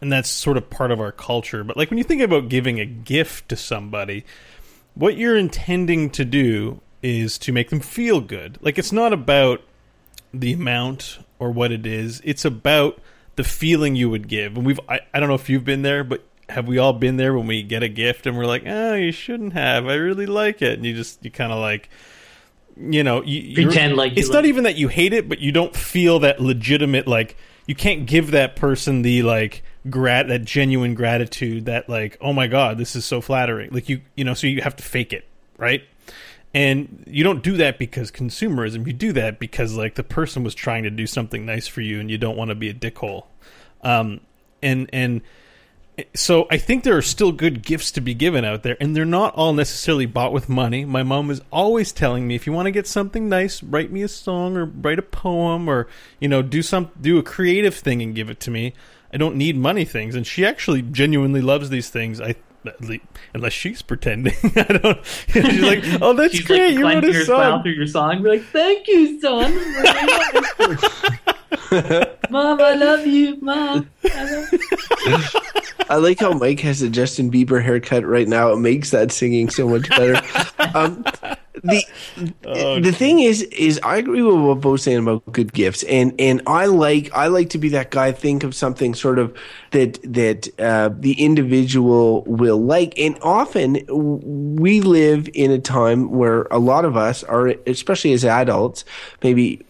and 0.00 0.12
that's 0.12 0.30
sort 0.30 0.56
of 0.56 0.70
part 0.70 0.90
of 0.90 1.00
our 1.00 1.12
culture. 1.12 1.64
But 1.64 1.76
like 1.76 1.90
when 1.90 1.98
you 1.98 2.04
think 2.04 2.22
about 2.22 2.48
giving 2.48 2.78
a 2.78 2.86
gift 2.86 3.48
to 3.48 3.56
somebody, 3.56 4.24
what 4.94 5.16
you're 5.16 5.36
intending 5.36 6.10
to 6.10 6.24
do 6.24 6.80
is 7.02 7.36
to 7.38 7.52
make 7.52 7.70
them 7.70 7.80
feel 7.80 8.20
good. 8.20 8.58
Like 8.60 8.78
it's 8.78 8.92
not 8.92 9.12
about 9.12 9.62
the 10.32 10.52
amount 10.52 11.18
or 11.38 11.50
what 11.50 11.72
it 11.72 11.86
is. 11.86 12.20
It's 12.24 12.44
about 12.44 13.00
the 13.36 13.44
feeling 13.44 13.96
you 13.96 14.10
would 14.10 14.28
give. 14.28 14.56
And 14.56 14.66
we've 14.66 14.80
I, 14.88 15.00
I 15.12 15.20
don't 15.20 15.28
know 15.28 15.34
if 15.34 15.48
you've 15.48 15.64
been 15.64 15.82
there, 15.82 16.04
but 16.04 16.22
have 16.48 16.66
we 16.66 16.78
all 16.78 16.92
been 16.92 17.16
there 17.16 17.34
when 17.34 17.46
we 17.46 17.62
get 17.62 17.82
a 17.82 17.88
gift 17.88 18.26
and 18.26 18.36
we're 18.36 18.46
like, 18.46 18.64
"Oh, 18.66 18.94
you 18.94 19.12
shouldn't 19.12 19.52
have. 19.52 19.86
I 19.86 19.94
really 19.94 20.26
like 20.26 20.62
it." 20.62 20.74
And 20.74 20.84
you 20.84 20.94
just 20.94 21.24
you 21.24 21.30
kind 21.30 21.52
of 21.52 21.58
like 21.58 21.88
you 22.76 23.04
know, 23.04 23.22
you 23.22 23.54
pretend 23.54 23.96
like 23.96 24.16
it's 24.16 24.30
not 24.30 24.46
even 24.46 24.64
that 24.64 24.76
you 24.76 24.88
hate 24.88 25.12
it, 25.12 25.28
but 25.28 25.40
you 25.40 25.52
don't 25.52 25.74
feel 25.74 26.20
that 26.20 26.40
legitimate 26.40 27.06
like 27.06 27.36
you 27.66 27.74
can't 27.74 28.06
give 28.06 28.30
that 28.32 28.56
person 28.56 29.02
the 29.02 29.22
like 29.22 29.62
grat 29.88 30.28
that 30.28 30.44
genuine 30.44 30.94
gratitude 30.94 31.66
that 31.66 31.88
like, 31.88 32.16
"Oh 32.20 32.32
my 32.32 32.46
god, 32.46 32.78
this 32.78 32.96
is 32.96 33.04
so 33.04 33.20
flattering." 33.20 33.70
Like 33.70 33.88
you 33.88 34.00
you 34.14 34.24
know, 34.24 34.34
so 34.34 34.46
you 34.46 34.62
have 34.62 34.76
to 34.76 34.82
fake 34.82 35.12
it, 35.12 35.26
right? 35.58 35.82
And 36.52 37.04
you 37.06 37.22
don't 37.22 37.42
do 37.42 37.56
that 37.56 37.78
because 37.78 38.10
consumerism 38.10 38.86
you 38.86 38.92
do 38.92 39.12
that 39.12 39.38
because 39.38 39.74
like 39.74 39.94
the 39.94 40.02
person 40.02 40.42
was 40.42 40.54
trying 40.54 40.82
to 40.82 40.90
do 40.90 41.06
something 41.06 41.46
nice 41.46 41.66
for 41.66 41.80
you 41.80 42.00
and 42.00 42.10
you 42.10 42.18
don't 42.18 42.36
want 42.36 42.48
to 42.48 42.54
be 42.54 42.68
a 42.68 42.74
dickhole 42.74 43.26
um 43.82 44.20
and 44.62 44.88
and 44.92 45.22
so 46.14 46.46
I 46.50 46.58
think 46.58 46.84
there 46.84 46.96
are 46.96 47.02
still 47.02 47.32
good 47.32 47.62
gifts 47.62 47.92
to 47.92 48.00
be 48.00 48.14
given 48.14 48.44
out 48.44 48.62
there, 48.62 48.76
and 48.80 48.94
they're 48.94 49.04
not 49.04 49.34
all 49.34 49.52
necessarily 49.52 50.06
bought 50.06 50.32
with 50.32 50.48
money. 50.48 50.84
My 50.84 51.02
mom 51.02 51.30
is 51.30 51.40
always 51.50 51.92
telling 51.92 52.26
me, 52.26 52.34
if 52.34 52.46
you 52.46 52.52
want 52.52 52.66
to 52.66 52.70
get 52.70 52.86
something 52.86 53.28
nice, 53.28 53.62
write 53.62 53.90
me 53.90 54.02
a 54.02 54.08
song 54.08 54.56
or 54.56 54.64
write 54.64 54.98
a 54.98 55.02
poem 55.02 55.68
or 55.68 55.88
you 56.18 56.28
know 56.28 56.42
do 56.42 56.62
some 56.62 56.90
do 57.00 57.18
a 57.18 57.22
creative 57.22 57.74
thing 57.74 58.02
and 58.02 58.14
give 58.14 58.30
it 58.30 58.40
to 58.40 58.50
me. 58.50 58.74
I 59.12 59.16
don't 59.16 59.36
need 59.36 59.56
money 59.56 59.84
things, 59.84 60.14
and 60.14 60.26
she 60.26 60.44
actually 60.44 60.82
genuinely 60.82 61.40
loves 61.40 61.70
these 61.70 61.90
things. 61.90 62.20
I 62.20 62.36
unless 63.34 63.52
she's 63.52 63.82
pretending. 63.82 64.34
I 64.56 64.62
don't. 64.64 64.98
She's 65.28 65.60
like, 65.60 65.82
"Oh, 66.02 66.12
that's 66.14 66.34
She's 66.34 66.46
great! 66.46 66.60
like 66.60 66.72
you 66.74 66.82
wrote 66.84 66.90
clenching 67.00 67.10
a 67.10 67.14
her 67.14 67.24
smile 67.24 67.50
song." 67.52 67.62
through 67.62 67.72
your 67.72 67.86
song. 67.86 68.22
Be 68.22 68.28
like, 68.28 68.42
"Thank 68.44 68.88
you, 68.88 69.20
son. 69.20 69.54
Mom, 72.30 72.60
I 72.60 72.74
love 72.74 73.06
you, 73.06 73.36
Mom." 73.40 73.88
I 74.04 74.24
love 74.24 74.52
you." 74.52 74.58
I 75.88 75.96
like 75.96 76.20
how 76.20 76.32
Mike 76.32 76.60
has 76.60 76.82
a 76.82 76.88
Justin 76.88 77.30
Bieber 77.32 77.60
haircut 77.62 78.04
right 78.06 78.28
now. 78.28 78.52
It 78.52 78.58
makes 78.58 78.90
that 78.90 79.10
singing 79.10 79.50
so 79.50 79.68
much 79.68 79.88
better. 79.88 80.20
um, 80.74 81.04
the 81.62 81.84
Oh, 82.44 82.80
the 82.80 82.92
thing 82.92 83.20
is, 83.20 83.42
is 83.42 83.80
I 83.82 83.96
agree 83.96 84.22
with 84.22 84.36
what 84.36 84.60
Beau's 84.60 84.82
saying 84.82 84.98
about 84.98 85.30
good 85.32 85.52
gifts, 85.52 85.82
and 85.84 86.14
and 86.18 86.42
I 86.46 86.66
like 86.66 87.12
I 87.14 87.28
like 87.28 87.50
to 87.50 87.58
be 87.58 87.68
that 87.70 87.90
guy. 87.90 88.12
Think 88.12 88.44
of 88.44 88.54
something 88.54 88.94
sort 88.94 89.18
of 89.18 89.36
that 89.70 89.98
that 90.02 90.48
uh, 90.60 90.90
the 90.92 91.12
individual 91.12 92.22
will 92.24 92.60
like, 92.60 92.98
and 92.98 93.18
often 93.22 93.84
we 94.56 94.80
live 94.80 95.28
in 95.34 95.50
a 95.50 95.58
time 95.58 96.10
where 96.10 96.42
a 96.50 96.58
lot 96.58 96.84
of 96.84 96.96
us 96.96 97.22
are, 97.24 97.48
especially 97.66 98.12
as 98.12 98.24
adults, 98.24 98.84
maybe 99.22 99.64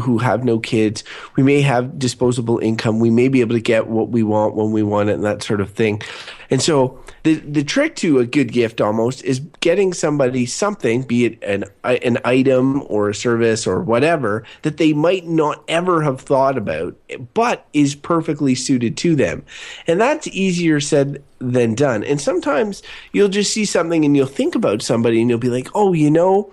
who 0.00 0.18
have 0.18 0.44
no 0.44 0.58
kids, 0.58 1.02
we 1.36 1.42
may 1.42 1.60
have 1.60 1.98
disposable 1.98 2.58
income. 2.58 3.00
We 3.00 3.10
may 3.10 3.28
be 3.28 3.40
able 3.40 3.54
to 3.54 3.60
get 3.60 3.88
what 3.88 4.10
we 4.10 4.22
want 4.22 4.54
when 4.54 4.72
we 4.72 4.82
want 4.82 5.08
it 5.08 5.14
and 5.14 5.24
that 5.24 5.42
sort 5.42 5.60
of 5.60 5.70
thing. 5.70 6.02
And 6.50 6.62
so 6.62 7.02
the 7.22 7.34
the 7.34 7.62
trick 7.62 7.94
to 7.96 8.18
a 8.18 8.26
good 8.26 8.50
gift 8.52 8.80
almost 8.80 9.24
is 9.24 9.40
getting 9.60 9.92
somebody 9.92 10.44
something, 10.44 11.02
be 11.02 11.24
it 11.26 11.42
an 11.42 11.64
an 11.84 12.18
item 12.24 12.82
or 12.86 13.10
a 13.10 13.14
service 13.14 13.66
or 13.66 13.80
whatever 13.80 14.44
that 14.62 14.76
they 14.76 14.92
might 14.92 15.26
not 15.26 15.62
ever 15.68 16.02
have 16.02 16.20
thought 16.20 16.58
about, 16.58 16.96
but 17.34 17.66
is 17.72 17.94
perfectly 17.94 18.54
suited 18.54 18.96
to 18.98 19.14
them. 19.14 19.44
And 19.86 20.00
that's 20.00 20.26
easier 20.28 20.80
said 20.80 21.22
than 21.38 21.74
done. 21.74 22.02
And 22.02 22.20
sometimes 22.20 22.82
you'll 23.12 23.28
just 23.28 23.52
see 23.52 23.64
something 23.64 24.04
and 24.04 24.16
you'll 24.16 24.26
think 24.26 24.54
about 24.54 24.82
somebody 24.82 25.20
and 25.20 25.30
you'll 25.30 25.38
be 25.38 25.48
like, 25.48 25.68
"Oh, 25.74 25.92
you 25.92 26.10
know, 26.10 26.50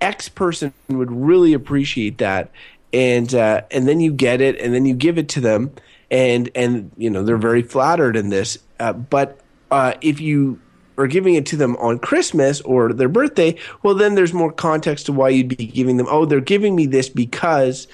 X 0.00 0.28
person 0.28 0.72
would 0.88 1.12
really 1.12 1.52
appreciate 1.52 2.18
that, 2.18 2.50
and 2.92 3.34
uh, 3.34 3.62
and 3.70 3.86
then 3.86 4.00
you 4.00 4.12
get 4.12 4.40
it, 4.40 4.58
and 4.58 4.72
then 4.74 4.86
you 4.86 4.94
give 4.94 5.18
it 5.18 5.28
to 5.30 5.40
them, 5.40 5.72
and 6.10 6.50
and 6.54 6.90
you 6.96 7.10
know 7.10 7.22
they're 7.22 7.36
very 7.36 7.62
flattered 7.62 8.16
in 8.16 8.30
this. 8.30 8.58
Uh, 8.80 8.92
but 8.92 9.40
uh, 9.70 9.94
if 10.00 10.20
you 10.20 10.60
are 10.96 11.06
giving 11.06 11.34
it 11.34 11.46
to 11.46 11.56
them 11.56 11.76
on 11.76 11.98
Christmas 11.98 12.60
or 12.62 12.92
their 12.92 13.08
birthday, 13.08 13.56
well, 13.82 13.94
then 13.94 14.14
there's 14.14 14.34
more 14.34 14.52
context 14.52 15.06
to 15.06 15.12
why 15.12 15.28
you'd 15.28 15.56
be 15.56 15.66
giving 15.66 15.96
them. 15.96 16.06
Oh, 16.10 16.24
they're 16.24 16.40
giving 16.40 16.74
me 16.74 16.86
this 16.86 17.08
because 17.08 17.86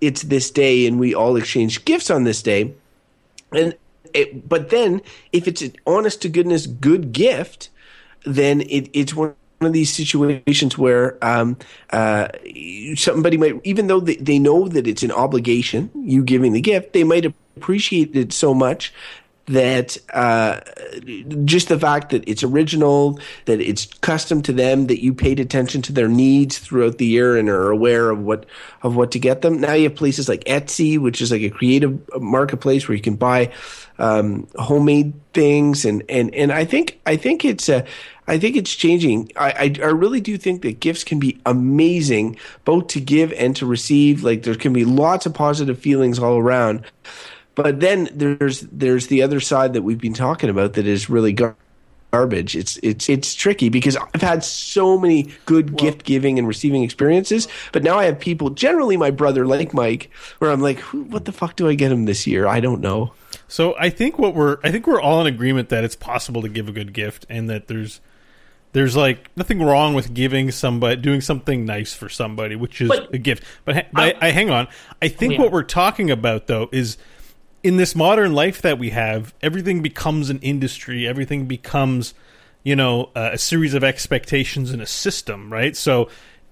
it's 0.00 0.22
this 0.22 0.50
day, 0.50 0.86
and 0.86 0.98
we 0.98 1.14
all 1.14 1.36
exchange 1.36 1.84
gifts 1.84 2.10
on 2.10 2.24
this 2.24 2.42
day, 2.42 2.72
and 3.52 3.76
it, 4.14 4.48
but 4.48 4.70
then 4.70 5.00
if 5.32 5.48
it's 5.48 5.62
an 5.62 5.74
honest 5.86 6.22
to 6.22 6.28
goodness 6.28 6.66
good 6.66 7.12
gift, 7.12 7.70
then 8.24 8.62
it, 8.62 8.88
it's 8.92 9.14
one 9.14 9.34
of 9.60 9.72
these 9.72 9.92
situations 9.92 10.76
where 10.76 11.18
um, 11.24 11.56
uh, 11.90 12.28
somebody 12.94 13.36
might, 13.36 13.60
even 13.64 13.86
though 13.86 14.00
they, 14.00 14.16
they 14.16 14.38
know 14.38 14.68
that 14.68 14.86
it's 14.86 15.02
an 15.02 15.12
obligation, 15.12 15.90
you 15.94 16.22
giving 16.22 16.52
the 16.52 16.60
gift, 16.60 16.92
they 16.92 17.04
might 17.04 17.24
appreciate 17.56 18.14
it 18.16 18.32
so 18.32 18.54
much 18.54 18.92
that 19.46 19.98
uh, 20.14 20.60
just 21.44 21.68
the 21.68 21.78
fact 21.78 22.10
that 22.10 22.28
it's 22.28 22.42
original, 22.42 23.18
that 23.46 23.60
it's 23.60 23.86
custom 24.00 24.40
to 24.42 24.52
them, 24.52 24.86
that 24.86 25.02
you 25.02 25.12
paid 25.12 25.40
attention 25.40 25.82
to 25.82 25.92
their 25.92 26.08
needs 26.08 26.58
throughout 26.58 26.98
the 26.98 27.06
year 27.06 27.36
and 27.36 27.48
are 27.48 27.70
aware 27.70 28.10
of 28.10 28.20
what 28.20 28.46
of 28.82 28.94
what 28.94 29.10
to 29.12 29.18
get 29.18 29.42
them. 29.42 29.60
Now 29.60 29.72
you 29.72 29.84
have 29.84 29.96
places 29.96 30.28
like 30.28 30.44
Etsy, 30.44 30.98
which 30.98 31.20
is 31.20 31.32
like 31.32 31.42
a 31.42 31.50
creative 31.50 32.00
marketplace 32.20 32.86
where 32.86 32.96
you 32.96 33.02
can 33.02 33.16
buy 33.16 33.52
um, 33.98 34.46
homemade 34.56 35.12
things, 35.32 35.84
and 35.84 36.02
and 36.08 36.32
and 36.34 36.52
I 36.52 36.64
think 36.64 37.00
I 37.04 37.16
think 37.16 37.44
it's 37.44 37.68
uh, 37.68 37.84
I 38.28 38.38
think 38.38 38.56
it's 38.56 38.74
changing. 38.74 39.32
I, 39.36 39.50
I 39.50 39.84
I 39.86 39.90
really 39.90 40.20
do 40.20 40.38
think 40.38 40.62
that 40.62 40.78
gifts 40.78 41.02
can 41.02 41.18
be 41.18 41.40
amazing, 41.46 42.36
both 42.64 42.86
to 42.88 43.00
give 43.00 43.32
and 43.32 43.56
to 43.56 43.66
receive. 43.66 44.22
Like 44.22 44.44
there 44.44 44.54
can 44.54 44.72
be 44.72 44.84
lots 44.84 45.26
of 45.26 45.34
positive 45.34 45.78
feelings 45.78 46.20
all 46.20 46.38
around. 46.38 46.84
But 47.54 47.80
then 47.80 48.08
there's 48.12 48.60
there's 48.62 49.08
the 49.08 49.22
other 49.22 49.40
side 49.40 49.74
that 49.74 49.82
we've 49.82 50.00
been 50.00 50.14
talking 50.14 50.48
about 50.50 50.72
that 50.74 50.86
is 50.86 51.10
really 51.10 51.32
gar- 51.32 51.56
garbage. 52.10 52.56
It's 52.56 52.78
it's 52.82 53.08
it's 53.08 53.34
tricky 53.34 53.68
because 53.68 53.96
I've 53.96 54.22
had 54.22 54.42
so 54.44 54.98
many 54.98 55.32
good 55.44 55.76
gift 55.76 56.04
giving 56.04 56.38
and 56.38 56.48
receiving 56.48 56.82
experiences, 56.82 57.48
but 57.72 57.82
now 57.82 57.98
I 57.98 58.04
have 58.04 58.18
people, 58.18 58.50
generally 58.50 58.96
my 58.96 59.10
brother 59.10 59.46
like 59.46 59.74
Mike, 59.74 60.10
where 60.38 60.50
I'm 60.50 60.60
like, 60.60 60.78
what 60.80 61.24
the 61.26 61.32
fuck 61.32 61.56
do 61.56 61.68
I 61.68 61.74
get 61.74 61.92
him 61.92 62.06
this 62.06 62.26
year? 62.26 62.46
I 62.46 62.60
don't 62.60 62.80
know. 62.80 63.12
So 63.48 63.74
I 63.78 63.90
think 63.90 64.18
what 64.18 64.34
we're 64.34 64.58
I 64.64 64.70
think 64.70 64.86
we're 64.86 65.00
all 65.00 65.20
in 65.20 65.26
agreement 65.26 65.68
that 65.70 65.84
it's 65.84 65.96
possible 65.96 66.40
to 66.42 66.48
give 66.48 66.68
a 66.68 66.72
good 66.72 66.92
gift 66.94 67.26
and 67.28 67.50
that 67.50 67.68
there's 67.68 68.00
there's 68.72 68.96
like 68.96 69.28
nothing 69.36 69.62
wrong 69.62 69.92
with 69.92 70.14
giving 70.14 70.50
somebody 70.50 70.96
doing 71.00 71.20
something 71.20 71.66
nice 71.66 71.92
for 71.92 72.08
somebody, 72.08 72.56
which 72.56 72.80
is 72.80 72.88
But- 72.88 73.12
a 73.14 73.18
gift. 73.18 73.44
But, 73.66 73.88
but 73.92 74.16
I, 74.22 74.28
I 74.28 74.30
hang 74.30 74.48
on. 74.48 74.68
I 75.02 75.08
think 75.08 75.32
oh, 75.32 75.34
Yeah. 75.34 75.42
what 75.42 75.52
we're 75.52 75.62
talking 75.64 76.10
about 76.10 76.46
though 76.46 76.70
is 76.72 76.96
in 77.62 77.76
this 77.76 77.94
modern 77.94 78.32
life 78.32 78.62
that 78.62 78.78
we 78.78 78.90
have, 78.90 79.34
everything 79.40 79.82
becomes 79.82 80.30
an 80.30 80.38
industry. 80.40 81.06
Everything 81.06 81.46
becomes, 81.46 82.14
you 82.62 82.74
know, 82.74 83.10
uh, 83.14 83.30
a 83.32 83.38
series 83.38 83.74
of 83.74 83.84
expectations 83.84 84.70
and 84.72 84.82
a 84.82 84.86
system, 84.86 85.52
right? 85.52 85.76
So, 85.76 86.08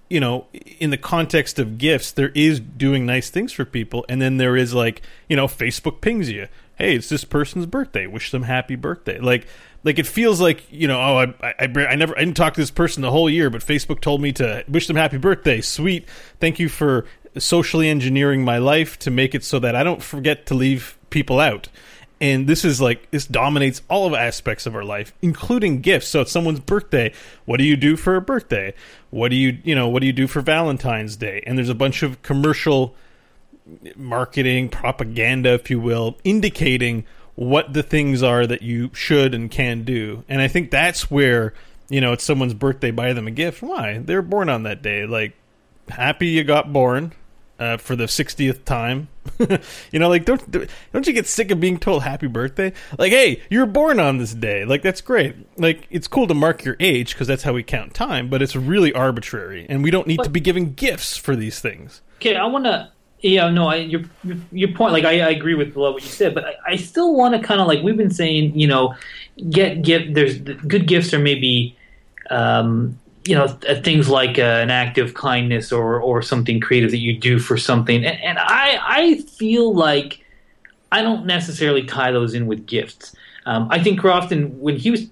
you 0.08 0.20
know, 0.20 0.46
in 0.78 0.90
the 0.90 0.96
context 0.96 1.58
of 1.58 1.78
gifts, 1.78 2.12
there 2.12 2.30
is 2.34 2.60
doing 2.60 3.06
nice 3.06 3.30
things 3.30 3.52
for 3.52 3.64
people, 3.64 4.04
and 4.08 4.20
then 4.20 4.36
there 4.36 4.56
is 4.56 4.74
like, 4.74 5.02
you 5.28 5.36
know, 5.36 5.46
Facebook 5.46 6.00
pings 6.00 6.30
you, 6.30 6.48
hey, 6.76 6.96
it's 6.96 7.08
this 7.08 7.24
person's 7.24 7.66
birthday, 7.66 8.06
wish 8.06 8.30
them 8.30 8.44
happy 8.44 8.76
birthday, 8.76 9.18
like. 9.18 9.46
Like 9.82 9.98
it 9.98 10.06
feels 10.06 10.42
like 10.42 10.70
you 10.70 10.86
know. 10.86 11.00
Oh, 11.00 11.32
I, 11.40 11.54
I, 11.58 11.86
I 11.88 11.94
never, 11.94 12.14
I 12.14 12.20
didn't 12.20 12.36
talk 12.36 12.52
to 12.52 12.60
this 12.60 12.70
person 12.70 13.00
the 13.00 13.10
whole 13.10 13.30
year, 13.30 13.48
but 13.48 13.62
Facebook 13.62 14.02
told 14.02 14.20
me 14.20 14.30
to 14.32 14.62
wish 14.68 14.86
them 14.86 14.96
happy 14.96 15.16
birthday. 15.16 15.62
Sweet, 15.62 16.06
thank 16.38 16.58
you 16.58 16.68
for 16.68 17.06
socially 17.38 17.88
engineering 17.88 18.44
my 18.44 18.58
life 18.58 18.98
to 18.98 19.10
make 19.10 19.34
it 19.34 19.42
so 19.42 19.58
that 19.58 19.74
I 19.74 19.82
don't 19.82 20.02
forget 20.02 20.44
to 20.48 20.54
leave 20.54 20.98
people 21.10 21.40
out. 21.40 21.68
And 22.20 22.46
this 22.46 22.64
is 22.64 22.80
like 22.80 23.10
this 23.10 23.26
dominates 23.26 23.80
all 23.88 24.06
of 24.06 24.12
aspects 24.12 24.66
of 24.66 24.74
our 24.74 24.84
life, 24.84 25.14
including 25.22 25.80
gifts. 25.80 26.08
So 26.08 26.20
it's 26.20 26.30
someone's 26.30 26.60
birthday. 26.60 27.14
What 27.46 27.56
do 27.56 27.64
you 27.64 27.76
do 27.76 27.96
for 27.96 28.14
a 28.16 28.20
birthday? 28.20 28.74
What 29.08 29.30
do 29.30 29.36
you 29.36 29.58
you 29.64 29.74
know? 29.74 29.88
What 29.88 30.00
do 30.00 30.06
you 30.06 30.12
do 30.12 30.26
for 30.26 30.42
Valentine's 30.42 31.16
Day? 31.16 31.42
And 31.46 31.56
there's 31.56 31.70
a 31.70 31.74
bunch 31.74 32.02
of 32.02 32.20
commercial 32.20 32.94
marketing 33.96 34.68
propaganda, 34.68 35.54
if 35.54 35.70
you 35.70 35.80
will, 35.80 36.18
indicating 36.22 37.04
what 37.36 37.72
the 37.72 37.82
things 37.82 38.22
are 38.22 38.46
that 38.46 38.60
you 38.60 38.90
should 38.92 39.34
and 39.34 39.50
can 39.50 39.84
do. 39.84 40.24
And 40.28 40.42
I 40.42 40.48
think 40.48 40.70
that's 40.70 41.10
where 41.10 41.54
you 41.88 42.02
know 42.02 42.12
it's 42.12 42.24
someone's 42.24 42.54
birthday, 42.54 42.90
buy 42.90 43.14
them 43.14 43.28
a 43.28 43.30
gift. 43.30 43.62
Why? 43.62 43.96
They're 43.98 44.20
born 44.20 44.50
on 44.50 44.64
that 44.64 44.82
day. 44.82 45.06
Like 45.06 45.32
happy 45.88 46.28
you 46.28 46.44
got 46.44 46.70
born 46.70 47.12
uh, 47.60 47.76
for 47.76 47.94
the 47.94 48.06
60th 48.06 48.64
time. 48.64 49.08
you 49.92 49.98
know, 49.98 50.08
like 50.08 50.24
don't 50.24 50.50
don't 50.92 51.06
you 51.06 51.12
get 51.12 51.26
sick 51.26 51.50
of 51.50 51.60
being 51.60 51.78
told 51.78 52.02
happy 52.02 52.26
birthday? 52.26 52.72
Like, 52.98 53.12
hey, 53.12 53.42
you 53.50 53.60
were 53.60 53.66
born 53.66 54.00
on 54.00 54.16
this 54.16 54.32
day. 54.32 54.64
Like 54.64 54.82
that's 54.82 55.02
great. 55.02 55.36
Like 55.58 55.86
it's 55.90 56.08
cool 56.08 56.26
to 56.26 56.34
mark 56.34 56.64
your 56.64 56.76
age 56.80 57.12
because 57.12 57.28
that's 57.28 57.42
how 57.42 57.52
we 57.52 57.62
count 57.62 57.92
time, 57.94 58.30
but 58.30 58.40
it's 58.40 58.56
really 58.56 58.92
arbitrary, 58.94 59.66
and 59.68 59.84
we 59.84 59.90
don't 59.90 60.06
need 60.06 60.22
to 60.22 60.30
be 60.30 60.40
giving 60.40 60.72
gifts 60.72 61.16
for 61.16 61.36
these 61.36 61.60
things. 61.60 62.00
Okay, 62.16 62.34
I 62.34 62.46
want 62.46 62.64
to. 62.64 62.90
Yeah, 63.20 63.50
no, 63.50 63.68
I, 63.68 63.76
your 63.76 64.02
your 64.50 64.72
point. 64.72 64.94
Like, 64.94 65.04
I, 65.04 65.20
I 65.20 65.28
agree 65.28 65.54
with 65.54 65.76
a 65.76 65.80
lot 65.80 65.88
of 65.88 65.94
what 65.94 66.02
you 66.02 66.08
said, 66.08 66.34
but 66.34 66.46
I, 66.46 66.54
I 66.68 66.76
still 66.76 67.14
want 67.14 67.34
to 67.34 67.46
kind 67.46 67.60
of 67.60 67.66
like 67.66 67.82
we've 67.82 67.96
been 67.96 68.10
saying. 68.10 68.58
You 68.58 68.66
know, 68.66 68.94
get 69.50 69.82
get 69.82 70.14
there's 70.14 70.38
good 70.38 70.88
gifts 70.88 71.12
are 71.12 71.18
maybe, 71.18 71.76
um, 72.30 72.98
you 73.26 73.34
know, 73.34 73.48
things 73.48 74.08
like 74.08 74.38
uh, 74.38 74.42
an 74.42 74.70
act 74.70 74.98
of 74.98 75.14
kindness 75.14 75.72
or 75.72 76.00
or 76.00 76.22
something 76.22 76.60
creative 76.60 76.90
that 76.90 76.98
you 76.98 77.18
do 77.18 77.38
for 77.38 77.56
something, 77.56 78.04
and, 78.04 78.20
and 78.22 78.38
I 78.38 78.78
I 78.82 79.18
feel 79.22 79.74
like 79.74 80.24
I 80.90 81.02
don't 81.02 81.26
necessarily 81.26 81.84
tie 81.84 82.12
those 82.12 82.34
in 82.34 82.46
with 82.46 82.66
gifts. 82.66 83.14
Um, 83.46 83.68
I 83.70 83.82
think 83.82 84.00
Crofton 84.00 84.58
when 84.60 84.76
he 84.76 84.90
was 84.90 85.06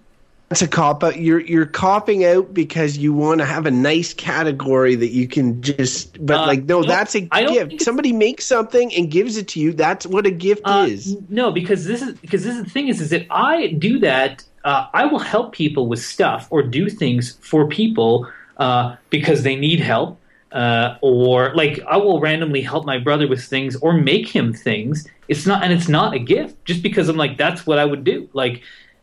That's 0.49 0.63
a 0.63 0.69
cop 0.69 1.05
out. 1.05 1.19
You're 1.19 1.41
you're 1.41 1.67
copping 1.67 2.25
out 2.25 2.55
because 2.55 2.97
you 2.97 3.13
want 3.13 3.41
to 3.41 3.45
have 3.45 3.67
a 3.67 3.71
nice 3.71 4.15
category 4.15 4.95
that 4.95 5.11
you 5.11 5.29
can 5.29 5.61
just. 5.61 6.25
But 6.25 6.39
Uh, 6.39 6.47
like, 6.47 6.65
no, 6.65 6.83
that's 6.83 7.15
a 7.15 7.29
I 7.31 7.45
gift. 7.45 7.83
Somebody 7.83 8.13
makes 8.15 8.47
something 8.47 8.93
and 8.95 9.11
gives 9.11 9.37
it 9.37 9.49
to 9.49 9.61
you. 9.61 9.75
That's 9.75 10.07
what 10.07 10.25
a 10.27 10.31
gift 10.31 10.63
Uh, 10.65 10.87
is. 10.89 11.15
No, 11.29 11.51
because 11.53 11.85
this 11.85 12.01
is 12.01 12.15
because 12.19 12.43
this 12.45 12.57
is 12.57 12.65
the 12.65 12.71
thing 12.71 12.89
is 12.89 13.01
is 13.03 13.11
that 13.11 13.27
I 13.31 13.67
do 13.69 13.99
that. 14.01 14.45
Uh, 14.69 14.83
I 14.93 15.05
will 15.11 15.21
help 15.35 15.47
people 15.53 15.85
with 15.93 16.01
stuff 16.03 16.43
or 16.51 16.61
do 16.63 16.83
things 16.91 17.39
for 17.51 17.63
people 17.69 18.13
uh, 18.59 18.97
because 19.11 19.43
they 19.43 19.57
need 19.57 19.81
help. 19.81 20.13
uh, 20.53 20.97
or 21.03 21.55
like 21.55 21.81
I 21.87 21.97
will 21.97 22.21
randomly 22.21 22.63
help 22.63 22.87
my 22.87 22.99
brother 22.99 23.29
with 23.29 23.45
things 23.45 23.77
or 23.77 23.93
make 23.93 24.29
him 24.29 24.53
things. 24.53 25.07
It's 25.29 25.47
not, 25.47 25.63
and 25.63 25.73
it's 25.73 25.89
not 25.89 26.15
a 26.15 26.19
gift 26.19 26.65
just 26.65 26.83
because 26.83 27.09
I'm 27.09 27.17
like 27.17 27.37
that's 27.37 27.67
what 27.67 27.79
I 27.79 27.85
would 27.85 28.05
do. 28.05 28.29
Like, 28.33 28.63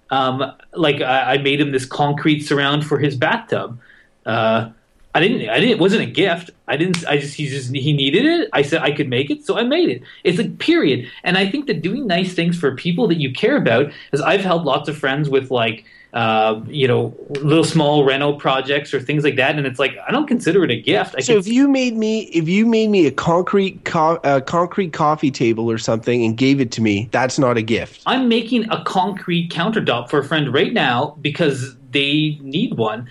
um, 0.10 0.44
like 0.74 1.02
I, 1.02 1.34
I 1.34 1.38
made 1.38 1.60
him 1.62 1.72
this 1.72 1.86
concrete 1.86 2.42
surround 2.42 2.86
for 2.86 2.98
his 3.00 3.16
bathtub. 3.16 3.80
Uh, 4.26 4.72
I 5.16 5.22
didn't. 5.22 5.50
I 5.50 5.62
didn't. 5.62 5.70
It 5.70 5.80
wasn't 5.80 6.02
a 6.02 6.08
gift. 6.08 6.52
I 6.68 6.76
didn't. 6.76 7.08
I 7.08 7.18
just. 7.18 7.36
He 7.36 7.48
just. 7.48 7.74
He 7.74 7.94
needed 7.94 8.26
it. 8.26 8.50
I 8.52 8.62
said 8.62 8.82
I 8.82 8.92
could 8.92 9.08
make 9.08 9.32
it, 9.32 9.46
so 9.46 9.58
I 9.58 9.64
made 9.64 9.88
it. 9.88 10.02
It's 10.26 10.40
a 10.40 10.50
period. 10.50 11.10
And 11.24 11.38
I 11.38 11.50
think 11.50 11.68
that 11.68 11.82
doing 11.82 12.06
nice 12.06 12.34
things 12.34 12.60
for 12.60 12.76
people 12.76 13.08
that 13.08 13.16
you 13.16 13.32
care 13.32 13.56
about, 13.56 13.94
as 14.12 14.20
I've 14.20 14.42
helped 14.42 14.66
lots 14.66 14.90
of 14.90 14.98
friends 14.98 15.30
with 15.30 15.52
like, 15.52 15.86
uh, 16.14 16.60
you 16.68 16.86
know, 16.86 17.16
little 17.30 17.64
small 17.64 18.04
reno 18.04 18.34
projects 18.34 18.94
or 18.94 19.00
things 19.00 19.24
like 19.24 19.38
that, 19.38 19.56
and 19.56 19.66
it's 19.66 19.80
like 19.80 19.98
I 20.06 20.12
don't 20.12 20.28
consider 20.28 20.66
it 20.66 20.72
a 20.72 20.82
gift. 20.82 21.16
I 21.18 21.22
So 21.22 21.38
if 21.38 21.48
you 21.48 21.70
made 21.70 21.96
me, 21.96 22.24
if 22.34 22.50
you 22.50 22.66
made 22.66 22.90
me 22.90 23.08
a 23.08 23.12
concrete, 23.12 23.86
co- 23.86 24.20
uh, 24.26 24.42
concrete 24.42 24.92
coffee 24.92 25.32
table 25.32 25.72
or 25.72 25.78
something 25.78 26.26
and 26.26 26.36
gave 26.36 26.60
it 26.60 26.72
to 26.74 26.82
me, 26.82 27.08
that's 27.14 27.40
not 27.40 27.56
a 27.56 27.62
gift. 27.62 28.02
I'm 28.06 28.28
making 28.28 28.70
a 28.70 28.84
concrete 28.84 29.50
countertop 29.50 30.10
for 30.10 30.20
a 30.20 30.26
friend 30.26 30.54
right 30.54 30.74
now 30.74 31.16
because 31.22 31.74
they 31.92 32.38
need 32.42 32.76
one 32.76 33.08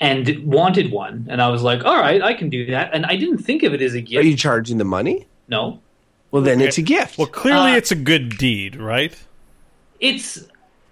and 0.00 0.44
wanted 0.46 0.90
one, 0.90 1.26
and 1.28 1.42
I 1.42 1.48
was 1.48 1.62
like, 1.62 1.84
all 1.84 1.98
right, 1.98 2.22
I 2.22 2.32
can 2.34 2.48
do 2.48 2.66
that, 2.66 2.90
and 2.94 3.04
I 3.06 3.16
didn't 3.16 3.38
think 3.38 3.62
of 3.62 3.74
it 3.74 3.82
as 3.82 3.94
a 3.94 4.00
gift. 4.00 4.24
Are 4.24 4.26
you 4.28 4.36
charging 4.36 4.78
the 4.78 4.84
money? 4.84 5.26
no, 5.48 5.80
Well, 6.30 6.42
then 6.42 6.60
it's 6.60 6.78
a 6.78 6.82
gift. 6.82 7.18
Well, 7.18 7.26
clearly 7.26 7.72
Uh, 7.72 7.76
it's 7.76 7.90
a 7.90 7.96
good 7.96 8.38
deed, 8.38 8.76
right? 8.76 9.14
it's 10.00 10.46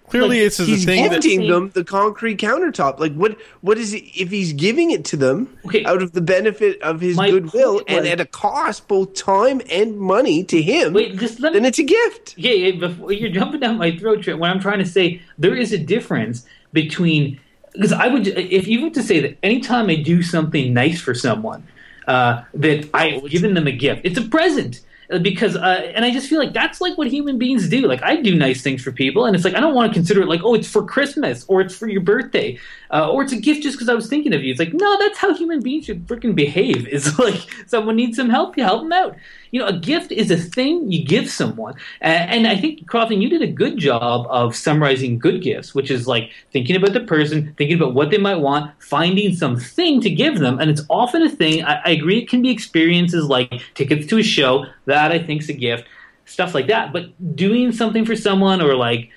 Clearly, 0.09 0.39
like, 0.39 0.47
it's 0.47 0.59
a 0.59 0.63
he's 0.65 0.85
thing 0.85 1.03
that 1.03 1.21
gifting 1.21 1.47
them 1.47 1.69
the 1.75 1.83
concrete 1.83 2.39
countertop. 2.39 2.99
Like 2.99 3.13
what? 3.13 3.37
What 3.61 3.77
is 3.77 3.93
it? 3.93 4.03
If 4.19 4.31
he's 4.31 4.53
giving 4.53 4.89
it 4.89 5.05
to 5.05 5.17
them 5.17 5.55
Okay. 5.67 5.85
out 5.85 6.01
of 6.01 6.13
the 6.13 6.21
benefit 6.21 6.81
of 6.81 6.99
his 6.99 7.15
My 7.15 7.29
goodwill 7.29 7.73
point 7.75 7.85
and 7.89 7.99
was- 8.01 8.09
at 8.09 8.19
a 8.19 8.25
cost, 8.25 8.87
both 8.87 9.13
time 9.13 9.61
and 9.69 9.99
money 9.99 10.43
to 10.45 10.59
him, 10.63 10.93
wait. 10.93 11.15
Just 11.19 11.39
let 11.39 11.53
then 11.53 11.61
me. 11.61 11.67
it's 11.69 11.77
a 11.77 11.83
gift. 11.83 12.33
Yeah, 12.37 12.53
yeah, 12.53 12.71
before 12.79 13.11
you're 13.13 13.29
jumping 13.29 13.59
down 13.59 13.77
my 13.77 13.95
throat, 13.97 14.23
Trent. 14.23 14.39
What 14.39 14.49
I'm 14.49 14.59
trying 14.59 14.79
to 14.79 14.85
say, 14.85 15.21
there 15.37 15.55
is 15.55 15.73
a 15.73 15.77
difference 15.77 16.43
between 16.73 17.39
because 17.73 17.91
I 17.93 18.07
would, 18.07 18.27
if 18.27 18.67
you 18.67 18.83
were 18.83 18.89
to 18.91 19.03
say 19.03 19.19
that 19.19 19.37
anytime 19.43 19.89
I 19.89 19.95
do 19.95 20.21
something 20.21 20.73
nice 20.73 20.99
for 20.99 21.13
someone, 21.13 21.67
uh, 22.07 22.43
that 22.55 22.89
I've 22.93 23.29
given 23.29 23.53
them 23.53 23.67
a 23.67 23.71
gift, 23.71 24.01
it's 24.03 24.17
a 24.17 24.23
present. 24.23 24.81
Uh, 25.11 25.17
Because 25.17 25.55
uh, 25.55 25.91
and 25.95 26.05
I 26.05 26.11
just 26.11 26.29
feel 26.29 26.37
like 26.39 26.53
that's 26.53 26.81
like 26.81 26.95
what 26.97 27.07
human 27.07 27.39
beings 27.39 27.67
do. 27.67 27.87
Like 27.87 28.03
I 28.03 28.15
do 28.17 28.35
nice 28.35 28.61
things 28.61 28.83
for 28.83 28.91
people, 28.91 29.25
and 29.25 29.35
it's 29.35 29.43
like 29.43 29.55
I 29.55 29.59
don't 29.59 29.73
want 29.73 29.91
to 29.91 29.93
consider 29.99 30.21
it 30.21 30.27
like 30.27 30.41
oh 30.43 30.53
it's 30.53 30.69
for 30.69 30.85
Christmas 30.85 31.45
or 31.47 31.61
it's 31.61 31.75
for 31.75 31.87
your 31.87 32.01
birthday 32.01 32.59
uh, 32.91 33.09
or 33.09 33.23
it's 33.23 33.33
a 33.33 33.37
gift 33.37 33.63
just 33.63 33.75
because 33.75 33.89
I 33.89 33.95
was 33.95 34.07
thinking 34.07 34.33
of 34.33 34.43
you. 34.43 34.51
It's 34.51 34.59
like 34.59 34.73
no, 34.73 34.99
that's 34.99 35.17
how 35.17 35.33
human 35.33 35.61
beings 35.61 35.85
should 35.85 36.05
freaking 36.05 36.35
behave. 36.35 36.87
It's 36.87 37.17
like 37.25 37.41
someone 37.65 37.95
needs 37.95 38.17
some 38.17 38.29
help, 38.29 38.55
you 38.55 38.63
help 38.63 38.83
them 38.83 38.91
out. 38.91 39.15
You 39.51 39.59
know, 39.59 39.67
a 39.67 39.77
gift 39.77 40.11
is 40.11 40.31
a 40.31 40.37
thing 40.37 40.91
you 40.91 41.03
give 41.05 41.29
someone, 41.29 41.75
and, 42.01 42.47
I 42.47 42.55
think 42.55 42.87
Crofton, 42.87 43.21
you 43.21 43.29
did 43.29 43.41
a 43.41 43.47
good 43.47 43.77
job 43.77 44.27
of 44.29 44.55
summarizing 44.55 45.19
good 45.19 45.41
gifts, 45.41 45.75
which 45.75 45.91
is 45.91 46.07
like 46.07 46.31
thinking 46.51 46.75
about 46.75 46.93
the 46.93 47.01
person, 47.01 47.53
thinking 47.57 47.77
about 47.77 47.93
what 47.93 48.09
they 48.09 48.17
might 48.17 48.37
want, 48.37 48.71
finding 48.81 49.35
something 49.35 50.01
to 50.01 50.09
give 50.09 50.39
them, 50.39 50.59
and 50.59 50.69
it's 50.69 50.83
often 50.89 51.21
a 51.23 51.29
thing. 51.29 51.63
I, 51.63 51.81
I 51.85 51.89
agree, 51.89 52.19
it 52.19 52.29
can 52.29 52.41
be 52.41 52.49
experiences 52.49 53.25
like 53.25 53.61
tickets 53.73 54.07
to 54.07 54.17
a 54.19 54.23
show 54.23 54.65
that 54.85 55.11
I 55.11 55.19
think 55.19 55.41
is 55.41 55.49
a 55.49 55.53
gift, 55.53 55.85
stuff 56.25 56.53
like 56.53 56.67
that. 56.67 56.93
But 56.93 57.35
doing 57.35 57.71
something 57.71 58.05
for 58.05 58.15
someone 58.15 58.61
or 58.61 58.75
like 58.75 59.09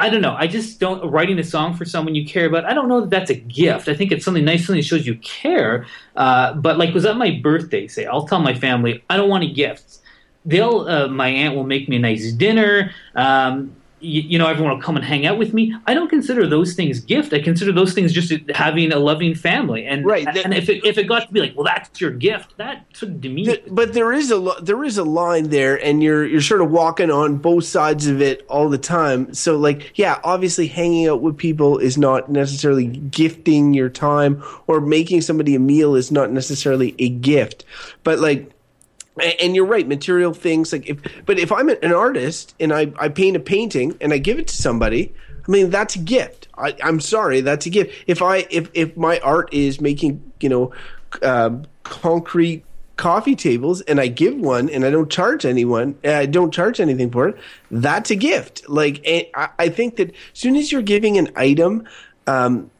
I 0.00 0.08
don't 0.08 0.22
know. 0.22 0.34
I 0.36 0.46
just 0.46 0.80
don't 0.80 1.04
writing 1.10 1.38
a 1.38 1.44
song 1.44 1.74
for 1.74 1.84
someone 1.84 2.14
you 2.14 2.26
care 2.26 2.46
about. 2.46 2.64
I 2.64 2.74
don't 2.74 2.88
know 2.88 3.02
that 3.02 3.10
that's 3.10 3.30
a 3.30 3.34
gift. 3.34 3.86
I 3.88 3.94
think 3.94 4.12
it's 4.12 4.24
something 4.24 4.44
nice, 4.44 4.66
something 4.66 4.80
that 4.80 4.86
shows 4.86 5.06
you 5.06 5.16
care. 5.16 5.86
Uh, 6.16 6.54
but 6.54 6.78
like, 6.78 6.94
was 6.94 7.02
that 7.02 7.16
my 7.16 7.38
birthday? 7.42 7.86
Say, 7.86 8.06
I'll 8.06 8.26
tell 8.26 8.40
my 8.40 8.54
family 8.54 9.04
I 9.10 9.16
don't 9.16 9.28
want 9.28 9.44
any 9.44 9.52
gifts. 9.52 10.00
They'll. 10.44 10.80
Uh, 10.80 11.08
my 11.08 11.28
aunt 11.28 11.54
will 11.54 11.64
make 11.64 11.88
me 11.88 11.96
a 11.96 11.98
nice 11.98 12.32
dinner. 12.32 12.92
Um, 13.14 13.76
you, 14.00 14.22
you 14.22 14.38
know, 14.38 14.46
everyone 14.46 14.74
will 14.74 14.82
come 14.82 14.96
and 14.96 15.04
hang 15.04 15.26
out 15.26 15.38
with 15.38 15.52
me. 15.54 15.74
I 15.86 15.94
don't 15.94 16.08
consider 16.08 16.46
those 16.46 16.74
things 16.74 17.00
gift. 17.00 17.32
I 17.32 17.40
consider 17.40 17.72
those 17.72 17.92
things 17.92 18.12
just 18.12 18.32
having 18.54 18.92
a 18.92 18.98
loving 18.98 19.34
family. 19.34 19.86
And 19.86 20.04
Right, 20.04 20.24
that- 20.24 20.44
and 20.44 20.54
if 20.54 20.68
it, 20.68 20.84
if 20.84 20.98
it 20.98 21.04
got 21.04 21.26
to 21.26 21.32
be 21.32 21.40
like, 21.40 21.54
well, 21.56 21.64
that's 21.64 22.00
your 22.00 22.10
gift, 22.10 22.56
that 22.56 22.86
sort 22.94 23.12
of 23.12 23.20
demeans. 23.20 23.48
Th- 23.48 23.64
but 23.70 23.92
there 23.92 24.12
is 24.12 24.30
a 24.30 24.40
there 24.62 24.82
is 24.84 24.98
a 24.98 25.04
line 25.04 25.50
there, 25.50 25.82
and 25.84 26.02
you're 26.02 26.24
you're 26.26 26.40
sort 26.40 26.60
of 26.60 26.70
walking 26.70 27.10
on 27.10 27.36
both 27.36 27.64
sides 27.64 28.06
of 28.06 28.20
it 28.22 28.44
all 28.48 28.68
the 28.68 28.78
time. 28.78 29.32
So 29.34 29.56
like, 29.56 29.92
yeah, 29.98 30.20
obviously, 30.24 30.66
hanging 30.66 31.08
out 31.08 31.20
with 31.22 31.36
people 31.36 31.78
is 31.78 31.98
not 31.98 32.30
necessarily 32.30 32.86
gifting 32.86 33.74
your 33.74 33.88
time, 33.90 34.42
or 34.66 34.80
making 34.80 35.20
somebody 35.20 35.54
a 35.54 35.60
meal 35.60 35.94
is 35.94 36.10
not 36.10 36.30
necessarily 36.32 36.94
a 36.98 37.08
gift. 37.08 37.64
But 38.04 38.18
like, 38.18 38.50
and 39.20 39.54
you're 39.54 39.66
right, 39.66 39.86
material 39.86 40.34
things 40.34 40.72
like 40.72 40.88
if. 40.88 40.98
But 41.26 41.38
if 41.38 41.52
I'm 41.52 41.68
an 41.68 41.92
artist 41.92 42.54
and 42.60 42.72
I 42.72 42.92
I 42.98 43.08
paint 43.08 43.36
a 43.36 43.40
painting 43.40 43.96
and 44.00 44.12
I 44.12 44.18
give 44.18 44.38
it 44.38 44.48
to 44.48 44.56
somebody. 44.56 45.14
I 45.46 45.50
mean 45.50 45.70
that's 45.70 45.96
a 45.96 45.98
gift. 45.98 46.48
I, 46.56 46.76
I'm 46.82 47.00
sorry, 47.00 47.40
that's 47.40 47.66
a 47.66 47.70
gift. 47.70 48.04
If 48.06 48.22
I 48.22 48.46
if 48.50 48.70
if 48.74 48.96
my 48.96 49.18
art 49.20 49.52
is 49.52 49.80
making 49.80 50.32
you 50.40 50.48
know 50.48 50.72
uh, 51.22 51.56
concrete 51.82 52.64
coffee 53.00 53.34
tables 53.34 53.80
and 53.80 53.98
I 53.98 54.08
give 54.08 54.36
one 54.36 54.68
and 54.68 54.84
I 54.84 54.90
don't 54.90 55.10
charge 55.10 55.46
anyone, 55.46 55.98
uh, 56.04 56.12
I 56.12 56.26
don't 56.26 56.52
charge 56.52 56.80
anything 56.80 57.10
for 57.10 57.28
it, 57.28 57.38
that's 57.70 58.10
a 58.10 58.14
gift. 58.14 58.68
Like, 58.68 59.00
I, 59.06 59.48
I 59.58 59.68
think 59.70 59.96
that 59.96 60.10
as 60.10 60.16
soon 60.34 60.54
as 60.54 60.70
you're 60.70 60.82
giving 60.82 61.16
an 61.16 61.30
item 61.34 61.88
um, 62.26 62.70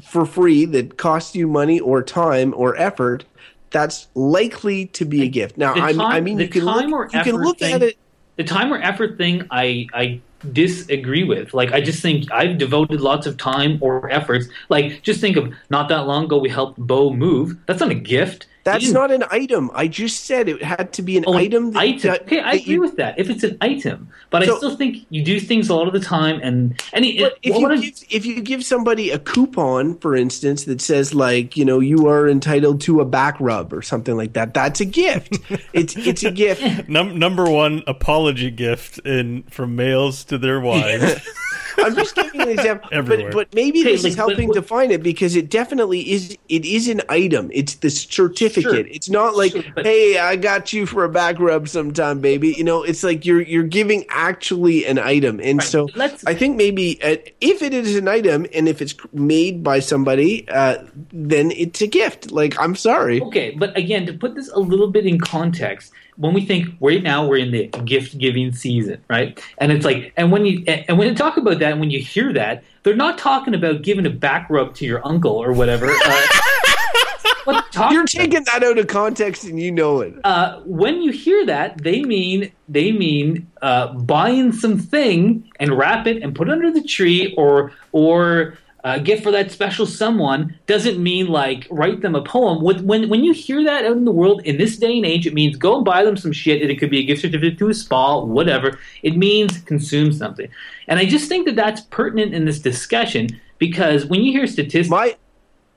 for 0.00 0.24
free 0.24 0.64
that 0.66 0.96
costs 0.96 1.34
you 1.34 1.48
money 1.48 1.80
or 1.80 2.04
time 2.04 2.54
or 2.56 2.76
effort, 2.76 3.24
that's 3.70 4.08
likely 4.14 4.86
to 4.86 5.04
be 5.04 5.22
a 5.22 5.28
gift. 5.28 5.56
Now, 5.58 5.74
I, 5.74 5.92
time- 5.92 6.00
I 6.00 6.20
mean, 6.20 6.36
the 6.38 6.44
you 6.44 6.48
can 6.50 6.64
time 6.64 6.92
or 6.92 7.04
look, 7.04 7.12
you 7.14 7.22
can 7.22 7.34
effort 7.34 7.44
look 7.44 7.58
thing- 7.58 7.74
at 7.74 7.82
it. 7.82 7.96
the 8.36 8.44
time 8.44 8.72
or 8.72 8.78
effort 8.80 9.16
thing 9.18 9.46
I 9.50 9.86
I 9.92 10.20
disagree 10.52 11.24
with. 11.24 11.52
Like 11.52 11.72
I 11.72 11.80
just 11.80 12.00
think 12.00 12.30
I've 12.32 12.58
devoted 12.58 13.00
lots 13.00 13.26
of 13.26 13.36
time 13.36 13.78
or 13.80 14.08
efforts. 14.10 14.46
Like 14.68 15.02
just 15.02 15.20
think 15.20 15.36
of 15.36 15.52
not 15.70 15.88
that 15.88 16.06
long 16.06 16.24
ago 16.24 16.38
we 16.38 16.48
helped 16.48 16.78
Beau 16.78 17.12
move. 17.12 17.56
That's 17.66 17.80
not 17.80 17.90
a 17.90 17.94
gift. 17.94 18.46
He 18.68 18.72
That's 18.86 18.92
didn't- 18.92 19.22
an 19.22 19.28
item. 19.30 19.70
I 19.74 19.88
just 19.88 20.24
said 20.26 20.48
it 20.48 20.62
had 20.62 20.92
to 20.94 21.02
be 21.02 21.16
an 21.16 21.24
Oh, 21.26 21.34
item. 21.34 21.72
That, 21.72 21.78
item. 21.80 22.00
that- 22.12 22.22
okay, 22.22 22.40
I 22.40 22.52
agree 22.52 22.74
you- 22.74 22.80
with 22.80 22.96
that. 22.96 23.18
If 23.18 23.30
it's 23.30 23.42
an 23.42 23.56
item, 23.60 24.08
but 24.30 24.42
I 24.42 24.46
still 24.56 24.76
think 24.76 25.06
you 25.10 25.22
do 25.24 25.40
things 25.40 25.68
a 25.68 25.74
lot 25.74 25.86
of 25.86 25.92
the 25.94 26.00
time, 26.00 26.40
and 26.42 26.80
and 26.92 27.04
it, 27.04 27.18
But 27.18 27.38
if 27.42 27.56
you 27.56 27.66
I- 27.66 27.76
give 27.76 27.94
if 28.10 28.26
you 28.26 28.40
give 28.40 28.64
somebody 28.64 29.10
a 29.10 29.18
coupon, 29.18 29.96
for 29.98 30.14
instance, 30.16 30.64
that 30.64 30.80
says 30.80 31.14
like 31.14 31.56
you 31.56 31.64
know 31.64 31.80
you 31.80 32.08
are 32.08 32.28
entitled 32.28 32.80
to 32.82 33.00
a 33.00 33.04
back 33.04 33.36
rub 33.40 33.72
or 33.72 33.80
something 33.82 34.16
like 34.16 34.34
that, 34.34 34.52
that's 34.54 34.80
a 34.80 34.84
gift. 34.84 35.38
it's 35.72 35.96
it's 35.96 36.22
a 36.24 36.30
gift. 36.30 36.62
Num- 36.88 37.18
number 37.18 37.48
one 37.50 37.82
apology 37.86 38.50
gift 38.50 38.98
in 39.00 39.44
from 39.50 39.76
males 39.76 40.24
to 40.24 40.38
their 40.38 40.60
wives. 40.60 41.20
I'm 41.78 41.94
just 41.94 42.14
giving 42.14 42.40
an 42.42 42.48
example, 42.48 42.88
Everywhere. 42.92 43.30
but 43.30 43.48
but 43.50 43.54
maybe 43.54 43.80
Okay, 43.80 43.92
this 43.92 44.02
like, 44.04 44.10
is 44.10 44.16
but 44.16 44.28
helping 44.28 44.48
what- 44.48 44.54
define 44.54 44.90
it 44.90 45.02
because 45.02 45.36
it 45.36 45.48
definitely 45.50 46.00
is. 46.10 46.36
It 46.48 46.64
is 46.64 46.88
an 46.88 47.02
item. 47.08 47.50
It's 47.52 47.76
the 47.76 47.90
certificate. 47.90 48.62
Sure. 48.86 48.86
It's 48.86 49.08
not 49.08 49.36
like 49.36 49.52
Sure, 49.52 49.62
but- 49.74 49.86
hey, 49.86 50.18
I 50.18 50.36
got 50.36 50.72
you 50.72 50.86
for 50.86 51.04
a 51.04 51.08
back 51.08 51.38
rub 51.38 51.68
sometime, 51.68 52.20
baby. 52.20 52.54
You 52.56 52.64
know, 52.64 52.82
it's 52.82 53.02
like 53.04 53.24
you're 53.24 53.42
you're 53.42 53.62
giving 53.62 54.04
actually 54.10 54.84
an 54.86 54.98
item, 54.98 55.40
and 55.42 55.58
Right, 55.58 55.66
so 55.68 55.88
let's- 55.94 56.24
I 56.26 56.34
think 56.34 56.56
maybe 56.56 57.00
uh, 57.02 57.16
if 57.40 57.62
it 57.62 57.72
is 57.74 57.96
an 57.96 58.08
item 58.08 58.46
and 58.54 58.68
if 58.68 58.82
it's 58.82 58.94
made 59.12 59.62
by 59.62 59.80
somebody, 59.80 60.48
uh, 60.48 60.78
then 61.12 61.50
it's 61.52 61.80
a 61.80 61.86
gift. 61.86 62.30
Like 62.32 62.58
I'm 62.60 62.74
sorry. 62.74 63.20
Okay, 63.22 63.54
but 63.58 63.76
again, 63.76 64.06
to 64.06 64.12
put 64.12 64.34
this 64.34 64.48
a 64.50 64.58
little 64.58 64.88
bit 64.90 65.06
in 65.06 65.18
context, 65.20 65.92
when 66.18 66.34
we 66.34 66.44
think 66.44 66.66
right 66.80 67.02
now 67.02 67.26
we're 67.26 67.36
in 67.38 67.52
the 67.52 67.68
gift 67.84 68.18
giving 68.18 68.52
season, 68.52 69.02
right? 69.08 69.40
And 69.58 69.72
it's 69.72 69.84
like, 69.84 70.12
and 70.16 70.30
when 70.32 70.44
you 70.44 70.64
and 70.66 70.98
when 70.98 71.08
you 71.08 71.14
talk 71.14 71.36
about 71.36 71.60
that, 71.60 71.78
when 71.78 71.90
you 71.90 72.00
hear 72.00 72.32
that, 72.34 72.64
they're 72.82 72.96
not 72.96 73.18
talking 73.18 73.54
about 73.54 73.82
giving 73.82 74.04
a 74.04 74.10
back 74.10 74.50
rub 74.50 74.74
to 74.76 74.84
your 74.84 75.00
uncle 75.06 75.32
or 75.32 75.52
whatever. 75.52 75.86
Uh, 75.90 76.26
what 77.44 77.52
they're 77.54 77.62
talking 77.70 77.94
You're 77.94 78.02
about- 78.02 78.08
taking 78.08 78.44
that 78.44 78.62
out 78.64 78.78
of 78.78 78.86
context 78.88 79.44
and 79.44 79.60
you 79.60 79.70
know 79.70 80.00
it. 80.00 80.14
uh, 80.24 80.60
when 80.64 81.00
you 81.02 81.12
hear 81.12 81.46
that, 81.46 81.82
they 81.82 82.02
mean 82.02 82.50
they 82.68 82.92
mean 82.92 83.48
uh, 83.62 83.92
buying 83.94 84.52
something 84.52 85.48
and 85.60 85.76
wrap 85.78 86.06
it 86.06 86.22
and 86.22 86.34
put 86.34 86.48
it 86.48 86.52
under 86.52 86.70
the 86.72 86.82
tree, 86.82 87.32
or 87.36 87.72
or 87.92 88.58
uh, 88.84 88.98
gift 88.98 89.22
for 89.22 89.30
that 89.32 89.50
special 89.50 89.86
someone. 89.86 90.58
Doesn't 90.66 91.02
mean 91.02 91.26
like 91.26 91.66
write 91.70 92.00
them 92.00 92.14
a 92.14 92.22
poem. 92.22 92.62
When 92.62 93.08
when 93.08 93.24
you 93.24 93.32
hear 93.32 93.62
that 93.64 93.84
out 93.84 93.96
in 93.96 94.04
the 94.04 94.12
world 94.12 94.42
in 94.44 94.58
this 94.58 94.76
day 94.76 94.96
and 94.96 95.06
age, 95.06 95.26
it 95.26 95.34
means 95.34 95.56
go 95.56 95.76
and 95.76 95.84
buy 95.84 96.04
them 96.04 96.16
some 96.16 96.32
shit. 96.32 96.62
It 96.62 96.78
could 96.78 96.90
be 96.90 97.00
a 97.00 97.04
gift 97.04 97.22
certificate 97.22 97.58
to 97.58 97.68
a 97.68 97.74
spa, 97.74 98.20
whatever. 98.20 98.78
It 99.02 99.16
means 99.16 99.58
consume 99.62 100.12
something. 100.12 100.48
And 100.86 100.98
I 100.98 101.06
just 101.06 101.28
think 101.28 101.46
that 101.46 101.56
that's 101.56 101.80
pertinent 101.82 102.34
in 102.34 102.44
this 102.44 102.60
discussion 102.60 103.28
because 103.58 104.06
when 104.06 104.22
you 104.22 104.32
hear 104.32 104.46
statistics 104.46 104.88
My 104.88 105.16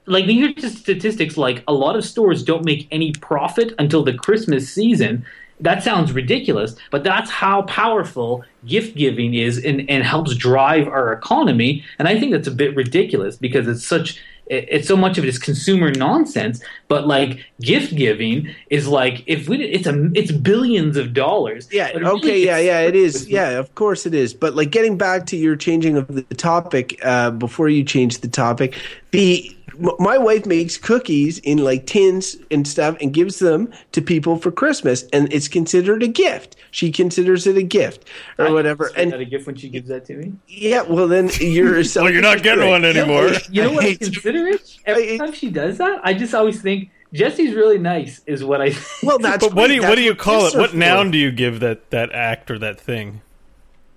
like 0.06 0.26
these 0.26 0.44
are 0.44 0.54
just 0.54 0.80
statistics 0.80 1.38
like 1.38 1.64
a 1.68 1.74
lot 1.74 1.96
of 1.96 2.04
stores 2.04 2.44
don't 2.44 2.66
make 2.66 2.88
any 2.92 3.12
profit 3.14 3.74
until 3.78 4.04
the 4.04 4.14
christmas 4.14 4.68
season 4.68 5.24
that 5.62 5.84
sounds 5.84 6.12
ridiculous, 6.12 6.76
but 6.91 7.04
that's 7.04 7.30
how 7.30 7.62
powerful 7.63 8.43
gift 8.65 8.95
giving 8.95 9.34
is 9.34 9.63
and, 9.63 9.89
and 9.89 10.04
helps 10.04 10.36
drive 10.36 10.88
our 10.88 11.13
economy. 11.13 11.84
And 12.00 12.08
I 12.08 12.19
think 12.19 12.32
that's 12.32 12.47
a 12.47 12.52
bit 12.52 12.76
ridiculous 12.76 13.36
because 13.38 13.67
it's 13.67 13.86
such 13.86 14.19
it's 14.47 14.86
so 14.86 14.97
much 14.97 15.17
of 15.17 15.24
it 15.24 15.30
is 15.30 15.39
consumer 15.39 15.91
nonsense. 15.91 16.62
But 16.89 17.08
like 17.08 17.45
gift 17.62 17.95
giving 17.95 18.54
is 18.69 18.88
like 18.88 19.24
if 19.26 19.47
we 19.47 19.63
it's 19.63 19.88
a 19.88 20.12
it's 20.13 20.32
billions 20.32 20.97
of 20.97 21.13
dollars. 21.13 21.69
Yeah. 21.71 21.89
Really 21.91 22.06
Okay. 22.06 22.45
Yeah. 22.45 22.58
Yeah. 22.58 22.82
It 22.82 22.95
is. 22.95 23.30
Yeah. 23.30 23.52
Of 23.52 23.74
course 23.76 24.06
it 24.06 24.13
is. 24.13 24.34
But 24.34 24.56
like 24.56 24.71
getting 24.71 24.97
back 24.97 25.26
to 25.28 25.38
your 25.38 25.56
changing 25.56 25.95
of 25.95 26.08
the 26.08 26.24
topic 26.36 27.00
uh, 27.04 27.32
before 27.32 27.69
you 27.69 27.84
change 27.84 28.19
the 28.19 28.28
topic, 28.28 28.76
the 29.12 29.56
my 30.00 30.17
wife 30.17 30.46
makes 30.46 30.78
cookies 30.78 31.39
in 31.39 31.58
like 31.58 31.86
tins 31.86 32.36
and 32.52 32.67
stuff 32.67 32.96
and 33.02 33.13
gives 33.13 33.39
them 33.39 33.72
to 33.94 34.02
people 34.02 34.38
for 34.38 34.52
Christmas, 34.52 35.04
and 35.13 35.32
it's 35.34 35.48
considered 35.48 36.04
a 36.04 36.08
gift. 36.08 36.56
She 36.72 36.91
considers 36.91 37.48
it 37.48 37.58
a 37.58 37.63
gift 37.63 38.08
or 38.38 38.52
whatever. 38.54 38.88
Is 38.96 39.12
that 39.12 39.20
a 39.20 39.26
gift 39.26 39.46
when 39.48 39.56
she 39.56 39.70
gives 39.70 39.88
that 39.89 40.06
to 40.06 40.15
me? 40.15 40.34
yeah, 40.48 40.84
well 40.84 41.08
then 41.08 41.30
you're. 41.39 41.82
Well, 41.96 42.12
you're 42.12 42.22
not 42.22 42.44
getting 42.44 42.70
one 42.70 42.86
anymore. 42.86 43.32
You 43.50 43.63
know 43.63 43.72
what 43.74 43.84
I 43.86 43.88
hate- 43.89 44.00
consider 44.02 44.48
it? 44.48 44.78
Every 44.86 45.13
I- 45.13 45.17
time 45.17 45.34
she 45.34 45.50
does 45.50 45.78
that, 45.80 46.00
I 46.04 46.13
just 46.13 46.34
always 46.34 46.62
think 46.62 46.89
Jesse's 47.13 47.54
really 47.56 47.78
nice. 47.78 48.22
Is 48.26 48.44
what 48.44 48.62
I. 48.62 48.70
Think. 48.72 49.04
Well, 49.04 49.20
that's 49.20 49.46
But 49.46 49.54
what 49.56 49.67
do 49.67 49.74
you 49.74 49.82
that's 49.82 49.89
what 49.89 49.96
do 49.96 50.02
you 50.04 50.15
call 50.15 50.46
it? 50.48 50.56
are 50.56 50.60
What 50.60 50.70
for. 50.72 50.78
noun 50.78 51.12
do 51.12 51.17
you 51.17 51.32
give 51.32 51.60
that 51.60 51.89
that 51.91 52.12
act 52.13 52.50
or 52.52 52.58
that 52.60 52.80
thing? 52.80 53.22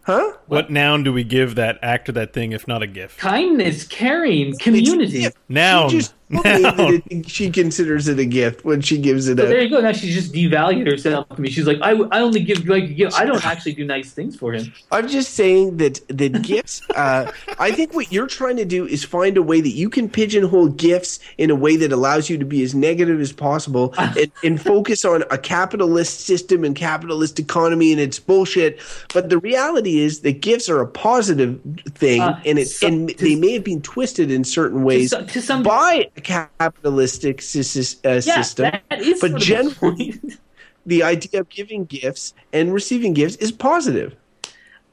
Huh? 0.05 0.33
What 0.47 0.71
noun 0.71 1.03
do 1.03 1.13
we 1.13 1.25
give 1.25 1.55
that 1.55 1.79
act 1.83 2.09
or 2.09 2.13
that 2.13 2.33
thing 2.33 2.53
if 2.53 2.69
not 2.69 2.83
a 2.83 2.87
gift? 2.87 3.19
kindness, 3.19 3.85
caring, 3.87 4.57
community. 4.59 5.23
gift. 5.23 5.39
Noun. 5.49 5.91
She 5.91 5.99
just 5.99 6.15
told 6.33 6.45
me 6.45 6.63
that 6.63 6.77
Noun. 6.77 7.03
it- 7.11 7.29
she 7.29 7.51
considers 7.51 8.09
it 8.09 8.19
a 8.19 8.25
gift 8.25 8.65
when 8.65 8.81
she 8.81 8.99
gives 8.99 9.29
it 9.29 9.39
So 9.39 9.45
out. 9.45 9.49
there 9.49 9.61
you 9.63 9.71
go. 9.71 9.81
Now 9.81 9.93
she's 9.93 10.15
just 10.15 10.33
devalued 10.33 10.91
herself 10.91 11.29
to 11.31 11.41
me. 11.41 11.51
She's 11.51 11.67
like, 11.67 11.79
I, 11.83 11.91
I 12.11 12.21
only 12.21 12.41
give 12.43 12.67
like 12.67 12.85
a 12.85 12.89
gift. 12.89 13.19
I 13.19 13.25
don't 13.25 13.45
actually 13.45 13.73
do 13.75 13.85
nice 13.85 14.13
things 14.13 14.37
for 14.37 14.53
him. 14.53 14.73
I'm 14.91 15.09
just 15.09 15.35
saying 15.35 15.77
that 15.79 16.01
that 16.09 16.43
gifts. 16.43 16.83
Uh, 16.95 17.31
I 17.59 17.71
think 17.73 17.95
what 17.95 18.11
you're 18.13 18.27
trying 18.27 18.57
to 18.57 18.65
do 18.65 18.87
is 18.87 19.05
find 19.05 19.37
a 19.37 19.43
way 19.43 19.61
that 19.61 19.71
you 19.71 19.89
can 19.91 20.09
pigeonhole 20.09 20.69
gifts 20.69 21.19
in 21.39 21.51
a 21.51 21.55
way 21.55 21.77
that 21.77 21.93
allows 21.93 22.29
you 22.31 22.39
to 22.39 22.45
be 22.45 22.63
as 22.63 22.75
negative 22.75 23.21
as 23.21 23.33
possible 23.33 23.95
and, 23.99 24.31
and 24.43 24.61
focus 24.63 25.05
on 25.05 25.25
a 25.31 25.39
capitalist 25.39 26.21
system 26.21 26.65
and 26.65 26.75
capitalist 26.77 27.39
economy 27.39 27.93
and 27.93 28.01
it's 28.01 28.19
bullshit. 28.19 28.81
But 29.13 29.29
the 29.29 29.39
reality 29.39 29.99
is 30.01 30.21
that 30.21 30.41
gifts 30.41 30.69
are 30.69 30.81
a 30.81 30.87
positive 30.87 31.61
thing, 31.91 32.21
Uh, 32.23 32.41
and 32.45 32.59
it 32.59 32.67
so- 32.69 32.87
and 32.87 33.09
to- 33.09 33.15
they 33.17 33.35
may 33.35 33.53
have 33.53 33.65
been 33.65 33.83
twisted 33.83 34.31
in 34.31 34.45
certain 34.45 34.83
ways 34.85 35.11
so- 35.11 35.25
to 35.25 35.43
some- 35.43 35.63
by 35.63 36.09
a 36.17 36.21
capitalistic 36.21 37.41
uh, 37.41 38.09
Yeah, 38.09 38.21
system. 38.21 38.73
that 38.91 39.01
is. 39.01 39.21
but 39.21 39.31
sort 39.31 39.33
of 39.33 39.39
the 39.39 39.39
generally, 39.41 40.21
the 40.87 41.03
idea 41.03 41.41
of 41.41 41.49
giving 41.49 41.85
gifts 41.85 42.35
and 42.53 42.73
receiving 42.73 43.13
gifts 43.15 43.37
is 43.37 43.53
positive. 43.53 44.15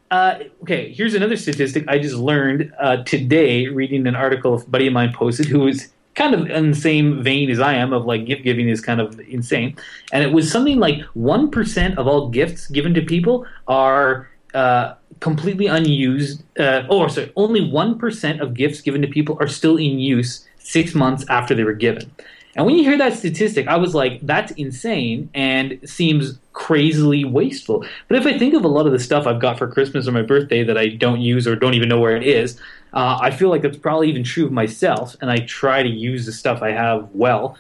Uh, 0.10 0.40
okay, 0.64 0.92
here's 0.92 1.14
another 1.14 1.38
statistic 1.38 1.86
I 1.88 1.98
just 1.98 2.16
learned 2.16 2.74
uh, 2.80 2.98
today 3.04 3.68
reading 3.68 4.06
an 4.08 4.16
article 4.16 4.56
a 4.56 4.66
buddy 4.66 4.88
of 4.88 4.94
mine 4.94 5.14
posted 5.14 5.46
who 5.46 5.68
is 5.68 5.90
kind 6.16 6.36
of 6.36 6.50
in 6.50 6.72
the 6.72 6.78
same 6.78 7.24
vein 7.24 7.50
as 7.50 7.62
I 7.62 7.76
am 7.76 7.94
of 7.94 8.06
like 8.06 8.26
gift 8.26 8.44
giving 8.44 8.68
is 8.68 8.82
kind 8.82 9.00
of 9.00 9.18
insane. 9.22 9.78
And 10.12 10.22
it 10.22 10.34
was 10.34 10.52
something 10.52 10.80
like 10.80 11.00
1% 11.16 11.98
of 11.98 12.08
all 12.08 12.28
gifts 12.28 12.68
given 12.68 12.94
to 12.96 13.02
people 13.02 13.46
are 13.70 14.30
uh, 14.54 14.96
completely 15.22 15.68
unused. 15.68 16.44
Uh, 16.60 16.84
oh, 16.90 17.08
sorry, 17.08 17.32
only 17.38 17.62
1% 17.62 18.42
of 18.42 18.54
gifts 18.54 18.82
given 18.82 19.02
to 19.02 19.08
people 19.08 19.38
are 19.40 19.48
still 19.48 19.78
in 19.78 20.00
use 20.00 20.46
six 20.64 20.96
months 20.96 21.26
after 21.30 21.56
they 21.56 21.64
were 21.64 21.74
given. 21.74 22.12
And 22.56 22.66
when 22.66 22.76
you 22.76 22.84
hear 22.84 22.98
that 22.98 23.14
statistic, 23.14 23.68
I 23.68 23.78
was 23.78 23.96
like, 23.96 24.20
that's 24.22 24.52
insane 24.54 25.30
and 25.34 25.80
seems 25.86 26.38
crazily 26.54 27.24
wasteful. 27.24 27.86
But 28.10 28.18
if 28.18 28.26
I 28.26 28.38
think 28.38 28.54
of 28.54 28.66
a 28.66 28.68
lot 28.68 28.86
of 28.86 28.92
the 28.92 29.00
stuff 29.00 29.26
I've 29.26 29.40
got 29.40 29.58
for 29.58 29.68
Christmas 29.68 30.08
or 30.08 30.12
my 30.12 30.22
birthday 30.22 30.64
that 30.64 30.78
I 30.78 30.90
don't 30.90 31.22
use 31.22 31.48
or 31.48 31.56
don't 31.56 31.76
even 31.76 31.88
know 31.88 32.00
where 32.00 32.16
it 32.16 32.24
is, 32.24 32.60
uh, 32.94 33.20
I 33.22 33.32
feel 33.32 33.50
like 33.50 33.62
that's 33.62 33.78
probably 33.78 34.10
even 34.10 34.24
true 34.24 34.46
of 34.46 34.52
myself. 34.52 35.16
And 35.22 35.32
I 35.32 35.40
try 35.40 35.82
to 35.82 35.90
use 35.90 36.26
the 36.26 36.34
stuff 36.34 36.62
I 36.62 36.72
have 36.72 37.10
well. 37.14 37.58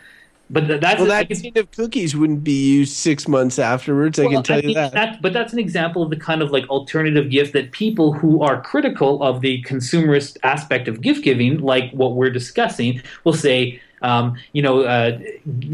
But 0.51 0.67
th- 0.67 0.81
that's 0.81 0.99
Well, 0.99 1.07
that 1.07 1.29
tin 1.29 1.57
of 1.57 1.71
cookies 1.71 2.15
wouldn't 2.15 2.43
be 2.43 2.73
used 2.73 2.93
six 2.93 3.25
months 3.27 3.57
afterwards. 3.57 4.19
I 4.19 4.27
can 4.27 4.43
tell 4.43 4.57
I 4.57 4.59
you 4.59 4.73
think 4.73 4.93
that. 4.93 5.21
But 5.21 5.31
that's 5.31 5.53
an 5.53 5.59
example 5.59 6.03
of 6.03 6.09
the 6.09 6.17
kind 6.17 6.41
of 6.41 6.51
like 6.51 6.67
alternative 6.69 7.29
gift 7.29 7.53
that 7.53 7.71
people 7.71 8.11
who 8.11 8.41
are 8.41 8.61
critical 8.61 9.23
of 9.23 9.39
the 9.39 9.63
consumerist 9.63 10.37
aspect 10.43 10.89
of 10.89 10.99
gift 10.99 11.23
giving, 11.23 11.59
like 11.59 11.89
what 11.91 12.15
we're 12.15 12.29
discussing, 12.29 13.01
will 13.23 13.33
say, 13.33 13.79
um, 14.01 14.35
you 14.53 14.61
know, 14.61 14.81
uh, 14.81 15.19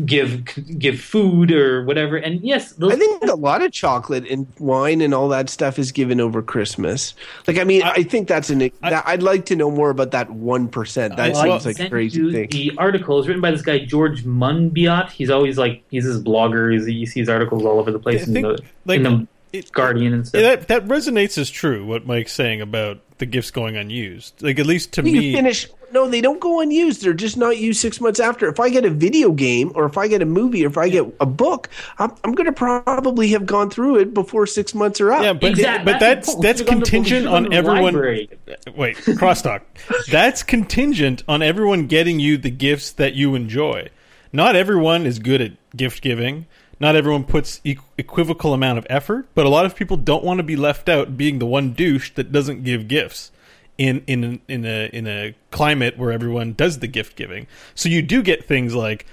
give 0.05 0.45
give 0.77 0.99
food 0.99 1.51
or 1.51 1.83
whatever. 1.83 2.17
And 2.17 2.41
yes, 2.41 2.73
those, 2.73 2.93
I 2.93 2.95
think 2.95 3.23
a 3.23 3.35
lot 3.35 3.61
of 3.61 3.71
chocolate 3.71 4.27
and 4.29 4.47
wine 4.59 5.01
and 5.01 5.13
all 5.13 5.29
that 5.29 5.49
stuff 5.49 5.79
is 5.79 5.91
given 5.91 6.19
over 6.19 6.41
Christmas. 6.41 7.13
Like, 7.47 7.57
I 7.57 7.63
mean, 7.63 7.83
I, 7.83 8.03
think 8.03 8.27
that's 8.27 8.49
an. 8.49 8.59
that, 8.81 9.03
I'd 9.07 9.23
like 9.23 9.45
to 9.47 9.55
know 9.55 9.71
more 9.71 9.89
about 9.89 10.11
that 10.11 10.29
one 10.29 10.67
percent. 10.67 11.15
That 11.17 11.33
Well, 11.33 11.41
I 11.41 11.59
seems 11.59 11.77
like 11.77 11.87
a 11.87 11.89
crazy 11.89 12.31
thing. 12.31 12.49
The 12.49 12.73
article 12.77 13.19
is 13.19 13.27
written 13.27 13.41
by 13.41 13.51
this 13.51 13.61
guy 13.61 13.79
George 13.79 14.23
Monbiot. 14.25 15.11
He's 15.11 15.29
always 15.29 15.57
like 15.57 15.83
he's 15.89 16.05
this 16.05 16.17
blogger. 16.17 16.73
He's, 16.73 16.87
you 16.87 17.05
see 17.05 17.19
his 17.21 17.29
articles 17.29 17.63
all 17.63 17.79
over 17.79 17.91
the 17.91 17.99
place 17.99 18.21
I 18.21 18.27
in, 18.27 18.33
think, 18.33 18.45
the, 18.45 18.63
like, 18.85 18.97
in 18.97 19.03
the 19.03 19.27
it- 19.57 19.71
Guardian 19.71 20.13
and 20.13 20.27
stuff. 20.27 20.41
That 20.41 20.67
that 20.69 20.85
resonates 20.87 21.37
as 21.37 21.49
true. 21.49 21.85
What 21.85 22.05
Mike's 22.05 22.33
saying 22.33 22.61
about 22.61 22.99
the 23.17 23.25
gifts 23.25 23.51
going 23.51 23.75
unused, 23.77 24.41
like 24.43 24.59
at 24.59 24.65
least 24.65 24.93
to 24.93 25.03
You 25.03 25.11
me, 25.13 25.33
finish. 25.33 25.67
No, 25.93 26.09
they 26.09 26.19
don't 26.19 26.41
go 26.41 26.59
unused. 26.59 27.01
They're 27.01 27.13
just 27.13 27.37
not 27.37 27.57
used 27.57 27.79
six 27.79 28.01
months 28.01 28.19
after. 28.19 28.49
If 28.49 28.59
I 28.59 28.67
get 28.69 28.83
a 28.83 28.89
video 28.89 29.31
game 29.31 29.71
or 29.73 29.85
if 29.85 29.97
I 29.97 30.09
get 30.09 30.21
a 30.21 30.25
movie 30.25 30.65
or 30.65 30.67
if 30.67 30.77
I 30.77 30.89
get 30.89 31.05
a 31.21 31.25
book, 31.25 31.69
I'm, 31.97 32.11
I'm 32.25 32.33
going 32.33 32.45
to 32.45 32.51
probably 32.51 33.29
have 33.29 33.45
gone 33.45 33.69
through 33.69 33.99
it 33.99 34.13
before 34.13 34.45
six 34.47 34.75
months 34.75 34.99
are 34.99 35.13
up. 35.13 35.23
Yeah, 35.23 35.31
but 35.31 35.51
Exactly. 35.51 35.85
but 35.93 35.99
the 35.99 36.05
that's 36.05 36.35
that's 36.35 36.59
We 36.61 36.67
should've 36.67 36.67
gone 36.67 36.75
to- 36.75 36.79
we 36.79 36.81
contingent 36.81 37.27
on 37.27 37.53
everyone. 37.53 37.83
library. 37.93 38.29
Wait, 38.75 38.97
crosstalk. 38.97 39.61
that's 40.11 40.43
contingent 40.43 41.23
on 41.27 41.41
everyone 41.41 41.87
getting 41.87 42.19
you 42.19 42.37
the 42.37 42.51
gifts 42.51 42.91
that 42.91 43.13
you 43.13 43.33
enjoy. 43.35 43.87
Not 44.33 44.57
everyone 44.57 45.05
is 45.05 45.19
good 45.19 45.41
at 45.41 45.53
gift 45.75 46.01
giving. 46.01 46.47
Not 46.79 46.95
everyone 46.95 47.23
puts 47.23 47.59
equivocal 47.63 48.53
amount 48.53 48.77
of 48.77 48.87
effort, 48.89 49.27
but 49.33 49.45
a 49.45 49.49
lot 49.49 49.65
of 49.65 49.75
people 49.75 49.97
don't 49.97 50.23
want 50.23 50.37
to 50.37 50.43
be 50.43 50.55
left 50.55 50.87
out 50.87 51.17
being 51.17 51.39
the 51.39 51.45
one 51.45 51.73
douche 51.73 52.11
that 52.11 52.31
doesn't 52.31 52.63
give 52.63 52.87
gifts 52.87 53.31
in 53.77 54.03
in 54.07 54.41
in 54.47 54.65
a 54.65 54.89
in 54.93 55.07
a 55.07 55.35
climate 55.51 55.97
where 55.97 56.11
everyone 56.11 56.53
does 56.53 56.79
the 56.79 56.87
gift 56.87 57.15
giving. 57.15 57.47
So 57.75 57.89
you 57.89 58.01
do 58.01 58.21
get 58.21 58.45
things 58.45 58.75
like 58.75 59.05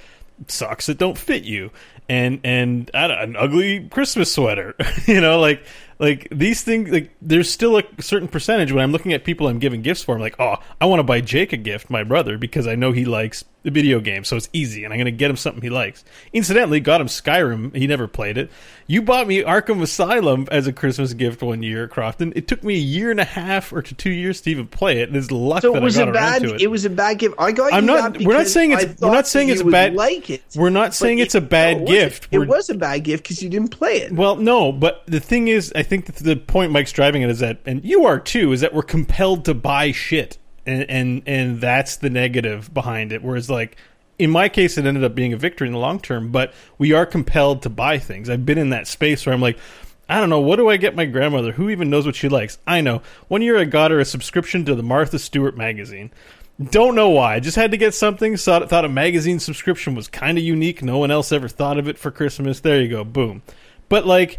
socks 0.49 0.87
that 0.87 0.99
don't 0.99 1.17
fit 1.17 1.45
you 1.45 1.71
and 2.09 2.41
and 2.45 2.91
an 2.93 3.37
ugly 3.37 3.89
Christmas 3.89 4.33
sweater. 4.33 4.75
you 5.07 5.21
know, 5.21 5.41
like 5.41 5.65
like 5.99 6.29
these 6.31 6.63
things 6.63 6.91
like 6.91 7.11
there's 7.23 7.51
still 7.51 7.79
a 7.79 7.83
certain 8.01 8.29
percentage 8.29 8.73
when 8.73 8.83
I'm 8.83 8.93
looking 8.93 9.13
at 9.13 9.25
people 9.25 9.49
I'm 9.49 9.59
giving 9.59 9.83
gifts 9.83 10.03
for 10.03 10.15
I'm 10.15 10.21
like, 10.21 10.37
"Oh, 10.39 10.57
I 10.81 10.87
want 10.87 11.01
to 11.01 11.05
buy 11.05 11.21
Jake 11.21 11.53
a 11.53 11.57
gift, 11.57 11.91
my 11.91 12.05
brother, 12.05 12.37
because 12.39 12.67
I 12.67 12.75
know 12.75 12.93
he 12.93 13.05
likes 13.05 13.45
the 13.65 13.71
video 13.73 13.99
game, 13.99 14.23
so 14.25 14.37
it's 14.37 14.49
easy 14.53 14.85
and 14.85 14.93
I'm 14.93 14.99
going 14.99 15.07
to 15.07 15.11
get 15.11 15.31
him 15.31 15.37
something 15.37 15.63
he 15.63 15.71
likes." 15.71 16.05
Incidentally, 16.33 16.79
got 16.81 17.01
him 17.01 17.09
Skyrim. 17.09 17.75
He 17.75 17.87
never 17.87 18.07
played 18.07 18.39
it. 18.39 18.51
You 18.87 19.03
bought 19.03 19.27
me 19.27 19.43
Arkham 19.43 19.81
Asylum 19.83 20.47
as 20.51 20.67
a 20.67 20.73
Christmas 20.73 21.15
gift 21.15 21.43
one 21.43 21.63
year, 21.63 21.89
Crofton. 21.89 22.33
It 22.37 22.47
took 22.47 22.63
me 22.63 22.75
a 22.75 22.79
year 22.79 23.11
and 23.11 23.19
a 23.19 23.25
half 23.25 23.73
or 23.73 23.81
2 23.81 24.11
years 24.11 24.43
to 24.43 24.51
even 24.51 24.67
play 24.67 25.01
it. 25.01 25.09
And 25.09 25.17
it's 25.17 25.31
luck 25.31 25.63
So 25.63 25.73
that 25.73 25.79
it 25.79 25.83
was 25.85 25.97
I 25.99 26.03
a 26.03 26.05
got 26.07 26.15
around 26.15 26.33
bad. 26.33 26.43
to 26.49 26.55
it. 26.55 26.61
It 26.63 26.67
was 26.71 26.85
a 26.85 26.91
bad 26.91 27.19
gift. 27.19 27.35
I 27.39 27.53
got. 27.53 27.73
I'm 27.73 27.85
you 27.85 27.87
not- 27.95 28.13
that 28.15 28.23
we're 28.23 28.37
not 28.37 28.47
saying 28.47 28.73
it's- 28.73 28.97
we're 29.01 29.11
not 29.11 29.27
saying 29.27 29.49
it's 29.49 29.63
bad- 29.63 29.95
Like 29.95 30.29
it. 30.31 30.43
we're 30.55 30.69
not 30.71 30.95
saying 30.95 31.19
it- 31.19 31.23
it's 31.23 31.35
a 31.35 31.41
bad 31.41 31.81
no, 31.81 31.87
gift. 31.87 32.29
wasn't. 32.31 32.45
It 32.45 32.49
was 32.55 32.71
a 32.71 32.75
bad 32.75 33.05
gift 33.05 33.23
because 33.25 33.43
you 33.43 33.49
didn't 33.49 33.69
play 33.71 33.97
it. 34.03 34.13
Well, 34.13 34.37
no, 34.37 34.71
but 34.71 35.03
the 35.07 35.21
thing 35.21 35.49
is, 35.49 35.73
I 35.75 35.83
think 35.83 36.05
that 36.07 36.17
the 36.17 36.37
point 36.37 36.71
Mike's 36.71 36.93
driving 36.93 37.23
at 37.25 37.31
is 37.31 37.39
that, 37.39 37.61
and 37.65 37.83
you 37.85 38.05
are 38.05 38.19
too, 38.19 38.53
is 38.53 38.61
that 38.61 38.75
we're 38.75 38.83
compelled 38.83 39.47
to 39.47 39.55
buy 39.55 39.93
shit, 39.93 40.37
and 40.67 40.91
and 40.91 41.23
and 41.27 41.61
that's 41.61 41.97
the 41.97 42.11
negative 42.11 42.73
behind 42.73 43.13
it. 43.13 43.23
Whereas, 43.23 43.51
like 43.51 43.77
in 44.19 44.31
my 44.31 44.49
case, 44.49 44.79
it 44.79 44.87
ended 44.87 45.05
up 45.05 45.15
being 45.15 45.33
a 45.33 45.37
victory 45.37 45.67
in 45.67 45.73
the 45.73 45.79
long 45.79 46.01
term, 46.01 46.31
but 46.31 46.55
we 46.79 46.93
are 46.93 47.07
compelled 47.07 47.63
to 47.63 47.69
buy 47.69 47.99
things. 47.99 48.31
I've 48.31 48.47
been 48.47 48.59
in 48.59 48.71
that 48.71 48.87
space 48.87 49.27
where 49.27 49.35
I'm 49.35 49.43
like. 49.43 49.59
I 50.07 50.21
don't 50.21 50.29
know. 50.29 50.41
What 50.41 50.57
do 50.57 50.69
I 50.69 50.77
get 50.77 50.95
my 50.95 51.07
grandmother? 51.07 51.53
Who 51.53 51.71
even 51.71 51.89
knows 51.89 52.05
what 52.05 52.15
she 52.15 52.29
likes? 52.29 52.59
I 52.67 52.83
know. 52.83 53.01
One 53.29 53.41
year 53.41 53.57
I 53.57 53.65
got 53.65 53.91
her 53.91 53.99
a 53.99 54.05
subscription 54.05 54.67
to 54.67 54.75
the 54.75 54.83
Martha 54.83 55.19
Stewart 55.19 55.57
magazine. 55.57 56.11
Don't 56.63 56.95
know 56.95 57.09
why. 57.09 57.35
I 57.35 57.41
just 57.41 57.57
had 57.57 57.71
to 57.71 57.77
get 57.77 57.95
something. 57.95 58.37
Thought, 58.37 58.69
thought 58.69 58.85
a 58.85 58.89
magazine 58.91 59.41
subscription 59.41 59.95
was 59.95 60.07
kind 60.07 60.37
of 60.37 60.45
unique. 60.45 60.83
No 60.83 60.99
one 60.99 61.11
else 61.11 61.33
ever 61.33 61.49
thought 61.49 61.79
of 61.79 61.89
it 61.89 61.99
for 61.99 62.11
Christmas. 62.11 62.61
There 62.61 62.81
you 62.81 62.89
go. 62.89 63.03
Boom. 63.03 63.41
But 63.89 64.07
like, 64.07 64.39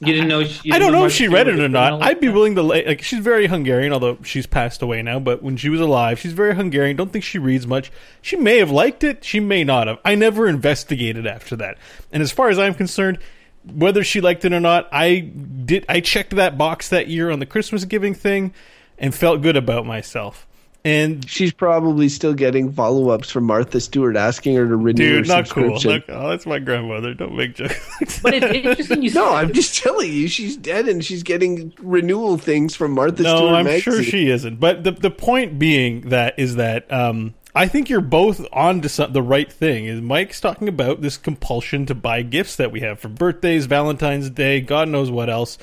You 0.00 0.12
didn't 0.12 0.28
know. 0.28 0.44
She, 0.44 0.72
I 0.72 0.78
don't 0.78 0.92
know 0.92 1.06
if 1.06 1.12
she 1.12 1.26
read 1.26 1.48
it 1.48 1.58
or 1.58 1.68
not. 1.68 2.02
I'd 2.02 2.20
be 2.20 2.28
willing 2.28 2.54
to 2.54 2.62
like 2.62 3.02
she's 3.02 3.18
very 3.18 3.48
Hungarian, 3.48 3.92
although 3.92 4.18
she's 4.22 4.46
passed 4.46 4.80
away 4.80 5.02
now. 5.02 5.18
But 5.18 5.42
when 5.42 5.56
she 5.56 5.68
was 5.68 5.80
alive, 5.80 6.20
she's 6.20 6.32
very 6.32 6.54
Hungarian. 6.54 6.96
Don't 6.96 7.12
think 7.12 7.24
she 7.24 7.38
reads 7.38 7.66
much. 7.66 7.90
She 8.22 8.36
may 8.36 8.58
have 8.58 8.70
liked 8.70 9.02
it. 9.02 9.24
She 9.24 9.40
may 9.40 9.64
not 9.64 9.88
have. 9.88 9.98
I 10.04 10.14
never 10.14 10.48
investigated 10.48 11.26
after 11.26 11.56
that. 11.56 11.78
And 12.12 12.22
as 12.22 12.30
far 12.30 12.48
as 12.48 12.58
I'm 12.58 12.74
concerned, 12.74 13.18
whether 13.64 14.04
she 14.04 14.20
liked 14.20 14.44
it 14.44 14.52
or 14.52 14.60
not, 14.60 14.88
I 14.92 15.18
did. 15.18 15.84
I 15.88 16.00
checked 16.00 16.36
that 16.36 16.56
box 16.56 16.88
that 16.90 17.08
year 17.08 17.30
on 17.30 17.40
the 17.40 17.46
Christmas 17.46 17.84
giving 17.84 18.14
thing, 18.14 18.54
and 18.98 19.14
felt 19.14 19.42
good 19.42 19.56
about 19.56 19.84
myself. 19.86 20.47
And 20.88 21.28
She's 21.28 21.52
probably 21.52 22.08
still 22.08 22.32
getting 22.32 22.72
follow 22.72 23.10
ups 23.10 23.30
from 23.30 23.44
Martha 23.44 23.78
Stewart 23.78 24.16
asking 24.16 24.56
her 24.56 24.66
to 24.66 24.74
renew 24.74 25.22
dude, 25.22 25.26
her 25.26 25.36
not 25.36 25.50
cool. 25.50 25.78
Not- 25.84 26.04
oh, 26.08 26.30
that's 26.30 26.46
my 26.46 26.58
grandmother. 26.58 27.12
Don't 27.12 27.36
make 27.36 27.56
jokes. 27.56 28.20
But 28.22 28.32
it's 28.34 28.46
interesting 28.46 29.02
you 29.02 29.10
No, 29.14 29.26
that. 29.26 29.34
I'm 29.34 29.52
just 29.52 29.82
telling 29.82 30.10
you, 30.10 30.28
she's 30.28 30.56
dead 30.56 30.88
and 30.88 31.04
she's 31.04 31.22
getting 31.22 31.74
renewal 31.78 32.38
things 32.38 32.74
from 32.74 32.92
Martha 32.92 33.22
no, 33.22 33.36
Stewart 33.36 33.52
I'm 33.52 33.64
magazine. 33.66 33.92
sure 33.92 34.02
she 34.02 34.30
isn't. 34.30 34.60
But 34.60 34.82
the 34.82 34.92
the 34.92 35.10
point 35.10 35.58
being 35.58 36.08
that 36.08 36.38
is 36.38 36.56
that 36.56 36.90
um, 36.90 37.34
I 37.54 37.68
think 37.68 37.90
you're 37.90 38.00
both 38.00 38.46
on 38.50 38.80
to 38.80 38.88
some, 38.88 39.12
the 39.12 39.22
right 39.22 39.52
thing. 39.52 39.84
Is 39.84 40.00
Mike's 40.00 40.40
talking 40.40 40.68
about 40.68 41.02
this 41.02 41.18
compulsion 41.18 41.84
to 41.84 41.94
buy 41.94 42.22
gifts 42.22 42.56
that 42.56 42.72
we 42.72 42.80
have 42.80 42.98
for 42.98 43.08
birthdays, 43.08 43.66
Valentine's 43.66 44.30
Day, 44.30 44.62
God 44.62 44.88
knows 44.88 45.10
what 45.10 45.28
else, 45.28 45.58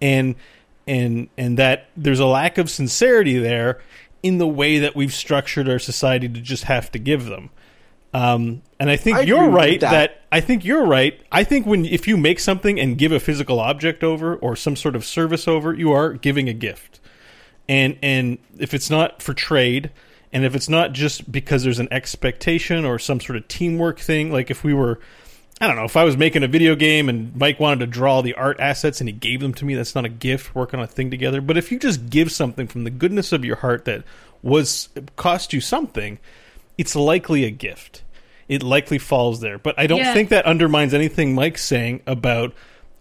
and 0.00 0.34
and 0.86 1.28
and 1.36 1.58
that 1.58 1.88
there's 1.94 2.20
a 2.20 2.26
lack 2.26 2.56
of 2.56 2.70
sincerity 2.70 3.38
there 3.38 3.82
in 4.22 4.38
the 4.38 4.46
way 4.46 4.78
that 4.78 4.94
we've 4.94 5.12
structured 5.12 5.68
our 5.68 5.78
society 5.78 6.28
to 6.28 6.40
just 6.40 6.64
have 6.64 6.90
to 6.92 6.98
give 6.98 7.24
them. 7.26 7.50
Um, 8.14 8.62
and 8.78 8.90
I 8.90 8.96
think 8.96 9.18
I 9.18 9.20
you're 9.22 9.48
right 9.48 9.80
that. 9.80 9.90
that. 9.90 10.22
I 10.30 10.40
think 10.40 10.64
you're 10.64 10.84
right. 10.84 11.20
I 11.32 11.44
think 11.44 11.66
when 11.66 11.84
if 11.86 12.06
you 12.06 12.16
make 12.16 12.40
something 12.40 12.78
and 12.78 12.98
give 12.98 13.10
a 13.10 13.20
physical 13.20 13.58
object 13.58 14.04
over 14.04 14.36
or 14.36 14.54
some 14.54 14.76
sort 14.76 14.94
of 14.94 15.04
service 15.04 15.48
over, 15.48 15.72
you 15.72 15.92
are 15.92 16.12
giving 16.12 16.48
a 16.48 16.52
gift. 16.52 17.00
And 17.68 17.96
and 18.02 18.38
if 18.58 18.74
it's 18.74 18.90
not 18.90 19.22
for 19.22 19.32
trade, 19.32 19.90
and 20.32 20.44
if 20.44 20.54
it's 20.54 20.68
not 20.68 20.92
just 20.92 21.30
because 21.32 21.62
there's 21.64 21.78
an 21.78 21.88
expectation 21.90 22.84
or 22.84 22.98
some 22.98 23.20
sort 23.20 23.36
of 23.36 23.48
teamwork 23.48 23.98
thing, 23.98 24.30
like 24.30 24.50
if 24.50 24.62
we 24.62 24.74
were 24.74 24.98
I 25.62 25.68
don't 25.68 25.76
know, 25.76 25.84
if 25.84 25.96
I 25.96 26.02
was 26.02 26.16
making 26.16 26.42
a 26.42 26.48
video 26.48 26.74
game 26.74 27.08
and 27.08 27.36
Mike 27.36 27.60
wanted 27.60 27.78
to 27.80 27.86
draw 27.86 28.20
the 28.20 28.34
art 28.34 28.58
assets 28.58 29.00
and 29.00 29.08
he 29.08 29.12
gave 29.12 29.38
them 29.38 29.54
to 29.54 29.64
me, 29.64 29.76
that's 29.76 29.94
not 29.94 30.04
a 30.04 30.08
gift, 30.08 30.56
working 30.56 30.80
on 30.80 30.84
a 30.84 30.88
thing 30.88 31.08
together. 31.08 31.40
But 31.40 31.56
if 31.56 31.70
you 31.70 31.78
just 31.78 32.10
give 32.10 32.32
something 32.32 32.66
from 32.66 32.82
the 32.82 32.90
goodness 32.90 33.30
of 33.30 33.44
your 33.44 33.54
heart 33.54 33.84
that 33.84 34.02
was 34.42 34.88
cost 35.14 35.52
you 35.52 35.60
something, 35.60 36.18
it's 36.76 36.96
likely 36.96 37.44
a 37.44 37.50
gift. 37.52 38.02
It 38.48 38.64
likely 38.64 38.98
falls 38.98 39.40
there. 39.40 39.56
But 39.56 39.76
I 39.78 39.86
don't 39.86 40.00
Yeah. 40.00 40.12
think 40.12 40.30
that 40.30 40.46
undermines 40.46 40.94
anything 40.94 41.32
Mike's 41.32 41.64
saying 41.64 42.00
about 42.08 42.52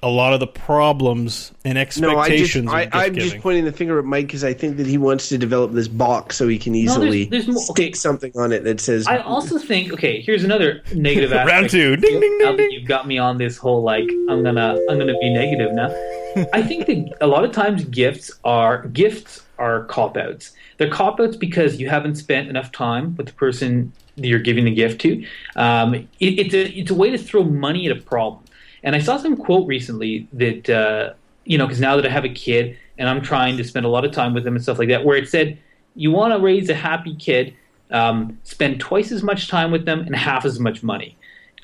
a 0.03 0.09
lot 0.09 0.33
of 0.33 0.39
the 0.39 0.47
problems 0.47 1.51
and 1.63 1.75
No, 1.75 1.81
I 1.81 1.83
just, 1.83 1.99
expectations 1.99 2.69
I, 2.71 2.89
I'm 2.91 3.13
just 3.13 3.37
pointing 3.39 3.65
the 3.65 3.71
finger 3.71 3.99
at 3.99 4.05
Mike 4.05 4.25
because 4.25 4.43
I 4.43 4.53
think 4.53 4.77
that 4.77 4.87
he 4.87 4.97
wants 4.97 5.29
to 5.29 5.37
develop 5.37 5.73
this 5.73 5.87
box 5.87 6.37
so 6.37 6.47
he 6.47 6.57
can 6.57 6.73
easily 6.73 7.25
there's 7.25 7.47
more- 7.47 7.61
stick 7.61 7.89
okay. 7.89 7.93
something 7.93 8.31
on 8.35 8.51
it 8.51 8.63
that 8.63 8.79
says. 8.79 9.05
I 9.05 9.17
also 9.19 9.59
think 9.59 9.93
okay. 9.93 10.21
Here's 10.21 10.43
another 10.43 10.81
negative 10.95 11.31
aspect. 11.33 11.49
Round 11.49 11.69
two. 11.69 11.95
Ding, 11.97 12.19
ding, 12.19 12.37
now 12.39 12.47
ding, 12.47 12.57
that 12.57 12.63
ding. 12.63 12.71
you've 12.71 12.87
got 12.87 13.07
me 13.07 13.19
on 13.19 13.37
this 13.37 13.57
whole 13.57 13.83
like 13.83 14.09
I'm 14.29 14.43
gonna 14.43 14.79
I'm 14.89 14.97
gonna 14.97 15.17
be 15.19 15.33
negative 15.33 15.73
now. 15.73 15.89
I 16.53 16.63
think 16.63 16.87
that 16.87 17.17
a 17.21 17.27
lot 17.27 17.43
of 17.43 17.51
times 17.51 17.83
gifts 17.85 18.31
are 18.43 18.87
gifts 18.87 19.43
are 19.59 19.83
cop 19.85 20.17
outs. 20.17 20.53
They're 20.77 20.89
cop 20.89 21.19
outs 21.19 21.37
because 21.37 21.79
you 21.79 21.89
haven't 21.89 22.15
spent 22.15 22.49
enough 22.49 22.71
time 22.71 23.15
with 23.17 23.27
the 23.27 23.33
person 23.33 23.93
that 24.17 24.25
you're 24.25 24.39
giving 24.39 24.65
the 24.65 24.73
gift 24.73 24.99
to. 25.01 25.23
Um, 25.55 25.93
it, 25.93 26.07
it's 26.19 26.53
a 26.55 26.65
it's 26.71 26.89
a 26.89 26.95
way 26.95 27.11
to 27.11 27.19
throw 27.19 27.43
money 27.43 27.85
at 27.87 27.95
a 27.95 28.01
problem. 28.01 28.43
And 28.83 28.95
I 28.95 28.99
saw 28.99 29.17
some 29.17 29.37
quote 29.37 29.67
recently 29.67 30.27
that 30.33 30.69
uh, 30.69 31.13
you 31.45 31.57
know 31.57 31.65
because 31.65 31.81
now 31.81 31.95
that 31.95 32.05
I 32.05 32.09
have 32.09 32.25
a 32.25 32.29
kid 32.29 32.77
and 32.97 33.09
I'm 33.09 33.21
trying 33.21 33.57
to 33.57 33.63
spend 33.63 33.85
a 33.85 33.89
lot 33.89 34.05
of 34.05 34.11
time 34.11 34.33
with 34.33 34.43
them 34.43 34.55
and 34.55 34.63
stuff 34.63 34.79
like 34.79 34.89
that, 34.89 35.05
where 35.05 35.17
it 35.17 35.29
said 35.29 35.57
you 35.95 36.11
want 36.11 36.33
to 36.33 36.39
raise 36.39 36.69
a 36.69 36.75
happy 36.75 37.15
kid, 37.15 37.53
um, 37.91 38.39
spend 38.43 38.79
twice 38.79 39.11
as 39.11 39.23
much 39.23 39.49
time 39.49 39.71
with 39.71 39.85
them 39.85 40.01
and 40.01 40.15
half 40.15 40.45
as 40.45 40.59
much 40.59 40.83
money. 40.83 41.17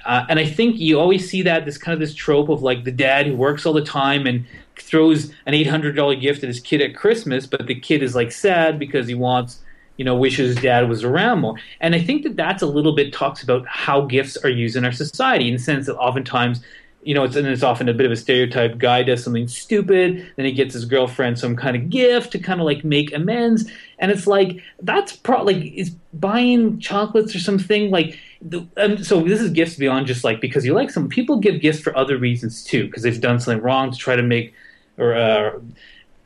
Uh, 0.05 0.25
and 0.29 0.39
I 0.39 0.45
think 0.45 0.77
you 0.77 0.99
always 0.99 1.29
see 1.29 1.41
that 1.41 1.65
this 1.65 1.77
kind 1.77 1.93
of 1.93 1.99
this 1.99 2.13
trope 2.13 2.49
of 2.49 2.61
like 2.61 2.83
the 2.83 2.91
dad 2.91 3.27
who 3.27 3.35
works 3.35 3.65
all 3.65 3.73
the 3.73 3.83
time 3.83 4.25
and 4.25 4.45
throws 4.77 5.31
an 5.45 5.53
eight 5.53 5.67
hundred 5.67 5.95
dollar 5.95 6.15
gift 6.15 6.43
at 6.43 6.47
his 6.47 6.59
kid 6.59 6.81
at 6.81 6.95
Christmas, 6.95 7.45
but 7.45 7.67
the 7.67 7.75
kid 7.75 8.03
is 8.03 8.15
like 8.15 8.31
sad 8.31 8.79
because 8.79 9.07
he 9.07 9.15
wants, 9.15 9.59
you 9.97 10.05
know, 10.05 10.15
wishes 10.15 10.55
dad 10.55 10.87
was 10.87 11.03
around 11.03 11.39
more. 11.39 11.55
And 11.81 11.93
I 11.93 12.01
think 12.01 12.23
that 12.23 12.35
that's 12.35 12.61
a 12.61 12.67
little 12.67 12.95
bit 12.95 13.11
talks 13.11 13.43
about 13.43 13.67
how 13.67 14.01
gifts 14.01 14.37
are 14.37 14.49
used 14.49 14.75
in 14.75 14.85
our 14.85 14.91
society 14.91 15.47
in 15.47 15.55
the 15.55 15.59
sense 15.59 15.87
that 15.87 15.97
oftentimes. 15.97 16.61
You 17.07 17.13
know, 17.13 17.23
it's 17.23 17.35
and 17.35 17.47
it's 17.47 17.63
often 17.63 17.87
a 17.87 17.93
bit 17.93 18.05
of 18.05 18.11
a 18.11 18.15
stereotype. 18.15 18.77
Guy 18.77 19.01
does 19.03 19.23
something 19.23 19.47
stupid, 19.47 20.29
then 20.35 20.45
he 20.45 20.51
gets 20.51 20.73
his 20.73 20.85
girlfriend 20.85 21.39
some 21.39 21.55
kind 21.55 21.75
of 21.77 21.89
gift 21.89 22.33
to 22.33 22.39
kind 22.39 22.59
of 22.59 22.65
like 22.65 22.83
make 22.83 23.13
amends, 23.13 23.71
and 23.99 24.11
it's 24.11 24.27
like 24.27 24.61
that's 24.81 25.15
pro 25.15 25.43
like 25.43 25.57
is 25.57 25.91
buying 26.13 26.79
chocolates 26.79 27.33
or 27.33 27.39
something 27.39 27.91
like 27.91 28.19
the, 28.41 28.67
um, 28.77 29.03
so 29.03 29.21
this 29.21 29.41
is 29.41 29.51
gifts 29.51 29.75
beyond 29.75 30.05
just 30.05 30.23
like 30.23 30.41
because 30.41 30.65
you 30.65 30.73
like 30.73 30.89
some 30.89 31.07
people 31.07 31.39
give 31.39 31.61
gifts 31.61 31.79
for 31.79 31.97
other 31.97 32.17
reasons 32.17 32.63
too 32.63 32.85
because 32.85 33.03
they've 33.03 33.21
done 33.21 33.39
something 33.39 33.63
wrong 33.63 33.91
to 33.91 33.97
try 33.97 34.15
to 34.15 34.23
make 34.23 34.53
or 34.97 35.15
uh, 35.15 35.59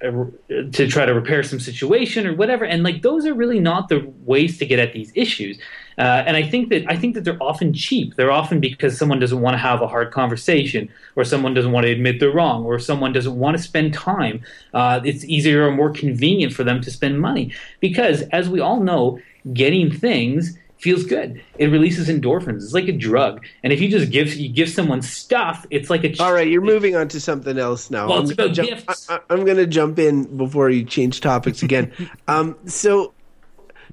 uh, 0.04 0.26
to 0.72 0.88
try 0.88 1.06
to 1.06 1.14
repair 1.14 1.44
some 1.44 1.60
situation 1.60 2.26
or 2.26 2.34
whatever. 2.34 2.66
And 2.66 2.82
like 2.82 3.04
those 3.04 3.26
are 3.28 3.36
really 3.36 3.60
not 3.60 3.88
the 3.88 4.12
ways 4.26 4.58
to 4.58 4.66
get 4.66 4.80
at 4.80 4.94
these 4.94 5.12
issues 5.14 5.60
uh, 6.02 6.24
and 6.26 6.36
I 6.36 6.42
think 6.42 6.70
that 6.70 6.84
I 6.90 6.96
think 6.96 7.14
that 7.14 7.24
they're 7.24 7.42
often 7.42 7.76
cheap. 7.76 8.16
They're 8.16 8.32
often 8.32 8.60
because 8.60 8.98
someone 8.98 9.20
doesn't 9.20 9.40
want 9.40 9.54
to 9.54 9.60
have 9.60 9.84
a 9.84 9.88
hard 9.88 10.12
conversation, 10.12 10.90
or 11.16 11.24
someone 11.24 11.54
doesn't 11.54 11.72
want 11.72 11.86
to 11.86 11.92
admit 11.92 12.20
they're 12.20 12.32
wrong, 12.32 12.66
or 12.66 12.80
someone 12.80 13.14
doesn't 13.14 13.38
want 13.38 13.56
to 13.56 13.62
spend 13.62 13.94
time. 13.94 14.44
Uh, 14.74 15.00
it's 15.06 15.24
easier 15.26 15.68
or 15.68 15.72
more 15.72 15.92
convenient 15.92 16.54
for 16.54 16.64
them 16.64 16.82
to 16.82 16.90
spend 16.90 17.22
money 17.22 17.54
because, 17.82 18.24
as 18.32 18.50
we 18.50 18.60
all 18.60 18.80
know, 18.80 19.20
getting 19.54 19.92
things 19.92 20.58
feels 20.80 21.04
good. 21.04 21.40
It 21.60 21.68
releases 21.68 22.10
endorphins. 22.10 22.64
It's 22.64 22.74
like 22.74 22.88
a 22.88 22.92
drug. 22.92 23.46
And 23.64 23.72
if 23.72 23.80
you 23.80 23.88
just 23.88 24.12
give 24.12 24.34
you 24.34 24.50
give 24.50 24.70
someone 24.70 25.04
stuff, 25.04 25.68
it's 25.70 25.92
like 25.92 26.04
a 26.04 26.18
All 26.20 26.34
right, 26.34 26.48
you're 26.48 26.62
moving 26.62 26.96
on 26.96 27.10
to 27.10 27.22
something 27.22 27.60
else 27.60 27.92
now. 27.92 28.08
Well, 28.08 28.18
I'm 28.18 28.24
it's 28.24 28.34
gonna 28.34 28.48
about 28.48 28.56
jump, 28.56 28.70
gifts. 28.70 29.08
I, 29.08 29.20
am 29.30 29.46
going 29.46 29.58
to 29.58 29.68
jump 29.68 30.00
in 30.00 30.36
before 30.36 30.72
you 30.72 30.84
change 30.84 31.22
topics 31.22 31.62
again. 31.62 31.94
um, 32.28 32.58
so, 32.66 33.14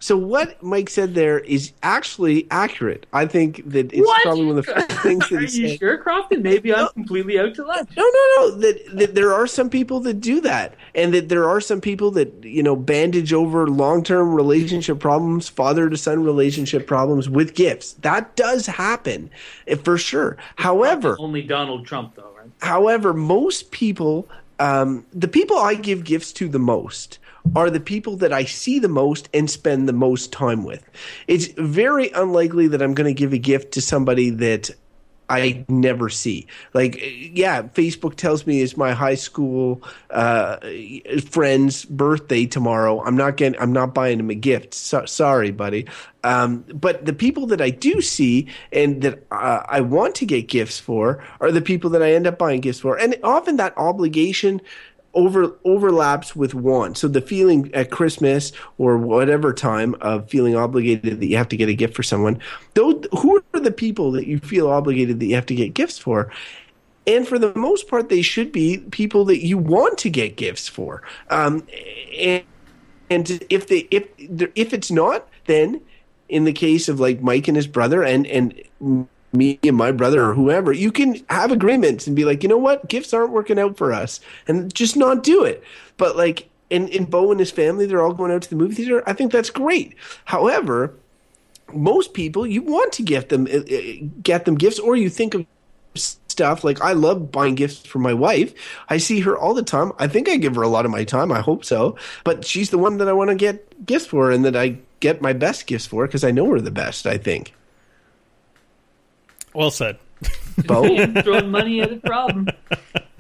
so 0.01 0.16
what 0.16 0.62
Mike 0.62 0.88
said 0.90 1.14
there 1.14 1.38
is 1.40 1.72
actually 1.82 2.46
accurate. 2.51 3.07
I 3.12 3.26
think 3.26 3.62
that 3.70 3.92
it's 3.92 4.07
What? 4.07 4.22
probably 4.22 4.46
one 4.46 4.59
of 4.59 4.66
the 4.66 4.72
first 4.72 4.92
things 5.03 5.28
that 5.28 5.40
he 5.40 5.46
said. 5.49 5.59
Are 5.59 5.61
you 5.62 5.68
said. 5.70 5.78
sure, 5.78 5.99
Crofton? 5.99 6.42
Maybe 6.42 6.74
I'm 6.74 6.88
completely 6.88 7.38
out 7.38 7.55
to 7.57 7.64
lunch. 7.64 7.90
No, 7.96 8.03
no, 8.03 8.36
no. 8.36 8.51
That, 8.59 8.96
that 8.99 9.14
there 9.14 9.32
are 9.32 9.46
some 9.46 9.70
people 9.70 10.01
that 10.01 10.20
do 10.20 10.40
that, 10.42 10.74
and 10.94 11.12
that 11.14 11.28
there 11.28 11.49
are 11.49 11.61
some 11.61 11.80
people 11.80 12.11
that 12.12 12.32
you 12.44 12.62
know 12.62 12.76
bandage 12.76 13.32
over 13.32 13.66
long-term 13.68 14.34
relationship 14.34 14.99
problems, 15.01 15.49
father 15.49 15.88
to 15.90 15.96
son 15.96 16.22
relationship 16.24 16.86
problems 16.86 17.28
with 17.28 17.55
gifts. 17.55 17.94
That 17.94 18.34
does 18.36 18.66
happen, 18.66 19.30
eh, 19.66 19.76
for 19.76 19.99
sure. 19.99 20.36
However, 20.57 21.16
Only 21.18 21.42
Donald 21.42 21.86
Trump, 21.86 22.14
though, 22.14 22.32
right? 22.36 22.51
However, 22.62 23.12
most 23.14 23.70
people, 23.70 24.28
um, 24.59 25.07
the 25.12 25.28
people 25.28 25.57
I 25.59 25.74
give 25.74 26.05
gifts 26.05 26.32
to 26.34 26.49
the 26.49 26.59
most 26.59 27.18
are 27.55 27.70
the 27.70 27.80
people 27.80 28.16
that 28.16 28.32
I 28.32 28.45
see 28.45 28.78
the 28.78 28.89
most 28.89 29.28
and 29.32 29.51
spend 29.51 29.89
the 29.89 29.93
most 29.93 30.32
time 30.32 30.64
with. 30.64 30.89
It's 31.26 31.47
very 31.57 32.11
unlikely 32.11 32.68
that 32.68 32.82
I'm 32.82 32.95
going 32.95 33.12
to 33.12 33.18
give 33.18 33.32
a 33.32 33.39
gift 33.39 33.72
to 33.72 33.80
somebody 33.80 34.30
that 34.30 34.70
I 35.30 35.64
never 35.68 36.09
see. 36.09 36.47
Like, 36.72 36.99
yeah, 37.01 37.62
Facebook 37.62 38.14
tells 38.14 38.47
me 38.47 38.62
it's 38.62 38.76
my 38.76 38.93
high 38.93 39.14
school 39.14 39.82
uh, 40.11 40.57
friend's 41.26 41.84
birthday 41.84 42.47
tomorrow. 42.47 43.03
I'm 43.03 43.16
not 43.16 43.36
getting. 43.36 43.61
I'm 43.61 43.72
not 43.72 43.93
buying 43.93 44.18
him 44.18 44.30
a 44.30 44.34
gift. 44.34 44.72
So, 44.72 45.05
sorry, 45.05 45.51
buddy. 45.51 45.86
Um, 46.24 46.64
but 46.72 47.05
the 47.05 47.12
people 47.12 47.47
that 47.49 47.61
I 47.61 47.70
do 47.70 48.01
see 48.01 48.49
and 48.72 49.03
that 49.03 49.22
uh, 49.30 49.64
I 49.68 49.80
want 49.82 50.14
to 50.16 50.26
get 50.26 50.49
gifts 50.49 50.78
for 50.78 51.22
are 51.41 51.53
the 51.53 51.62
people 51.62 51.91
that 51.91 52.03
I 52.03 52.12
end 52.12 52.26
up 52.26 52.39
buying 52.39 52.61
gifts 52.61 52.80
for, 52.80 52.99
and 52.99 53.14
often 53.22 53.57
that 53.57 53.76
obligation 53.76 54.62
over 55.18 55.52
overlaps 55.64 56.36
with 56.36 56.54
want. 56.54 56.96
So 56.96 57.08
the 57.08 57.20
feeling 57.20 57.74
at 57.74 57.90
Christmas 57.90 58.52
or 58.78 58.96
whatever 58.96 59.52
time 59.52 59.96
of 60.00 60.30
feeling 60.30 60.54
obligated 60.54 61.18
that 61.20 61.26
you 61.26 61.36
have 61.36 61.48
to 61.48 61.56
get 61.56 61.68
a 61.68 61.74
gift 61.74 61.94
for 61.94 62.04
someone, 62.04 62.40
those 62.74 63.04
who 63.18 63.42
are 63.52 63.60
the 63.60 63.72
people 63.72 64.12
that 64.12 64.28
you 64.28 64.38
feel 64.38 64.70
obligated 64.70 65.18
that 65.18 65.26
you 65.26 65.34
have 65.34 65.46
to 65.46 65.56
get 65.56 65.74
gifts 65.74 65.98
for? 65.98 66.30
And 67.06 67.26
for 67.26 67.38
the 67.38 67.52
most 67.54 67.88
part, 67.88 68.10
they 68.10 68.22
should 68.22 68.52
be 68.52 68.78
people 68.78 69.24
that 69.24 69.44
you 69.44 69.58
want 69.58 69.98
to 69.98 70.10
get 70.10 70.36
gifts 70.36 70.68
for. 70.68 71.02
Um, 71.30 71.66
and 72.16 72.44
and 73.10 73.44
if 73.50 73.66
they 73.66 73.88
if 73.90 74.08
if 74.54 74.72
it's 74.72 74.90
not, 74.90 75.28
then 75.46 75.80
in 76.28 76.44
the 76.44 76.52
case 76.52 76.88
of 76.88 77.00
like 77.00 77.20
Mike 77.22 77.48
and 77.48 77.56
his 77.56 77.66
brother 77.66 78.04
and 78.04 78.24
and 78.26 79.08
me 79.33 79.59
and 79.62 79.76
my 79.76 79.93
brother 79.93 80.24
or 80.24 80.35
whoever, 80.35 80.72
you 80.72 80.91
can 80.91 81.16
have 81.29 81.53
agreements 81.53 82.07
and 82.07 82.16
be 82.16 82.24
like, 82.24 82.43
you 82.43 82.49
know 82.49 82.59
what, 82.59 82.89
gifts 82.89 83.12
aren't 83.12 83.33
working 83.33 83.59
out 83.59 83.76
for 83.76 83.93
us, 83.93 84.20
and 84.47 84.72
just 84.74 84.97
not 84.97 85.22
do 85.22 85.45
it. 85.45 85.62
But 85.97 86.16
like 86.16 86.49
in 86.70 86.89
in 86.89 87.05
Beau 87.05 87.31
and 87.31 87.41
his 87.41 87.51
family, 87.51 87.87
they're 87.87 88.03
all 88.03 88.14
going 88.14 88.33
out 88.33 88.43
to 88.43 88.51
the 88.51 88.57
movie 88.57 88.74
theater. 88.74 89.03
I 89.07 89.12
think 89.12 89.33
that's 89.33 89.51
great. 89.51 89.95
However, 90.24 90.95
most 91.72 92.14
people 92.14 92.47
you 92.47 92.62
want 92.62 92.93
to 92.95 93.03
get 93.03 93.29
them 93.29 93.47
uh, 93.47 93.59
uh, 93.59 94.07
get 94.22 94.45
them 94.45 94.57
gifts, 94.57 94.79
or 94.79 94.97
you 94.97 95.11
think 95.11 95.35
of 95.35 95.47
stuff 95.95 96.62
like 96.64 96.81
I 96.81 96.93
love 96.93 97.33
buying 97.33 97.55
gifts 97.55 97.87
for 97.87 97.99
my 97.99 98.14
wife. 98.14 98.55
I 98.89 98.99
see 98.99 99.20
her 99.20 99.37
all 99.37 99.55
the 99.55 99.62
time. 99.62 99.93
I 99.99 100.07
think 100.07 100.29
I 100.29 100.37
give 100.37 100.55
her 100.55 100.62
a 100.62 100.68
lot 100.68 100.85
of 100.85 100.91
my 100.91 101.05
time. 101.05 101.33
I 101.33 101.41
hope 101.41 101.64
so. 101.64 101.97
But 102.24 102.45
she's 102.45 102.70
the 102.70 102.79
one 102.79 102.99
that 102.99 103.09
I 103.09 103.12
want 103.12 103.31
to 103.31 103.35
get 103.35 103.85
gifts 103.85 104.07
for 104.07 104.31
and 104.31 104.45
that 104.45 104.57
I 104.57 104.79
get 105.01 105.20
my 105.20 105.33
best 105.33 105.66
gifts 105.66 105.87
for 105.87 106.07
because 106.07 106.24
I 106.24 106.31
know 106.31 106.51
her 106.51 106.61
the 106.61 106.70
best, 106.70 107.07
I 107.07 107.18
think. 107.18 107.55
Well 109.59 109.72
said. 109.72 109.98
Beau, 110.66 111.06
Throwing 111.22 111.50
money 111.50 111.80
at 111.80 111.92
a 111.92 111.96
problem. 111.96 112.46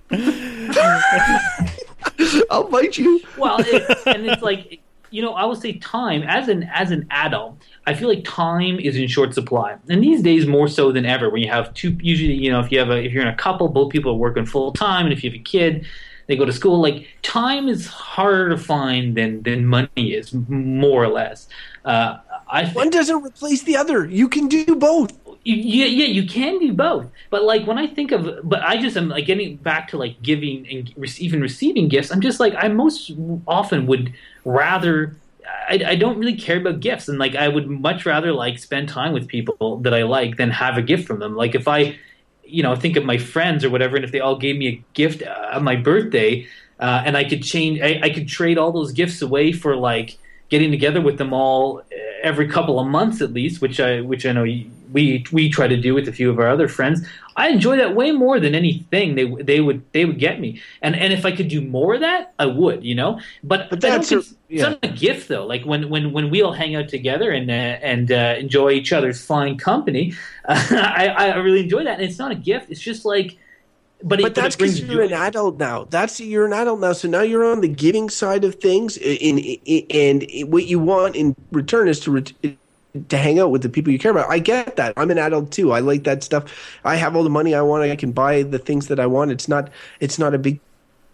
I'll 2.48 2.68
bite 2.68 2.96
you. 2.96 3.20
Well, 3.36 3.56
it, 3.58 4.06
and 4.06 4.24
it's 4.24 4.40
like 4.40 4.80
you 5.10 5.20
know, 5.20 5.34
I 5.34 5.46
would 5.46 5.60
say 5.60 5.78
time 5.78 6.22
as 6.22 6.48
an 6.48 6.70
as 6.72 6.92
an 6.92 7.08
adult, 7.10 7.60
I 7.88 7.94
feel 7.94 8.08
like 8.08 8.22
time 8.22 8.78
is 8.78 8.96
in 8.96 9.08
short 9.08 9.34
supply, 9.34 9.78
and 9.88 10.00
these 10.00 10.22
days 10.22 10.46
more 10.46 10.68
so 10.68 10.92
than 10.92 11.04
ever. 11.04 11.28
When 11.28 11.42
you 11.42 11.50
have 11.50 11.74
two, 11.74 11.98
usually, 12.00 12.34
you 12.34 12.52
know, 12.52 12.60
if 12.60 12.70
you 12.70 12.78
have 12.78 12.90
a 12.90 13.04
if 13.04 13.10
you're 13.10 13.22
in 13.22 13.28
a 13.28 13.36
couple, 13.36 13.66
both 13.66 13.90
people 13.90 14.12
are 14.12 14.16
working 14.16 14.46
full 14.46 14.72
time, 14.72 15.06
and 15.06 15.12
if 15.12 15.24
you 15.24 15.30
have 15.30 15.40
a 15.40 15.42
kid, 15.42 15.86
they 16.28 16.36
go 16.36 16.44
to 16.44 16.52
school. 16.52 16.80
Like 16.80 17.08
time 17.22 17.66
is 17.66 17.88
harder 17.88 18.50
to 18.50 18.56
find 18.56 19.16
than 19.16 19.42
than 19.42 19.66
money 19.66 20.12
is, 20.12 20.32
more 20.32 21.02
or 21.02 21.08
less. 21.08 21.48
Uh, 21.84 22.18
I 22.50 22.64
think, 22.64 22.76
One 22.76 22.90
doesn't 22.90 23.24
replace 23.24 23.64
the 23.64 23.76
other. 23.76 24.06
You 24.06 24.28
can 24.28 24.46
do 24.46 24.76
both. 24.76 25.12
Yeah, 25.44 25.86
yeah, 25.86 26.06
you 26.06 26.26
can 26.26 26.58
do 26.58 26.72
both. 26.72 27.06
But 27.30 27.44
like 27.44 27.66
when 27.66 27.78
I 27.78 27.86
think 27.86 28.12
of, 28.12 28.40
but 28.48 28.62
I 28.62 28.80
just 28.80 28.96
am 28.96 29.08
like 29.08 29.26
getting 29.26 29.56
back 29.56 29.88
to 29.88 29.98
like 29.98 30.20
giving 30.22 30.66
and 30.68 30.92
even 31.18 31.40
receiving 31.40 31.88
gifts. 31.88 32.10
I'm 32.10 32.20
just 32.20 32.40
like 32.40 32.54
I 32.56 32.68
most 32.68 33.12
often 33.46 33.86
would 33.86 34.12
rather. 34.44 35.16
I, 35.70 35.82
I 35.86 35.96
don't 35.96 36.18
really 36.18 36.36
care 36.36 36.58
about 36.58 36.80
gifts, 36.80 37.08
and 37.08 37.18
like 37.18 37.34
I 37.34 37.48
would 37.48 37.68
much 37.68 38.04
rather 38.04 38.32
like 38.32 38.58
spend 38.58 38.88
time 38.90 39.12
with 39.14 39.28
people 39.28 39.78
that 39.78 39.94
I 39.94 40.02
like 40.02 40.36
than 40.36 40.50
have 40.50 40.76
a 40.76 40.82
gift 40.82 41.06
from 41.06 41.20
them. 41.20 41.34
Like 41.36 41.54
if 41.54 41.66
I, 41.66 41.98
you 42.44 42.62
know, 42.62 42.76
think 42.76 42.96
of 42.96 43.04
my 43.04 43.16
friends 43.16 43.64
or 43.64 43.70
whatever, 43.70 43.96
and 43.96 44.04
if 44.04 44.12
they 44.12 44.20
all 44.20 44.36
gave 44.36 44.56
me 44.56 44.68
a 44.68 44.84
gift 44.92 45.22
uh, 45.22 45.50
on 45.54 45.64
my 45.64 45.76
birthday, 45.76 46.46
uh, 46.80 47.02
and 47.04 47.16
I 47.16 47.24
could 47.24 47.42
change, 47.42 47.80
I, 47.80 47.98
I 48.02 48.10
could 48.10 48.28
trade 48.28 48.58
all 48.58 48.72
those 48.72 48.92
gifts 48.92 49.22
away 49.22 49.52
for 49.52 49.74
like 49.74 50.18
getting 50.50 50.70
together 50.70 51.00
with 51.00 51.18
them 51.18 51.32
all 51.32 51.78
uh, 51.80 51.82
every 52.22 52.48
couple 52.48 52.78
of 52.78 52.86
months 52.86 53.20
at 53.22 53.32
least, 53.32 53.60
which 53.62 53.80
I 53.80 54.00
which 54.02 54.26
I 54.26 54.32
know 54.32 54.44
y- 54.44 54.70
we 54.92 55.24
we 55.32 55.48
try 55.50 55.66
to 55.68 55.76
do 55.76 55.94
with 55.94 56.08
a 56.08 56.12
few 56.12 56.30
of 56.30 56.38
our 56.38 56.48
other 56.48 56.68
friends. 56.68 57.06
I 57.36 57.48
enjoy 57.48 57.76
that 57.76 57.94
way 57.94 58.10
more 58.10 58.40
than 58.40 58.54
anything 58.54 59.14
they 59.14 59.24
they 59.42 59.60
would 59.60 59.84
they 59.92 60.04
would 60.04 60.18
get 60.18 60.40
me. 60.40 60.60
And 60.82 60.96
and 60.96 61.12
if 61.12 61.24
I 61.24 61.32
could 61.32 61.48
do 61.48 61.60
more 61.60 61.94
of 61.94 62.00
that, 62.00 62.32
I 62.38 62.46
would, 62.46 62.84
you 62.84 62.94
know. 62.94 63.20
But, 63.44 63.70
But 63.70 63.80
that's 63.80 64.10
a- 64.10 64.16
yeah. 64.16 64.22
it's 64.48 64.62
not 64.62 64.78
a 64.82 64.88
gift 64.88 65.28
though. 65.28 65.46
Like 65.46 65.64
when 65.64 65.88
when 65.88 66.12
when 66.12 66.30
we 66.30 66.42
all 66.42 66.52
hang 66.52 66.74
out 66.74 66.88
together 66.88 67.30
and 67.30 67.50
uh, 67.50 67.54
and 67.54 68.10
uh, 68.10 68.34
enjoy 68.38 68.70
each 68.72 68.92
other's 68.92 69.24
fine 69.24 69.56
company, 69.58 70.14
I 70.48 71.14
I 71.16 71.36
really 71.36 71.60
enjoy 71.60 71.84
that. 71.84 72.00
And 72.00 72.08
it's 72.08 72.18
not 72.18 72.32
a 72.32 72.36
gift. 72.36 72.70
It's 72.70 72.80
just 72.80 73.04
like. 73.04 73.36
But, 74.00 74.20
it, 74.20 74.22
But 74.22 74.36
that's 74.36 74.54
because 74.54 74.80
you're 74.80 75.02
an 75.02 75.12
adult 75.12 75.58
now. 75.58 75.82
That's 75.90 76.20
you're 76.20 76.46
an 76.46 76.52
adult 76.52 76.78
now. 76.78 76.92
So 76.92 77.08
now 77.08 77.22
you're 77.22 77.44
on 77.44 77.62
the 77.62 77.66
giving 77.68 78.08
side 78.10 78.44
of 78.44 78.54
things, 78.54 78.96
in, 78.96 79.38
in, 79.38 79.86
and 79.90 80.52
what 80.52 80.66
you 80.66 80.78
want 80.78 81.16
in 81.16 81.34
return 81.50 81.88
is 81.88 81.98
to 82.00 82.12
ret- 82.12 82.32
to 83.04 83.16
hang 83.16 83.38
out 83.38 83.50
with 83.50 83.62
the 83.62 83.68
people 83.68 83.92
you 83.92 83.98
care 83.98 84.10
about. 84.10 84.30
I 84.30 84.38
get 84.38 84.76
that. 84.76 84.94
I'm 84.96 85.10
an 85.10 85.18
adult 85.18 85.50
too. 85.50 85.72
I 85.72 85.80
like 85.80 86.04
that 86.04 86.22
stuff. 86.22 86.78
I 86.84 86.96
have 86.96 87.16
all 87.16 87.24
the 87.24 87.30
money 87.30 87.54
I 87.54 87.62
want. 87.62 87.84
I 87.84 87.96
can 87.96 88.12
buy 88.12 88.42
the 88.42 88.58
things 88.58 88.88
that 88.88 89.00
I 89.00 89.06
want. 89.06 89.30
It's 89.30 89.48
not 89.48 89.70
it's 90.00 90.18
not 90.18 90.34
a 90.34 90.38
big 90.38 90.60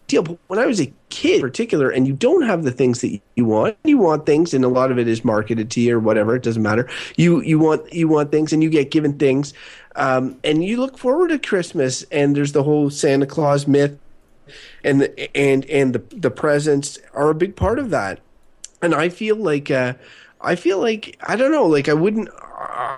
deal. 0.06 0.22
But 0.22 0.38
when 0.48 0.58
I 0.58 0.66
was 0.66 0.80
a 0.80 0.92
kid, 1.10 1.36
in 1.36 1.40
particular, 1.40 1.90
and 1.90 2.06
you 2.06 2.14
don't 2.14 2.42
have 2.42 2.64
the 2.64 2.70
things 2.70 3.00
that 3.00 3.20
you 3.34 3.44
want, 3.44 3.76
you 3.84 3.98
want 3.98 4.26
things, 4.26 4.54
and 4.54 4.64
a 4.64 4.68
lot 4.68 4.90
of 4.90 4.98
it 4.98 5.08
is 5.08 5.24
marketed 5.24 5.70
to 5.72 5.80
you 5.80 5.96
or 5.96 6.00
whatever. 6.00 6.34
It 6.36 6.42
doesn't 6.42 6.62
matter. 6.62 6.88
You 7.16 7.40
you 7.42 7.58
want 7.58 7.92
you 7.92 8.08
want 8.08 8.30
things, 8.30 8.52
and 8.52 8.62
you 8.62 8.70
get 8.70 8.90
given 8.90 9.18
things, 9.18 9.54
um, 9.96 10.38
and 10.44 10.64
you 10.64 10.78
look 10.78 10.98
forward 10.98 11.28
to 11.28 11.38
Christmas. 11.38 12.02
And 12.10 12.36
there's 12.36 12.52
the 12.52 12.62
whole 12.62 12.90
Santa 12.90 13.26
Claus 13.26 13.66
myth, 13.66 13.98
and 14.82 15.00
the, 15.00 15.36
and 15.36 15.64
and 15.66 15.94
the 15.94 16.02
the 16.16 16.30
presents 16.30 16.98
are 17.12 17.30
a 17.30 17.34
big 17.34 17.56
part 17.56 17.78
of 17.78 17.90
that. 17.90 18.20
And 18.82 18.94
I 18.94 19.08
feel 19.08 19.36
like 19.36 19.70
uh, 19.70 19.94
I 20.44 20.54
feel 20.56 20.78
like 20.78 21.16
I 21.22 21.36
don't 21.36 21.52
know, 21.52 21.66
like 21.66 21.88
I 21.88 21.94
wouldn't. 21.94 22.28
Uh, 22.28 22.96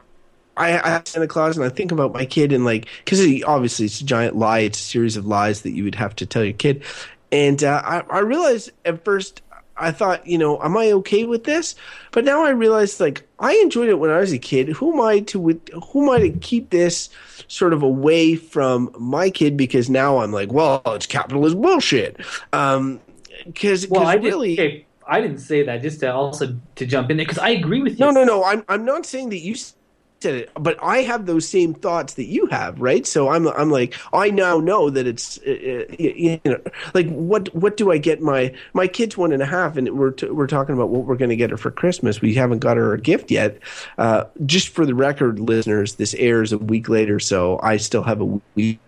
I, 0.59 0.73
I 0.73 0.89
have 0.89 1.07
Santa 1.07 1.27
Claus 1.29 1.57
and 1.57 1.67
I 1.67 1.69
think 1.69 1.93
about 1.93 2.13
my 2.15 2.25
kid 2.25 2.51
and 2.53 2.65
like 2.65 2.87
because 3.05 3.21
obviously 3.45 3.87
it's 3.87 4.01
a 4.01 4.05
giant 4.05 4.37
lie. 4.37 4.61
It's 4.61 4.79
a 4.79 4.83
series 4.83 5.17
of 5.17 5.27
lies 5.27 5.63
that 5.63 5.73
you 5.73 5.85
would 5.85 5.95
have 5.97 6.17
to 6.17 6.27
tell 6.27 6.43
your 6.45 6.55
kid. 6.55 6.83
And 7.31 7.63
uh, 7.63 7.83
I, 7.85 8.01
I 8.09 8.19
realized 8.21 8.71
at 8.85 9.05
first 9.05 9.43
I 9.77 9.91
thought, 9.91 10.27
you 10.27 10.39
know, 10.39 10.59
am 10.63 10.75
I 10.79 10.93
okay 10.93 11.25
with 11.25 11.45
this? 11.45 11.75
But 12.13 12.25
now 12.25 12.43
I 12.43 12.51
realize 12.51 12.99
like 13.01 13.29
I 13.39 13.53
enjoyed 13.57 13.91
it 13.91 13.99
when 13.99 14.11
I 14.11 14.19
was 14.19 14.33
a 14.33 14.39
kid. 14.39 14.71
Who 14.71 14.95
am 14.95 15.01
I 15.03 15.21
to 15.21 15.39
with- 15.39 15.69
who 15.93 16.05
am 16.05 16.09
I 16.11 16.19
to 16.21 16.31
keep 16.39 16.71
this 16.71 17.11
sort 17.49 17.75
of 17.75 17.83
away 17.83 18.37
from 18.37 18.91
my 18.99 19.29
kid? 19.29 19.59
Because 19.59 19.91
now 19.91 20.19
I'm 20.19 20.33
like, 20.33 20.51
well, 20.51 20.81
it's 20.87 21.05
capitalist 21.05 21.61
bullshit. 21.61 22.17
Um, 22.55 23.01
because 23.45 23.87
Well, 23.89 24.07
I 24.07 24.17
did, 24.17 24.25
really. 24.25 24.53
okay, 24.55 24.86
I 25.07 25.21
didn't 25.21 25.39
say 25.39 25.63
that. 25.63 25.83
Just 25.83 26.01
to 26.01 26.13
also 26.13 26.57
to 26.75 26.87
jump 26.87 27.11
in 27.11 27.17
there 27.17 27.27
because 27.27 27.39
I 27.39 27.51
agree 27.51 27.83
with 27.83 27.99
you. 27.99 28.05
No, 28.05 28.11
no, 28.11 28.25
no. 28.25 28.45
I'm 28.45 28.65
I'm 28.69 28.85
not 28.85 29.07
saying 29.07 29.31
that 29.31 29.39
you 29.39 29.55
said 29.55 30.35
it, 30.35 30.51
but 30.55 30.77
I 30.83 30.99
have 30.99 31.27
those 31.27 31.49
same 31.49 31.75
thoughts 31.75 32.15
that 32.15 32.27
you 32.27 32.47
have, 32.47 32.81
right? 32.81 33.07
So 33.07 33.29
I'm 33.29 33.47
I'm 33.49 33.71
like 33.71 33.95
I 34.13 34.31
now 34.31 34.59
know 34.59 34.91
that 34.91 35.07
it's 35.07 35.39
uh, 35.47 35.51
uh, 35.51 35.95
you 35.99 36.41
know 36.45 36.59
like 36.95 37.09
what 37.09 37.55
what 37.55 37.77
do 37.77 37.93
I 37.93 37.99
get 37.99 38.21
my 38.21 38.53
my 38.73 38.89
kid's 38.89 39.17
one 39.17 39.33
and 39.33 39.43
a 39.43 39.47
half, 39.47 39.77
and 39.77 39.89
we're 39.97 40.11
t- 40.11 40.31
we're 40.31 40.47
talking 40.47 40.75
about 40.75 40.89
what 40.89 41.05
we're 41.05 41.17
going 41.17 41.31
to 41.31 41.37
get 41.37 41.51
her 41.51 41.57
for 41.57 41.71
Christmas. 41.71 42.21
We 42.21 42.35
haven't 42.35 42.59
got 42.59 42.77
her 42.77 42.93
a 42.93 43.01
gift 43.01 43.31
yet. 43.31 43.59
Uh, 43.99 44.25
just 44.45 44.69
for 44.69 44.87
the 44.87 44.95
record, 44.95 45.39
listeners, 45.39 45.95
this 45.95 46.15
airs 46.15 46.53
a 46.53 46.59
week 46.59 46.89
later, 46.89 47.21
so 47.21 47.61
I 47.63 47.77
still 47.77 48.03
have 48.03 48.21
a 48.21 48.41
week. 48.55 48.81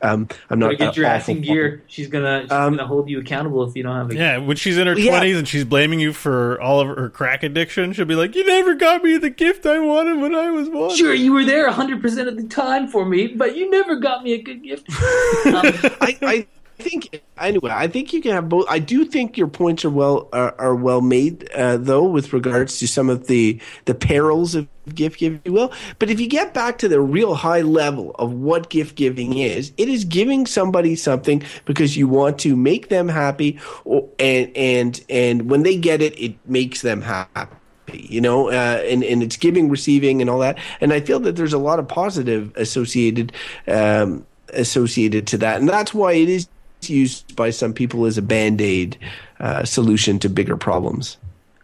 Um, 0.00 0.28
I'm 0.48 0.60
Gotta 0.60 0.72
not 0.72 0.78
get 0.78 0.96
your 0.96 1.06
ass 1.06 1.28
in 1.28 1.38
awful 1.38 1.54
gear. 1.54 1.82
She's 1.88 2.06
gonna 2.06 2.42
she's 2.42 2.52
Um, 2.52 2.76
gonna 2.76 2.86
hold 2.86 3.08
you 3.10 3.18
accountable 3.18 3.64
if 3.68 3.74
you 3.74 3.82
don't 3.82 3.96
have 3.96 4.10
a 4.10 4.14
Yeah, 4.14 4.38
when 4.38 4.56
she's 4.56 4.78
in 4.78 4.86
her 4.86 4.96
Yeah. 4.96 5.10
twenties 5.10 5.36
and 5.36 5.48
she's 5.48 5.64
blaming 5.64 5.98
you 5.98 6.12
for 6.12 6.60
all 6.60 6.78
of 6.80 6.86
her 6.96 7.08
crack 7.10 7.42
addiction, 7.42 7.92
she'll 7.92 8.04
be 8.04 8.14
like, 8.14 8.36
"You 8.36 8.46
never 8.46 8.74
got 8.74 9.02
me 9.02 9.16
the 9.16 9.30
gift 9.30 9.66
I 9.66 9.80
wanted 9.80 10.20
when 10.20 10.36
I 10.36 10.50
was 10.50 10.68
one." 10.68 10.94
Sure, 10.94 11.12
you 11.12 11.32
were 11.32 11.44
there 11.44 11.66
100% 11.68 12.28
of 12.28 12.36
the 12.36 12.44
time 12.44 12.86
for 12.86 13.04
me, 13.04 13.26
but 13.26 13.56
you 13.56 13.68
never 13.68 13.96
got 13.96 14.22
me 14.22 14.34
a 14.34 14.42
good 14.42 14.62
gift. 14.62 14.88
um, 15.46 15.62
I, 16.00 16.16
I 16.22 16.46
think 16.82 17.22
anyway. 17.38 17.70
I 17.72 17.88
think 17.88 18.12
you 18.12 18.20
can 18.20 18.32
have 18.32 18.48
both. 18.48 18.66
I 18.68 18.78
do 18.78 19.04
think 19.04 19.36
your 19.36 19.48
points 19.48 19.84
are 19.84 19.90
well 19.90 20.28
are, 20.32 20.54
are 20.58 20.74
well 20.74 21.00
made, 21.00 21.50
uh, 21.52 21.76
though, 21.76 22.04
with 22.04 22.32
regards 22.32 22.78
to 22.78 22.88
some 22.88 23.10
of 23.10 23.26
the 23.26 23.60
the 23.86 23.94
perils 23.94 24.54
of 24.54 24.68
gift 24.94 25.18
giving, 25.18 25.38
if 25.38 25.46
you 25.46 25.52
will. 25.52 25.72
But 25.98 26.10
if 26.10 26.20
you 26.20 26.28
get 26.28 26.54
back 26.54 26.78
to 26.78 26.88
the 26.88 27.00
real 27.00 27.34
high 27.34 27.62
level 27.62 28.12
of 28.18 28.32
what 28.32 28.70
gift 28.70 28.96
giving 28.96 29.38
is, 29.38 29.72
it 29.76 29.88
is 29.88 30.04
giving 30.04 30.46
somebody 30.46 30.96
something 30.96 31.42
because 31.64 31.96
you 31.96 32.08
want 32.08 32.38
to 32.40 32.56
make 32.56 32.88
them 32.88 33.08
happy, 33.08 33.58
or, 33.84 34.08
and 34.18 34.54
and 34.56 35.04
and 35.08 35.50
when 35.50 35.62
they 35.62 35.76
get 35.76 36.02
it, 36.02 36.18
it 36.20 36.36
makes 36.46 36.82
them 36.82 37.02
happy 37.02 37.56
you 37.92 38.20
know, 38.20 38.48
uh, 38.48 38.82
and 38.84 39.04
and 39.04 39.22
it's 39.22 39.36
giving, 39.36 39.68
receiving, 39.68 40.20
and 40.20 40.28
all 40.28 40.40
that. 40.40 40.58
And 40.80 40.92
I 40.92 41.00
feel 41.00 41.20
that 41.20 41.36
there's 41.36 41.52
a 41.52 41.58
lot 41.58 41.78
of 41.78 41.88
positive 41.88 42.52
associated 42.56 43.32
um, 43.68 44.26
associated 44.52 45.26
to 45.28 45.38
that, 45.38 45.60
and 45.60 45.68
that's 45.68 45.94
why 45.94 46.12
it 46.12 46.28
is 46.28 46.48
used 46.82 47.34
by 47.36 47.50
some 47.50 47.72
people 47.72 48.06
as 48.06 48.18
a 48.18 48.22
band 48.22 48.60
aid 48.60 48.98
uh, 49.40 49.64
solution 49.64 50.18
to 50.20 50.28
bigger 50.28 50.56
problems. 50.56 51.16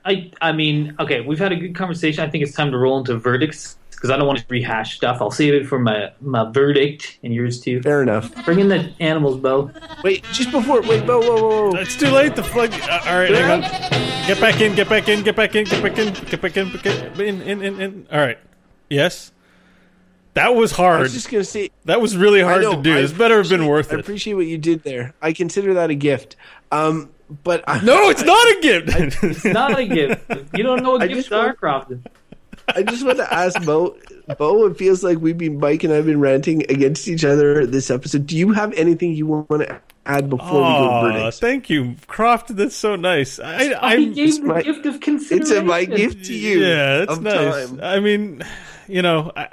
I, 0.05 0.31
I 0.41 0.53
mean, 0.53 0.97
okay, 0.99 1.21
we've 1.21 1.39
had 1.39 1.53
a 1.53 1.57
good 1.57 1.75
conversation. 1.75 2.25
I 2.25 2.31
think 2.31 2.43
it's 2.43 2.55
time 2.55 2.71
to 2.73 2.79
roll 2.79 2.99
into 2.99 3.17
verdicts 3.17 3.77
because 3.91 4.11
I 4.11 4.17
don't 4.17 4.27
want 4.27 4.41
to 4.41 4.45
rehash 4.49 4.97
stuff. 4.97 5.19
I'll 5.21 5.31
save 5.31 5.55
it 5.55 5.65
for 5.69 5.79
my, 5.79 6.11
my 6.21 6.51
verdict 6.51 7.21
and 7.23 7.33
yours 7.33 7.61
too. 7.61 7.81
Fair 7.83 8.03
enough. 8.03 8.45
Bring 8.45 8.59
in 8.59 8.69
the 8.69 8.93
animals, 8.99 9.39
Beau. 9.39 9.71
Wait, 10.03 10.25
just 10.33 10.51
before, 10.51 10.83
wait, 10.83 11.05
whoa, 11.05 11.21
whoa, 11.21 11.37
whoa, 11.37 11.71
whoa. 11.71 11.77
It's 11.77 11.97
too 11.97 12.09
late. 12.09 12.35
The 12.35 12.43
flag. 12.43 12.73
Uh, 12.73 13.01
all 13.07 13.19
right, 13.21 13.31
hang 13.31 13.63
on. 13.63 14.27
Get 14.27 14.41
back 14.41 14.61
in. 14.61 14.75
Get 14.75 14.89
back 14.89 15.09
in. 15.09 15.23
Get 15.23 15.37
back 15.37 15.55
in. 15.55 15.65
Get 15.67 15.83
back 15.83 15.99
in. 15.99 16.13
Get 16.13 16.43
back 16.43 16.57
in. 16.57 16.71
Get 16.73 16.83
back 16.83 17.21
in. 17.21 17.21
in. 17.21 17.43
In. 17.43 17.63
In. 17.63 17.81
in. 17.81 18.07
All 18.11 18.19
right. 18.19 18.39
Yes. 18.91 19.31
That 20.35 20.55
was 20.55 20.73
hard. 20.73 20.93
I 20.93 20.97
hard. 20.97 21.03
was 21.03 21.13
just 21.13 21.31
gonna 21.31 21.45
say, 21.45 21.71
that 21.85 22.01
was 22.01 22.17
really 22.17 22.41
hard 22.41 22.63
know, 22.63 22.77
to 22.77 22.83
do. 22.83 22.97
I 22.97 23.03
This 23.03 23.13
better 23.13 23.37
have 23.39 23.49
been 23.51 23.61
appreciate- 23.61 23.69
worth 23.71 23.93
I 23.93 23.97
appreciate 23.99 24.35
what 24.35 24.47
you 24.47 24.59
did 24.59 24.83
there. 24.83 25.15
I 25.21 25.33
consider 25.33 25.75
that 25.75 25.91
a 25.91 25.95
gift. 25.95 26.37
Um, 26.71 27.11
but 27.45 27.65
I, 27.67 27.81
No, 27.85 28.09
it's 28.11 28.23
not 28.25 28.47
a 28.47 28.59
gift. 28.63 28.89
It's 29.23 29.45
not 29.45 29.79
a 29.79 29.85
gift. 29.87 30.23
You 30.57 30.63
don't 30.63 30.83
know 30.83 30.93
what 30.93 31.03
I 31.03 31.07
gifts 31.09 31.29
just 31.29 31.33
are, 31.33 31.55
Crofton. 31.55 32.05
I 32.69 32.83
just 32.83 33.05
want 33.05 33.19
to 33.19 33.33
ask 33.33 33.63
Beau. 33.67 33.97
Beau, 34.39 34.67
it 34.67 34.77
feels 34.79 35.03
like 35.03 35.19
we've 35.19 35.37
been 35.37 35.59
Mike 35.59 35.83
and 35.85 35.93
I've 35.93 36.07
been 36.07 36.21
ranting 36.21 36.63
against 36.71 37.09
each 37.09 37.25
other 37.25 37.67
this 37.67 37.91
episode. 37.91 38.27
Do 38.27 38.37
you 38.37 38.53
have 38.53 38.73
anything 38.75 39.13
you 39.15 39.27
want 39.27 39.49
to 39.51 39.81
add 40.07 40.31
before 40.31 40.47
we 40.61 40.61
go 40.61 41.13
to 41.13 41.25
Aw, 41.27 41.31
thank 41.33 41.69
you, 41.69 41.97
Croft. 42.07 42.55
That's 42.57 42.77
so 42.77 42.97
nice. 42.97 43.39
I, 43.41 43.71
I 43.73 43.95
I'm, 43.95 44.13
gave 44.13 44.37
the 44.41 44.47
my- 44.47 44.63
gift 44.63 44.87
of 44.87 45.01
consideration. 45.01 45.43
It's 45.43 45.51
consideration. 45.51 45.65
a 45.65 45.69
my 45.69 45.85
gift 45.85 46.25
to 46.27 46.35
you. 46.35 46.61
Yeah, 46.61 46.99
that's 46.99 47.13
of 47.13 47.23
nice. 47.23 47.71
time. 47.71 47.81
I 47.83 48.01
mean, 48.01 48.43
you 48.89 49.03
know, 49.03 49.33
I, 49.37 49.49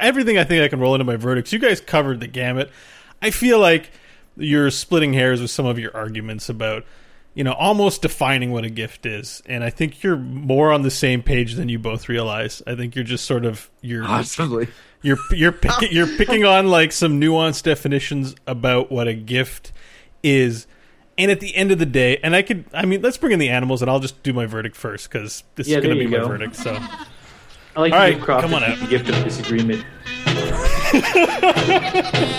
everything 0.00 0.38
I 0.38 0.44
think 0.44 0.62
I 0.62 0.68
can 0.68 0.80
roll 0.80 0.94
into 0.94 1.04
my 1.04 1.16
verdicts. 1.16 1.52
You 1.52 1.58
guys 1.58 1.80
covered 1.80 2.20
the 2.20 2.26
gamut. 2.26 2.70
I 3.22 3.30
feel 3.30 3.58
like 3.58 3.90
you're 4.36 4.70
splitting 4.70 5.12
hairs 5.14 5.40
with 5.40 5.50
some 5.50 5.66
of 5.66 5.78
your 5.78 5.96
arguments 5.96 6.48
about, 6.48 6.84
you 7.34 7.44
know, 7.44 7.52
almost 7.52 8.02
defining 8.02 8.50
what 8.52 8.64
a 8.64 8.70
gift 8.70 9.06
is, 9.06 9.42
and 9.46 9.62
I 9.64 9.70
think 9.70 10.02
you're 10.02 10.16
more 10.16 10.72
on 10.72 10.82
the 10.82 10.90
same 10.90 11.22
page 11.22 11.54
than 11.54 11.68
you 11.68 11.78
both 11.78 12.08
realize. 12.08 12.62
I 12.66 12.74
think 12.74 12.94
you're 12.94 13.04
just 13.04 13.24
sort 13.24 13.44
of 13.44 13.70
you're 13.80 14.04
Possibly. 14.06 14.68
you're 15.02 15.18
you're 15.30 15.52
picking 15.52 15.88
you're 15.92 16.06
picking 16.16 16.44
on 16.44 16.68
like 16.68 16.92
some 16.92 17.20
nuanced 17.20 17.62
definitions 17.62 18.34
about 18.46 18.90
what 18.90 19.08
a 19.08 19.14
gift 19.14 19.72
is. 20.22 20.66
And 21.18 21.30
at 21.30 21.40
the 21.40 21.56
end 21.56 21.72
of 21.72 21.78
the 21.78 21.86
day, 21.86 22.18
and 22.22 22.36
I 22.36 22.42
could, 22.42 22.66
I 22.74 22.84
mean, 22.84 23.00
let's 23.00 23.16
bring 23.16 23.32
in 23.32 23.38
the 23.38 23.48
animals, 23.48 23.80
and 23.80 23.90
I'll 23.90 24.00
just 24.00 24.22
do 24.22 24.34
my 24.34 24.44
verdict 24.44 24.76
first 24.76 25.10
because 25.10 25.44
this 25.54 25.66
Yeah, 25.66 25.78
is 25.78 25.82
going 25.84 25.94
to 25.94 25.98
be 25.98 26.04
you 26.04 26.10
my 26.10 26.18
go. 26.18 26.28
verdict. 26.28 26.56
So, 26.56 26.78
I 27.76 27.80
like 27.80 27.92
All 27.92 27.98
to 27.98 28.04
right, 28.04 28.14
give 28.14 28.22
Crofton 28.24 28.50
come 28.50 28.62
on 28.62 28.64
out. 28.64 28.78
the 28.80 28.86
gift 28.86 29.08
of 29.10 29.22
disagreement. 29.22 29.84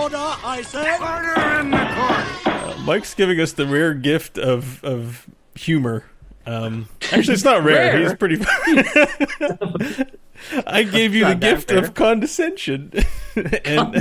Order, 0.00 0.16
I 0.44 0.62
say. 0.62 0.96
Order 1.00 2.84
Mike's 2.84 3.14
giving 3.14 3.40
us 3.40 3.52
the 3.52 3.66
rare 3.66 3.94
gift 3.94 4.38
of 4.38 4.82
of 4.84 5.26
humor. 5.54 6.04
Um, 6.46 6.88
actually, 7.12 7.34
it's 7.34 7.44
not 7.44 7.62
rare. 7.64 7.92
Rare? 7.92 8.00
He's 8.02 8.14
pretty. 8.14 8.36
I 10.66 10.82
gave 10.82 11.14
you 11.14 11.26
the 11.26 11.34
gift 11.34 11.70
rare. 11.70 11.84
of 11.84 11.94
condescension, 11.94 12.92
and 13.36 13.96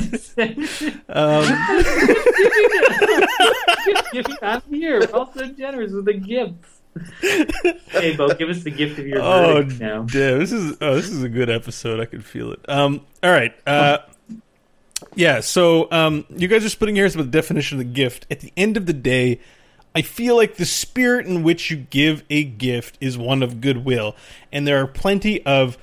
um, 1.10 1.10
I'm 4.42 4.62
here. 4.70 5.00
We're 5.00 5.12
all 5.14 5.32
so 5.34 5.48
generous 5.48 5.92
with 5.92 6.06
the 6.06 6.14
gifts. 6.14 6.80
hey, 7.92 8.16
Beau, 8.16 8.34
give 8.34 8.50
us 8.50 8.64
the 8.64 8.72
gift 8.72 9.00
of 9.00 9.08
your 9.08 9.22
oh, 9.22 9.56
verdict 9.56 9.80
now. 9.80 10.04
damn, 10.04 10.40
this 10.40 10.52
is 10.52 10.78
oh, 10.82 10.96
this 10.96 11.10
is 11.10 11.24
a 11.24 11.30
good 11.30 11.50
episode. 11.50 12.00
I 12.00 12.06
can 12.06 12.22
feel 12.22 12.52
it. 12.52 12.60
Um, 12.68 13.02
all 13.24 13.32
right, 13.32 13.54
uh, 13.68 14.00
yeah. 15.16 15.40
So, 15.42 15.92
um, 15.92 16.26
you 16.30 16.48
guys 16.48 16.66
are 16.66 16.70
splitting 16.70 16.96
hairs 16.96 17.16
with 17.16 17.32
the 17.32 17.38
definition 17.38 17.80
of 17.80 17.86
the 17.86 17.94
gift. 17.94 18.26
At 18.32 18.40
the 18.40 18.52
end 18.58 18.78
of 18.78 18.86
the 18.86 18.94
day, 18.94 19.40
I 19.96 20.02
feel 20.02 20.36
like 20.36 20.56
the 20.56 20.66
spirit 20.66 21.26
in 21.26 21.44
which 21.44 21.72
you 21.72 21.78
give 21.78 22.24
a 22.30 22.44
gift 22.44 22.98
is 23.02 23.18
one 23.18 23.42
of 23.42 23.62
goodwill, 23.62 24.16
and 24.52 24.68
there 24.68 24.82
are 24.82 24.88
plenty 24.88 25.46
of 25.46 25.78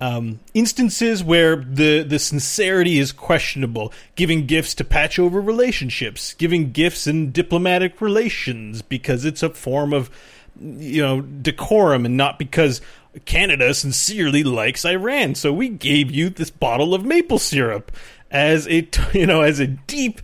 um, 0.00 0.38
instances 0.54 1.24
where 1.24 1.56
the 1.56 2.02
the 2.02 2.18
sincerity 2.18 2.98
is 2.98 3.12
questionable. 3.12 3.92
Giving 4.14 4.46
gifts 4.46 4.74
to 4.74 4.84
patch 4.84 5.18
over 5.18 5.40
relationships, 5.40 6.34
giving 6.34 6.72
gifts 6.72 7.06
in 7.06 7.32
diplomatic 7.32 8.00
relations 8.00 8.82
because 8.82 9.24
it's 9.24 9.42
a 9.42 9.50
form 9.50 9.92
of 9.92 10.10
you 10.60 11.02
know 11.02 11.20
decorum 11.20 12.06
and 12.06 12.16
not 12.16 12.38
because 12.38 12.80
Canada 13.24 13.74
sincerely 13.74 14.44
likes 14.44 14.84
Iran. 14.84 15.34
So 15.34 15.52
we 15.52 15.68
gave 15.68 16.10
you 16.10 16.30
this 16.30 16.50
bottle 16.50 16.94
of 16.94 17.04
maple 17.04 17.38
syrup 17.38 17.90
as 18.30 18.68
a 18.68 18.88
you 19.12 19.26
know 19.26 19.42
as 19.42 19.58
a 19.58 19.66
deep 19.66 20.20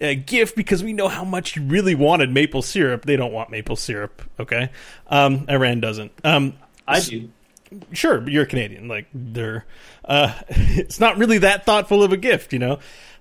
uh, 0.00 0.14
gift 0.26 0.56
because 0.56 0.84
we 0.84 0.92
know 0.92 1.08
how 1.08 1.24
much 1.24 1.56
you 1.56 1.62
really 1.62 1.94
wanted 1.94 2.30
maple 2.30 2.62
syrup. 2.62 3.06
They 3.06 3.16
don't 3.16 3.32
want 3.32 3.50
maple 3.50 3.76
syrup, 3.76 4.22
okay? 4.38 4.70
Um, 5.06 5.46
Iran 5.48 5.80
doesn't. 5.80 6.12
Um, 6.22 6.54
I 6.86 7.00
do. 7.00 7.30
Sure 7.92 8.28
you're 8.28 8.46
canadian 8.46 8.88
like 8.88 9.06
they're 9.12 9.64
uh 10.04 10.32
it's 10.48 11.00
not 11.00 11.16
really 11.16 11.38
that 11.38 11.66
thoughtful 11.66 12.02
of 12.02 12.12
a 12.12 12.16
gift 12.16 12.52
you 12.52 12.58
know? 12.58 12.78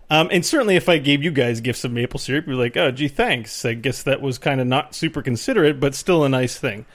Um 0.09 0.29
and 0.31 0.45
certainly 0.45 0.75
if 0.75 0.87
i 0.87 0.97
gave 0.97 1.23
you 1.23 1.31
guys 1.31 1.61
gifts 1.61 1.83
of 1.83 1.91
maple 1.91 2.19
syrup 2.19 2.45
you're 2.47 2.55
like 2.55 2.77
oh 2.77 2.91
gee 2.91 3.07
thanks. 3.07 3.65
I 3.65 3.73
guess 3.73 4.03
that 4.03 4.21
was 4.21 4.37
kind 4.37 4.61
of 4.61 4.67
not 4.67 4.93
super 4.95 5.21
considerate 5.21 5.79
but 5.79 5.95
still 5.95 6.23
a 6.23 6.29
nice 6.29 6.57
thing. 6.57 6.85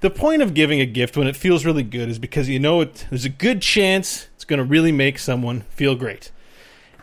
The 0.00 0.10
point 0.10 0.40
of 0.40 0.54
giving 0.54 0.80
a 0.80 0.86
gift 0.86 1.16
when 1.16 1.26
it 1.26 1.36
feels 1.36 1.64
really 1.64 1.82
good 1.82 2.08
is 2.08 2.18
because 2.18 2.48
you 2.48 2.58
know 2.58 2.80
it, 2.80 3.06
there's 3.10 3.26
a 3.26 3.30
good 3.30 3.60
chance 3.60 4.28
it's 4.34 4.44
going 4.44 4.58
to 4.58 4.64
really 4.64 4.92
make 4.92 5.18
someone 5.18 5.62
feel 5.70 5.94
great 5.94 6.30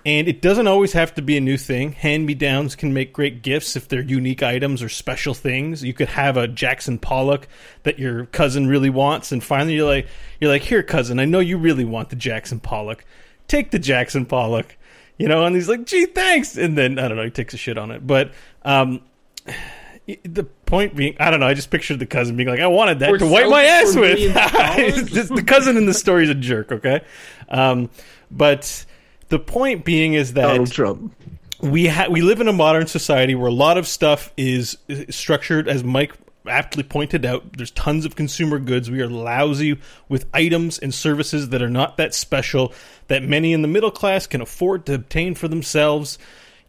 and 0.05 0.27
it 0.27 0.41
doesn't 0.41 0.67
always 0.67 0.93
have 0.93 1.13
to 1.15 1.21
be 1.21 1.37
a 1.37 1.41
new 1.41 1.57
thing. 1.57 1.91
Hand 1.93 2.25
me 2.25 2.33
downs 2.33 2.75
can 2.75 2.93
make 2.93 3.13
great 3.13 3.41
gifts 3.41 3.75
if 3.75 3.87
they're 3.87 4.01
unique 4.01 4.41
items 4.43 4.81
or 4.81 4.89
special 4.89 5.33
things. 5.33 5.83
You 5.83 5.93
could 5.93 6.09
have 6.09 6.37
a 6.37 6.47
Jackson 6.47 6.97
Pollock 6.99 7.47
that 7.83 7.99
your 7.99 8.25
cousin 8.27 8.67
really 8.67 8.89
wants, 8.89 9.31
and 9.31 9.43
finally 9.43 9.75
you're 9.75 9.87
like, 9.87 10.07
you're 10.39 10.51
like, 10.51 10.61
here, 10.63 10.83
cousin, 10.83 11.19
I 11.19 11.25
know 11.25 11.39
you 11.39 11.57
really 11.57 11.85
want 11.85 12.09
the 12.09 12.15
Jackson 12.15 12.59
Pollock. 12.59 13.05
Take 13.47 13.71
the 13.71 13.79
Jackson 13.79 14.25
Pollock, 14.25 14.77
you 15.17 15.27
know. 15.27 15.45
And 15.45 15.55
he's 15.55 15.69
like, 15.69 15.85
gee, 15.85 16.05
thanks. 16.05 16.57
And 16.57 16.77
then 16.77 16.99
I 16.99 17.07
don't 17.07 17.17
know, 17.17 17.23
he 17.23 17.29
takes 17.31 17.53
a 17.53 17.57
shit 17.57 17.77
on 17.77 17.91
it, 17.91 18.05
but 18.05 18.31
um, 18.63 19.01
the 20.23 20.43
point 20.65 20.95
being, 20.95 21.15
I 21.19 21.29
don't 21.31 21.39
know. 21.39 21.47
I 21.47 21.53
just 21.53 21.69
pictured 21.69 21.99
the 21.99 22.05
cousin 22.05 22.35
being 22.37 22.47
like, 22.49 22.59
"I 22.59 22.67
wanted 22.67 22.99
that 22.99 23.09
Or 23.09 23.17
to 23.17 23.25
wipe 23.25 23.49
my 23.49 23.63
ass 23.63 23.95
with." 23.95 24.17
millions 24.19 24.35
of 24.35 24.51
dollars. 24.51 24.97
It's 24.97 25.11
just- 25.11 25.35
the 25.35 25.43
cousin 25.43 25.75
in 25.77 25.85
the 25.85 25.93
story 25.93 26.23
is 26.23 26.29
a 26.29 26.35
jerk, 26.35 26.71
okay? 26.71 27.01
Um, 27.49 27.89
but 28.31 28.85
the 29.29 29.39
point 29.39 29.85
being 29.85 30.13
is 30.13 30.33
that 30.33 30.47
Donald 30.47 30.71
Trump. 30.71 31.13
we 31.61 31.87
ha- 31.87 32.07
we 32.09 32.21
live 32.21 32.41
in 32.41 32.47
a 32.47 32.53
modern 32.53 32.87
society 32.87 33.35
where 33.35 33.47
a 33.47 33.53
lot 33.53 33.77
of 33.77 33.87
stuff 33.87 34.31
is 34.37 34.77
uh, 34.89 34.95
structured 35.09 35.67
as 35.67 35.83
Mike 35.83 36.13
aptly 36.47 36.83
pointed 36.83 37.25
out 37.25 37.57
there's 37.57 37.71
tons 37.71 38.05
of 38.05 38.15
consumer 38.15 38.57
goods 38.57 38.89
we 38.89 39.01
are 39.01 39.09
lousy 39.09 39.77
with 40.07 40.25
items 40.33 40.79
and 40.79 40.93
services 40.93 41.49
that 41.49 41.61
are 41.61 41.69
not 41.69 41.97
that 41.97 42.13
special 42.13 42.73
that 43.09 43.21
many 43.21 43.51
in 43.51 43.61
the 43.61 43.67
middle 43.67 43.91
class 43.91 44.25
can 44.25 44.39
afford 44.39 44.85
to 44.85 44.93
obtain 44.93 45.35
for 45.35 45.49
themselves 45.49 46.17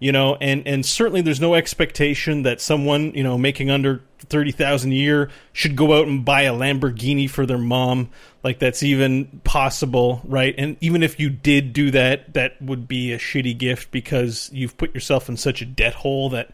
you 0.01 0.11
know 0.11 0.37
and 0.41 0.67
and 0.67 0.85
certainly 0.85 1.21
there's 1.21 1.41
no 1.41 1.55
expectation 1.55 2.43
that 2.43 2.61
someone 2.61 3.13
you 3.15 3.23
know 3.23 3.39
making 3.39 3.71
under 3.71 4.03
30,000 4.21 4.93
a 4.93 4.95
year 4.95 5.31
should 5.53 5.77
go 5.77 5.99
out 5.99 6.07
and 6.07 6.25
buy 6.25 6.43
a 6.43 6.53
Lamborghini 6.53 7.29
for 7.29 7.47
their 7.47 7.59
mom. 7.59 8.11
Like 8.43 8.59
that's 8.59 8.83
even 8.83 9.41
possible 9.45 10.21
right? 10.25 10.55
And 10.57 10.77
even 10.81 11.03
if 11.03 11.19
you 11.19 11.31
did 11.31 11.73
do 11.73 11.91
that 11.91 12.35
that 12.35 12.61
would 12.61 12.89
be 12.89 13.13
a 13.13 13.19
shitty 13.19 13.57
gift 13.57 13.91
because 13.91 14.51
you've 14.53 14.77
put 14.77 14.95
yourself 14.95 15.29
in 15.29 15.37
such 15.37 15.63
a 15.63 15.67
debt 15.67 15.95
hole 15.95 16.31
that 16.31 16.51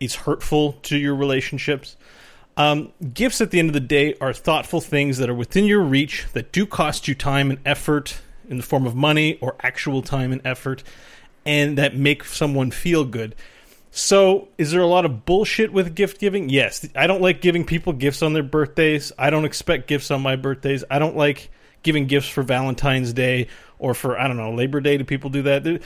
is 0.00 0.14
hurtful 0.14 0.72
to 0.84 0.96
your 0.96 1.14
relationships. 1.14 1.96
Um, 2.56 2.92
gifts 3.14 3.40
at 3.40 3.52
the 3.52 3.60
end 3.60 3.70
of 3.70 3.74
the 3.74 3.80
day 3.80 4.14
are 4.20 4.32
thoughtful 4.32 4.80
things 4.80 5.18
that 5.18 5.30
are 5.30 5.34
within 5.34 5.64
your 5.64 5.80
reach 5.80 6.26
that 6.32 6.50
do 6.50 6.66
cost 6.66 7.06
you 7.06 7.14
time 7.14 7.50
and 7.50 7.60
effort 7.64 8.20
in 8.48 8.56
the 8.56 8.62
form 8.62 8.86
of 8.86 8.96
money 8.96 9.38
or 9.40 9.54
actual 9.62 10.02
time 10.02 10.32
and 10.32 10.40
effort 10.44 10.82
and 11.46 11.78
that 11.78 11.96
make 11.96 12.24
someone 12.24 12.70
feel 12.70 13.04
good. 13.04 13.34
So, 13.90 14.48
is 14.58 14.70
there 14.70 14.80
a 14.80 14.86
lot 14.86 15.04
of 15.04 15.24
bullshit 15.24 15.72
with 15.72 15.94
gift 15.94 16.20
giving? 16.20 16.48
Yes. 16.48 16.86
I 16.94 17.06
don't 17.06 17.22
like 17.22 17.40
giving 17.40 17.64
people 17.64 17.92
gifts 17.92 18.22
on 18.22 18.32
their 18.32 18.42
birthdays. 18.42 19.12
I 19.18 19.30
don't 19.30 19.44
expect 19.44 19.88
gifts 19.88 20.10
on 20.10 20.20
my 20.20 20.36
birthdays. 20.36 20.84
I 20.90 20.98
don't 20.98 21.16
like 21.16 21.50
giving 21.82 22.06
gifts 22.06 22.28
for 22.28 22.42
Valentine's 22.42 23.12
Day 23.12 23.48
or 23.78 23.94
for, 23.94 24.18
I 24.18 24.28
don't 24.28 24.36
know, 24.36 24.52
Labor 24.52 24.80
Day. 24.80 24.98
Do 24.98 25.04
people 25.04 25.30
do 25.30 25.42
that? 25.42 25.66
It- 25.66 25.82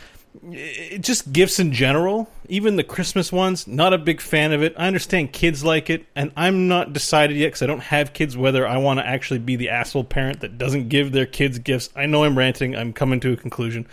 just 1.00 1.30
gifts 1.30 1.59
in 1.59 1.72
general, 1.72 2.26
even 2.48 2.76
the 2.76 2.82
Christmas 2.82 3.30
ones, 3.30 3.66
not 3.66 3.92
a 3.92 3.98
big 3.98 4.18
fan 4.18 4.53
of 4.53 4.62
it. 4.62 4.74
I 4.78 4.86
understand 4.86 5.32
kids 5.32 5.62
like 5.62 5.90
it, 5.90 6.07
and 6.16 6.32
I'm 6.36 6.68
not 6.68 6.94
decided 6.94 7.36
yet 7.36 7.48
because 7.48 7.61
I 7.62 7.66
don't 7.66 7.82
have 7.82 8.14
kids 8.14 8.34
whether 8.34 8.66
I 8.66 8.78
want 8.78 8.98
to 8.98 9.07
actually 9.07 9.40
be 9.40 9.57
the 9.57 9.68
asshole 9.68 10.05
parent 10.05 10.40
that 10.40 10.57
doesn't 10.57 10.88
give 10.88 11.12
their 11.12 11.26
kids 11.26 11.59
gifts. 11.59 11.90
I 11.94 12.07
know 12.07 12.24
I'm 12.24 12.36
ranting, 12.38 12.74
I'm 12.74 12.94
coming 12.94 13.20
to 13.20 13.32
a 13.32 13.36
conclusion. 13.36 13.86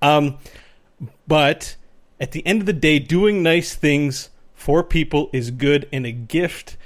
Um, 0.00 0.38
but 1.28 1.76
at 2.24 2.32
the 2.32 2.44
end 2.46 2.60
of 2.60 2.66
the 2.66 2.72
day, 2.72 2.98
doing 2.98 3.42
nice 3.42 3.74
things 3.74 4.30
for 4.54 4.82
people 4.82 5.28
is 5.34 5.50
good, 5.50 5.86
and 5.92 6.06
a 6.06 6.10
gift, 6.10 6.78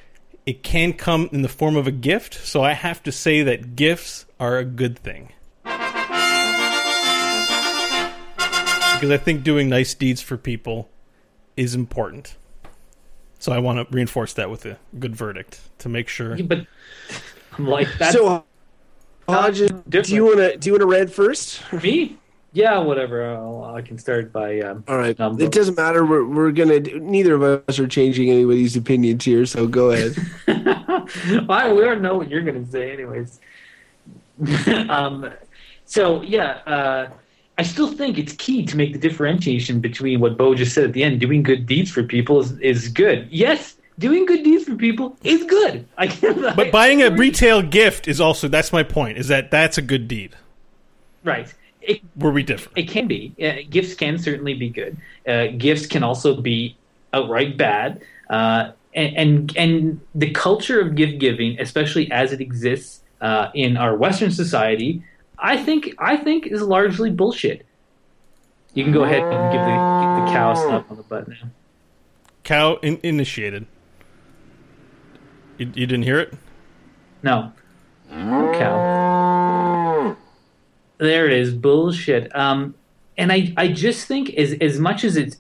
it 0.45 0.65
can 0.65 0.93
come 0.93 1.29
in 1.31 1.43
the 1.43 1.49
form 1.49 1.77
of 1.77 1.87
a 1.87 1.93
gift. 1.93 2.35
So 2.35 2.65
I 2.65 2.73
have 2.73 3.05
to 3.05 3.13
say 3.13 3.45
that 3.45 3.77
gifts 3.77 4.27
are 4.41 4.59
a 4.59 4.65
good 4.65 4.99
thing. 4.99 5.33
Because 8.95 9.11
I 9.13 9.17
think 9.17 9.45
doing 9.45 9.69
nice 9.69 9.95
deeds 9.95 10.21
for 10.21 10.37
people 10.37 10.91
is 11.57 11.73
important. 11.73 12.35
So 13.39 13.53
I 13.53 13.61
want 13.61 13.79
to 13.79 13.87
reinforce 13.95 14.33
that 14.33 14.51
with 14.51 14.67
a 14.67 14.77
good 14.99 15.15
verdict 15.15 15.61
to 15.79 15.89
make 15.89 16.09
sure. 16.09 16.35
Yeah, 16.35 16.47
but 16.47 16.67
I'm 17.57 17.69
like 17.69 17.87
that's 17.97 18.17
so, 18.17 18.45
Hodges, 19.29 19.71
uh, 19.71 19.83
do 19.87 20.03
you 20.13 20.25
want 20.25 20.39
to 20.39 20.57
do 20.57 20.67
you 20.67 20.73
want 20.73 20.81
to 20.81 20.87
read 20.87 21.13
first? 21.13 21.63
me. 21.73 22.19
Yeah, 22.53 22.79
whatever. 22.79 23.35
I'll, 23.35 23.65
I 23.77 23.83
can 23.83 23.99
start 23.99 24.33
by. 24.33 24.61
Um, 24.61 24.83
All 24.89 24.97
right, 24.97 25.19
Um, 25.21 25.41
it 25.41 25.53
doesn't 25.53 25.77
matter. 25.77 26.05
We're 26.05 26.25
we're 26.25 26.51
gonna. 26.51 26.81
Neither 26.81 27.35
of 27.35 27.43
us 27.69 27.79
are 27.79 27.87
changing 27.87 28.31
anybody's 28.31 28.77
opinions 28.77 29.25
here, 29.25 29.45
so 29.45 29.67
go 29.67 29.91
ahead. 29.91 30.17
I 30.49 31.73
we 31.73 31.83
already 31.85 32.01
know 32.01 32.17
what 32.17 32.31
you're 32.31 32.43
going 32.43 32.65
to 32.65 32.71
say, 32.71 32.93
anyways. 32.93 33.41
um, 34.89 35.31
so 35.85 36.23
yeah, 36.23 36.61
uh, 36.67 37.11
I 37.59 37.63
still 37.63 37.93
think 37.93 38.19
it's 38.19 38.33
key 38.35 38.65
to 38.65 38.77
make 38.77 38.93
the 38.93 38.99
differentiation 38.99 39.81
between 39.81 40.21
what 40.21 40.39
Beau 40.39 40.55
just 40.55 40.75
said 40.75 40.85
at 40.85 40.93
the 40.95 41.03
end. 41.03 41.21
Doing 41.21 41.43
good 41.43 41.67
deeds 41.67 41.91
for 41.91 42.03
people 42.03 42.41
is, 42.41 42.59
is 42.61 42.89
good. 42.89 43.29
Yes, 43.31 43.77
doing 43.99 44.25
good 44.25 44.43
deeds 44.43 44.65
for 44.65 44.75
people 44.75 45.17
is 45.23 45.45
good. 45.45 45.87
I 45.99 46.07
can, 46.07 46.41
But 46.57 46.73
buying 46.73 47.03
a 47.03 47.11
retail 47.11 47.61
gift 47.61 48.09
is 48.09 48.21
also 48.23 48.49
that's 48.49 48.73
my 48.73 48.83
point. 48.83 49.19
Is 49.19 49.29
that 49.29 49.51
that's 49.51 49.77
a 49.77 49.83
good 49.83 50.09
deed 50.09 50.35
right. 51.29 51.55
It, 51.89 52.03
where 52.17 52.31
we 52.31 52.43
differ. 52.43 52.71
It 52.77 52.89
can 52.89 53.09
be. 53.09 53.35
Uh, 53.43 53.67
gifts 53.71 53.95
can 53.95 54.19
certainly 54.19 54.53
be 54.53 54.69
good. 54.69 54.99
Uh, 55.27 55.47
gifts 55.57 55.87
can 55.87 56.03
also 56.03 56.39
be 56.39 56.77
outright 57.15 57.57
bad. 57.57 58.03
Uh, 58.29 58.73
and, 58.95 59.17
and 59.17 59.57
and 59.57 60.01
the 60.15 60.31
culture 60.33 60.81
of 60.81 60.95
gift 60.95 61.19
giving, 61.19 61.59
especially 61.59 62.11
as 62.11 62.33
it 62.33 62.41
exists 62.41 63.03
uh, 63.23 63.49
in 63.55 63.79
our 63.79 63.97
Western 63.97 64.31
society, 64.31 65.03
I 65.39 65.57
think 65.57 65.95
I 65.99 66.19
think 66.19 66.47
is 66.47 66.61
largely 66.61 67.11
bullshit. 67.11 67.65
You 68.75 68.85
can 68.85 68.93
go 68.93 69.05
ahead 69.05 69.23
and 69.23 69.53
give 69.53 69.63
the 69.63 69.67
give 69.67 70.27
the 70.27 70.33
cow 70.33 70.53
a 70.53 70.57
slap 70.57 70.91
on 70.91 70.99
the 70.99 71.03
butt 71.03 71.27
now. 71.27 71.37
Cow 72.45 72.77
in- 72.83 73.01
initiated. 73.03 73.67
You, 75.57 75.67
you 75.75 75.87
didn't 75.87 76.05
hear 76.05 76.21
it? 76.21 76.35
No, 77.23 77.53
cow. 78.11 79.38
There 80.99 81.27
it 81.27 81.33
is, 81.33 81.55
bullshit. 81.55 82.35
Um, 82.35 82.75
and 83.17 83.33
I, 83.33 83.53
I 83.57 83.69
just 83.69 84.07
think 84.07 84.35
as 84.35 84.53
as 84.61 84.79
much 84.79 85.05
as 85.05 85.17
it's 85.17 85.37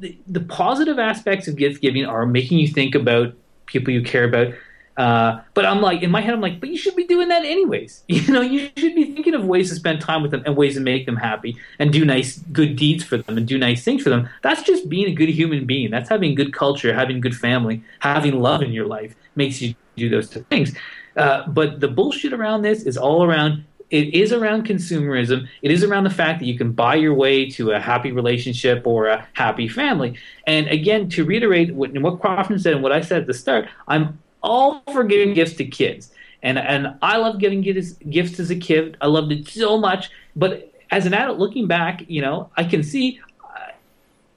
the, 0.00 0.16
the 0.26 0.40
positive 0.40 0.98
aspects 0.98 1.48
of 1.48 1.56
gift 1.56 1.82
giving 1.82 2.06
are 2.06 2.26
making 2.26 2.58
you 2.58 2.68
think 2.68 2.94
about 2.94 3.34
people 3.66 3.92
you 3.92 4.02
care 4.02 4.24
about. 4.24 4.54
Uh, 4.96 5.40
but 5.54 5.64
I'm 5.64 5.80
like, 5.80 6.02
in 6.02 6.10
my 6.10 6.20
head, 6.20 6.34
I'm 6.34 6.40
like, 6.40 6.58
but 6.58 6.70
you 6.70 6.76
should 6.76 6.96
be 6.96 7.06
doing 7.06 7.28
that 7.28 7.44
anyways. 7.44 8.02
You 8.08 8.32
know, 8.32 8.40
you 8.40 8.68
should 8.76 8.96
be 8.96 9.14
thinking 9.14 9.34
of 9.34 9.44
ways 9.44 9.68
to 9.68 9.76
spend 9.76 10.00
time 10.00 10.22
with 10.22 10.32
them 10.32 10.42
and 10.44 10.56
ways 10.56 10.74
to 10.74 10.80
make 10.80 11.06
them 11.06 11.16
happy 11.16 11.56
and 11.78 11.92
do 11.92 12.04
nice, 12.04 12.38
good 12.52 12.74
deeds 12.74 13.04
for 13.04 13.16
them 13.16 13.38
and 13.38 13.46
do 13.46 13.56
nice 13.58 13.84
things 13.84 14.02
for 14.02 14.10
them. 14.10 14.28
That's 14.42 14.62
just 14.62 14.88
being 14.88 15.06
a 15.06 15.14
good 15.14 15.28
human 15.28 15.66
being. 15.66 15.92
That's 15.92 16.08
having 16.08 16.34
good 16.34 16.52
culture, 16.52 16.92
having 16.92 17.20
good 17.20 17.36
family, 17.36 17.80
having 18.00 18.40
love 18.40 18.60
in 18.60 18.72
your 18.72 18.86
life 18.86 19.14
makes 19.36 19.62
you 19.62 19.76
do 19.96 20.08
those 20.08 20.28
two 20.28 20.44
things. 20.50 20.74
Uh, 21.16 21.46
but 21.46 21.78
the 21.78 21.88
bullshit 21.88 22.32
around 22.32 22.62
this 22.62 22.82
is 22.82 22.96
all 22.96 23.22
around 23.22 23.64
it 23.90 24.14
is 24.14 24.32
around 24.32 24.66
consumerism. 24.66 25.48
It 25.62 25.70
is 25.70 25.82
around 25.82 26.04
the 26.04 26.10
fact 26.10 26.40
that 26.40 26.46
you 26.46 26.58
can 26.58 26.72
buy 26.72 26.96
your 26.96 27.14
way 27.14 27.48
to 27.50 27.72
a 27.72 27.80
happy 27.80 28.12
relationship 28.12 28.86
or 28.86 29.06
a 29.06 29.26
happy 29.32 29.68
family. 29.68 30.18
And 30.46 30.68
again, 30.68 31.08
to 31.10 31.24
reiterate 31.24 31.74
what, 31.74 31.96
what 31.98 32.20
Crofton 32.20 32.58
said 32.58 32.74
and 32.74 32.82
what 32.82 32.92
I 32.92 33.00
said 33.00 33.22
at 33.22 33.26
the 33.26 33.34
start, 33.34 33.68
I'm 33.86 34.18
all 34.42 34.82
for 34.92 35.04
giving 35.04 35.32
gifts 35.34 35.54
to 35.54 35.64
kids. 35.64 36.12
And, 36.42 36.58
and 36.58 36.96
I 37.02 37.16
love 37.16 37.38
giving 37.38 37.62
gifts, 37.62 37.94
gifts 38.10 38.38
as 38.38 38.50
a 38.50 38.56
kid. 38.56 38.96
I 39.00 39.06
loved 39.06 39.32
it 39.32 39.48
so 39.48 39.78
much. 39.78 40.10
But 40.36 40.72
as 40.90 41.06
an 41.06 41.14
adult 41.14 41.38
looking 41.38 41.66
back, 41.66 42.04
you 42.08 42.20
know, 42.20 42.50
I 42.56 42.64
can 42.64 42.82
see 42.82 43.20
uh, 43.42 43.72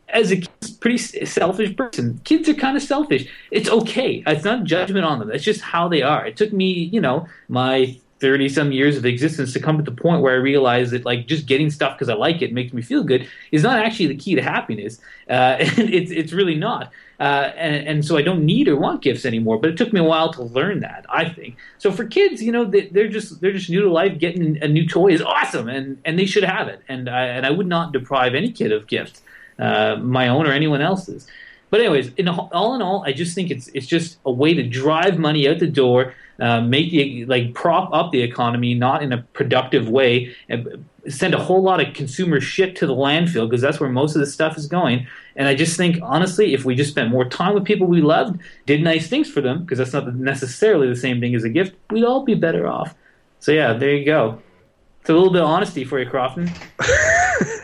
as 0.09 0.31
a 0.31 0.41
pretty 0.79 0.97
selfish 0.97 1.75
person. 1.75 2.21
Kids 2.23 2.47
are 2.47 2.53
kind 2.53 2.77
of 2.77 2.83
selfish. 2.83 3.29
It's 3.51 3.69
okay. 3.69 4.23
It's 4.25 4.45
not 4.45 4.63
judgment 4.63 5.05
on 5.05 5.19
them. 5.19 5.29
It's 5.29 5.43
just 5.43 5.61
how 5.61 5.89
they 5.89 6.01
are. 6.01 6.25
It 6.25 6.37
took 6.37 6.53
me, 6.53 6.71
you 6.71 7.01
know, 7.01 7.27
my 7.49 7.99
30 8.21 8.49
some 8.49 8.71
years 8.71 8.95
of 8.95 9.05
existence 9.05 9.51
to 9.53 9.59
come 9.59 9.77
to 9.77 9.83
the 9.83 9.91
point 9.91 10.21
where 10.21 10.33
I 10.33 10.37
realized 10.37 10.91
that 10.91 11.03
like 11.03 11.27
just 11.27 11.47
getting 11.47 11.71
stuff 11.71 11.97
because 11.97 12.07
I 12.07 12.13
like 12.13 12.41
it 12.43 12.53
makes 12.53 12.71
me 12.71 12.83
feel 12.83 13.03
good 13.03 13.27
is 13.51 13.63
not 13.63 13.83
actually 13.83 14.07
the 14.07 14.15
key 14.15 14.35
to 14.35 14.41
happiness. 14.41 14.99
Uh, 15.27 15.57
it's, 15.59 16.11
it's 16.11 16.31
really 16.31 16.55
not. 16.55 16.91
Uh, 17.19 17.51
and, 17.55 17.87
and, 17.87 18.05
so 18.05 18.17
I 18.17 18.23
don't 18.23 18.45
need 18.45 18.67
or 18.67 18.75
want 18.75 19.03
gifts 19.03 19.25
anymore. 19.25 19.59
But 19.59 19.71
it 19.71 19.77
took 19.77 19.91
me 19.93 19.99
a 19.99 20.03
while 20.03 20.31
to 20.33 20.43
learn 20.43 20.79
that. 20.79 21.05
I 21.09 21.29
think 21.29 21.55
so. 21.77 21.91
For 21.91 22.05
kids, 22.05 22.41
you 22.41 22.51
know, 22.51 22.65
they, 22.65 22.89
are 22.99 23.09
just 23.09 23.41
they're 23.41 23.53
just 23.53 23.69
new 23.69 23.81
to 23.81 23.91
life. 23.91 24.17
Getting 24.17 24.57
a 24.63 24.67
new 24.67 24.87
toy 24.87 25.09
is 25.09 25.21
awesome, 25.21 25.69
and 25.69 25.99
and 26.03 26.17
they 26.17 26.25
should 26.25 26.43
have 26.43 26.67
it. 26.67 26.81
And 26.87 27.07
I 27.07 27.27
and 27.27 27.45
I 27.45 27.51
would 27.51 27.67
not 27.67 27.91
deprive 27.91 28.33
any 28.33 28.51
kid 28.51 28.71
of 28.71 28.87
gifts, 28.87 29.21
uh, 29.59 29.97
my 29.97 30.29
own 30.29 30.47
or 30.47 30.51
anyone 30.51 30.81
else's. 30.81 31.27
But 31.69 31.81
anyways, 31.81 32.11
in 32.15 32.27
all 32.27 32.73
in 32.73 32.81
all, 32.81 33.03
I 33.05 33.13
just 33.13 33.35
think 33.35 33.51
it's 33.51 33.67
it's 33.75 33.85
just 33.85 34.17
a 34.25 34.31
way 34.31 34.55
to 34.55 34.63
drive 34.63 35.19
money 35.19 35.47
out 35.47 35.59
the 35.59 35.67
door 35.67 36.15
uh, 36.39 36.61
make 36.61 36.91
the 36.91 37.25
like 37.25 37.53
prop 37.53 37.93
up 37.93 38.11
the 38.11 38.21
economy 38.21 38.73
not 38.73 39.03
in 39.03 39.11
a 39.11 39.19
productive 39.33 39.89
way 39.89 40.33
and 40.49 40.85
send 41.07 41.33
a 41.33 41.37
whole 41.37 41.61
lot 41.61 41.85
of 41.85 41.93
consumer 41.93 42.39
shit 42.39 42.75
to 42.75 42.85
the 42.85 42.93
landfill 42.93 43.49
because 43.49 43.61
that's 43.61 43.79
where 43.79 43.89
most 43.89 44.15
of 44.15 44.19
the 44.19 44.25
stuff 44.25 44.57
is 44.57 44.67
going. 44.67 45.07
And 45.35 45.47
i 45.47 45.55
just 45.55 45.77
think 45.77 45.97
honestly 46.01 46.53
if 46.53 46.65
we 46.65 46.75
just 46.75 46.91
spent 46.91 47.09
more 47.09 47.25
time 47.25 47.53
with 47.53 47.65
people 47.65 47.87
we 47.87 48.01
loved 48.01 48.39
did 48.65 48.81
nice 48.81 49.07
things 49.07 49.29
for 49.29 49.41
them 49.41 49.61
because 49.61 49.77
that's 49.77 49.93
not 49.93 50.13
necessarily 50.15 50.87
the 50.87 50.95
same 50.95 51.19
thing 51.19 51.35
as 51.35 51.43
a 51.43 51.49
gift 51.49 51.75
we'd 51.89 52.03
all 52.03 52.23
be 52.23 52.35
better 52.35 52.67
off. 52.67 52.95
So 53.39 53.51
yeah 53.51 53.73
there 53.73 53.93
you 53.93 54.05
go. 54.05 54.41
It's 55.01 55.09
a 55.09 55.13
little 55.13 55.31
bit 55.31 55.41
of 55.41 55.47
honesty 55.47 55.83
for 55.83 55.99
you 55.99 56.09
crofton. 56.09 56.49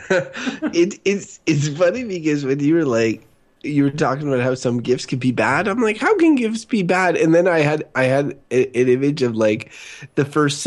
It, 0.09 0.99
it's 1.05 1.39
it's 1.45 1.68
funny 1.68 2.03
because 2.03 2.45
when 2.45 2.59
you 2.59 2.76
were 2.76 2.86
like 2.86 3.28
you 3.64 3.84
were 3.84 3.91
talking 3.91 4.28
about 4.28 4.41
how 4.41 4.55
some 4.55 4.82
gifts 4.82 5.05
could 5.05 5.20
be 5.20 5.32
bad. 5.32 5.68
I'm 5.68 5.82
like, 5.82 5.97
how 5.97 6.16
can 6.18 6.36
gifts 6.36 6.66
be 6.66 6.84
bad? 6.84 7.18
And 7.18 7.34
then 7.34 7.47
I 7.47 7.60
had 7.60 7.84
I 7.95 8.03
had 8.03 8.38
an 8.51 8.66
image 8.74 9.22
of 9.22 9.36
like 9.36 9.72
the 10.16 10.26
first 10.26 10.66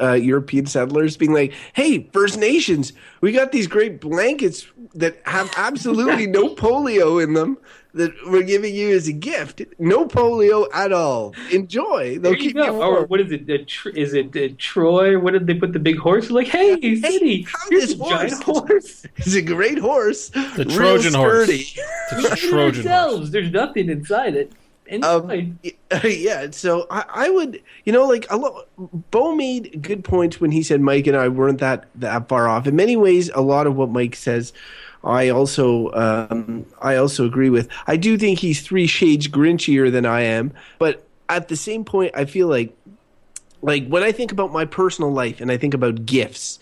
uh, 0.00 0.12
European 0.12 0.66
settlers 0.66 1.16
being 1.16 1.32
like, 1.32 1.52
"Hey, 1.72 2.08
First 2.12 2.38
Nations, 2.38 2.92
we 3.20 3.32
got 3.32 3.52
these 3.52 3.66
great 3.66 4.00
blankets 4.00 4.66
that 4.94 5.20
have 5.24 5.50
absolutely 5.56 6.26
no 6.26 6.54
polio 6.54 7.22
in 7.22 7.34
them 7.34 7.58
that 7.98 8.12
we're 8.26 8.42
giving 8.42 8.74
you 8.74 8.94
as 8.94 9.08
a 9.08 9.12
gift. 9.12 9.62
No 9.78 10.06
polio 10.06 10.66
at 10.72 10.92
all. 10.92 11.34
Enjoy. 11.52 12.18
They'll 12.18 12.32
there 12.32 12.36
keep 12.36 12.56
you, 12.56 12.64
you 12.64 12.82
Or 12.82 13.04
what 13.04 13.20
is 13.20 13.30
it? 13.32 13.68
Tr- 13.68 13.90
is 13.90 14.14
it 14.14 14.34
uh, 14.36 14.54
Troy? 14.56 15.18
What 15.18 15.32
did 15.32 15.46
they 15.46 15.54
put 15.54 15.72
the 15.72 15.78
big 15.78 15.98
horse? 15.98 16.30
Like, 16.30 16.48
hey, 16.48 16.78
hey 16.80 16.96
city, 17.00 17.46
here's 17.68 17.88
this 17.88 17.98
horse. 17.98 18.10
giant 18.10 18.42
horse. 18.42 19.06
It's 19.16 19.34
a 19.42 19.42
great 19.42 19.78
horse. 19.78 20.28
The 20.28 20.64
Trojan 20.64 21.14
horse. 21.14 21.48
The 21.48 22.36
Trojan 22.48 22.86
horse. 22.86 23.30
There's 23.30 23.50
nothing 23.50 23.90
inside 23.90 24.34
it. 24.34 24.52
Um, 25.02 25.58
yeah, 26.04 26.50
so 26.50 26.86
I, 26.90 27.04
I, 27.08 27.30
would, 27.30 27.62
you 27.84 27.92
know, 27.92 28.06
like 28.06 28.26
a 28.30 28.36
lot. 28.36 28.68
Beau 29.10 29.34
made 29.34 29.82
good 29.82 30.04
points 30.04 30.40
when 30.40 30.50
he 30.50 30.62
said 30.62 30.80
Mike 30.80 31.06
and 31.06 31.16
I 31.16 31.28
weren't 31.28 31.58
that 31.60 31.86
that 31.96 32.28
far 32.28 32.48
off. 32.48 32.66
In 32.66 32.76
many 32.76 32.96
ways, 32.96 33.30
a 33.34 33.40
lot 33.40 33.66
of 33.66 33.76
what 33.76 33.90
Mike 33.90 34.16
says, 34.16 34.52
I 35.04 35.28
also 35.28 35.92
um, 35.92 36.66
I 36.80 36.96
also 36.96 37.26
agree 37.26 37.50
with. 37.50 37.68
I 37.86 37.96
do 37.96 38.16
think 38.16 38.38
he's 38.38 38.62
three 38.62 38.86
shades 38.86 39.28
Grinchier 39.28 39.92
than 39.92 40.06
I 40.06 40.22
am, 40.22 40.52
but 40.78 41.04
at 41.28 41.48
the 41.48 41.56
same 41.56 41.84
point, 41.84 42.12
I 42.14 42.24
feel 42.24 42.48
like, 42.48 42.74
like 43.62 43.86
when 43.86 44.02
I 44.02 44.12
think 44.12 44.32
about 44.32 44.52
my 44.52 44.64
personal 44.64 45.12
life 45.12 45.40
and 45.40 45.52
I 45.52 45.56
think 45.56 45.74
about 45.74 46.06
gifts, 46.06 46.58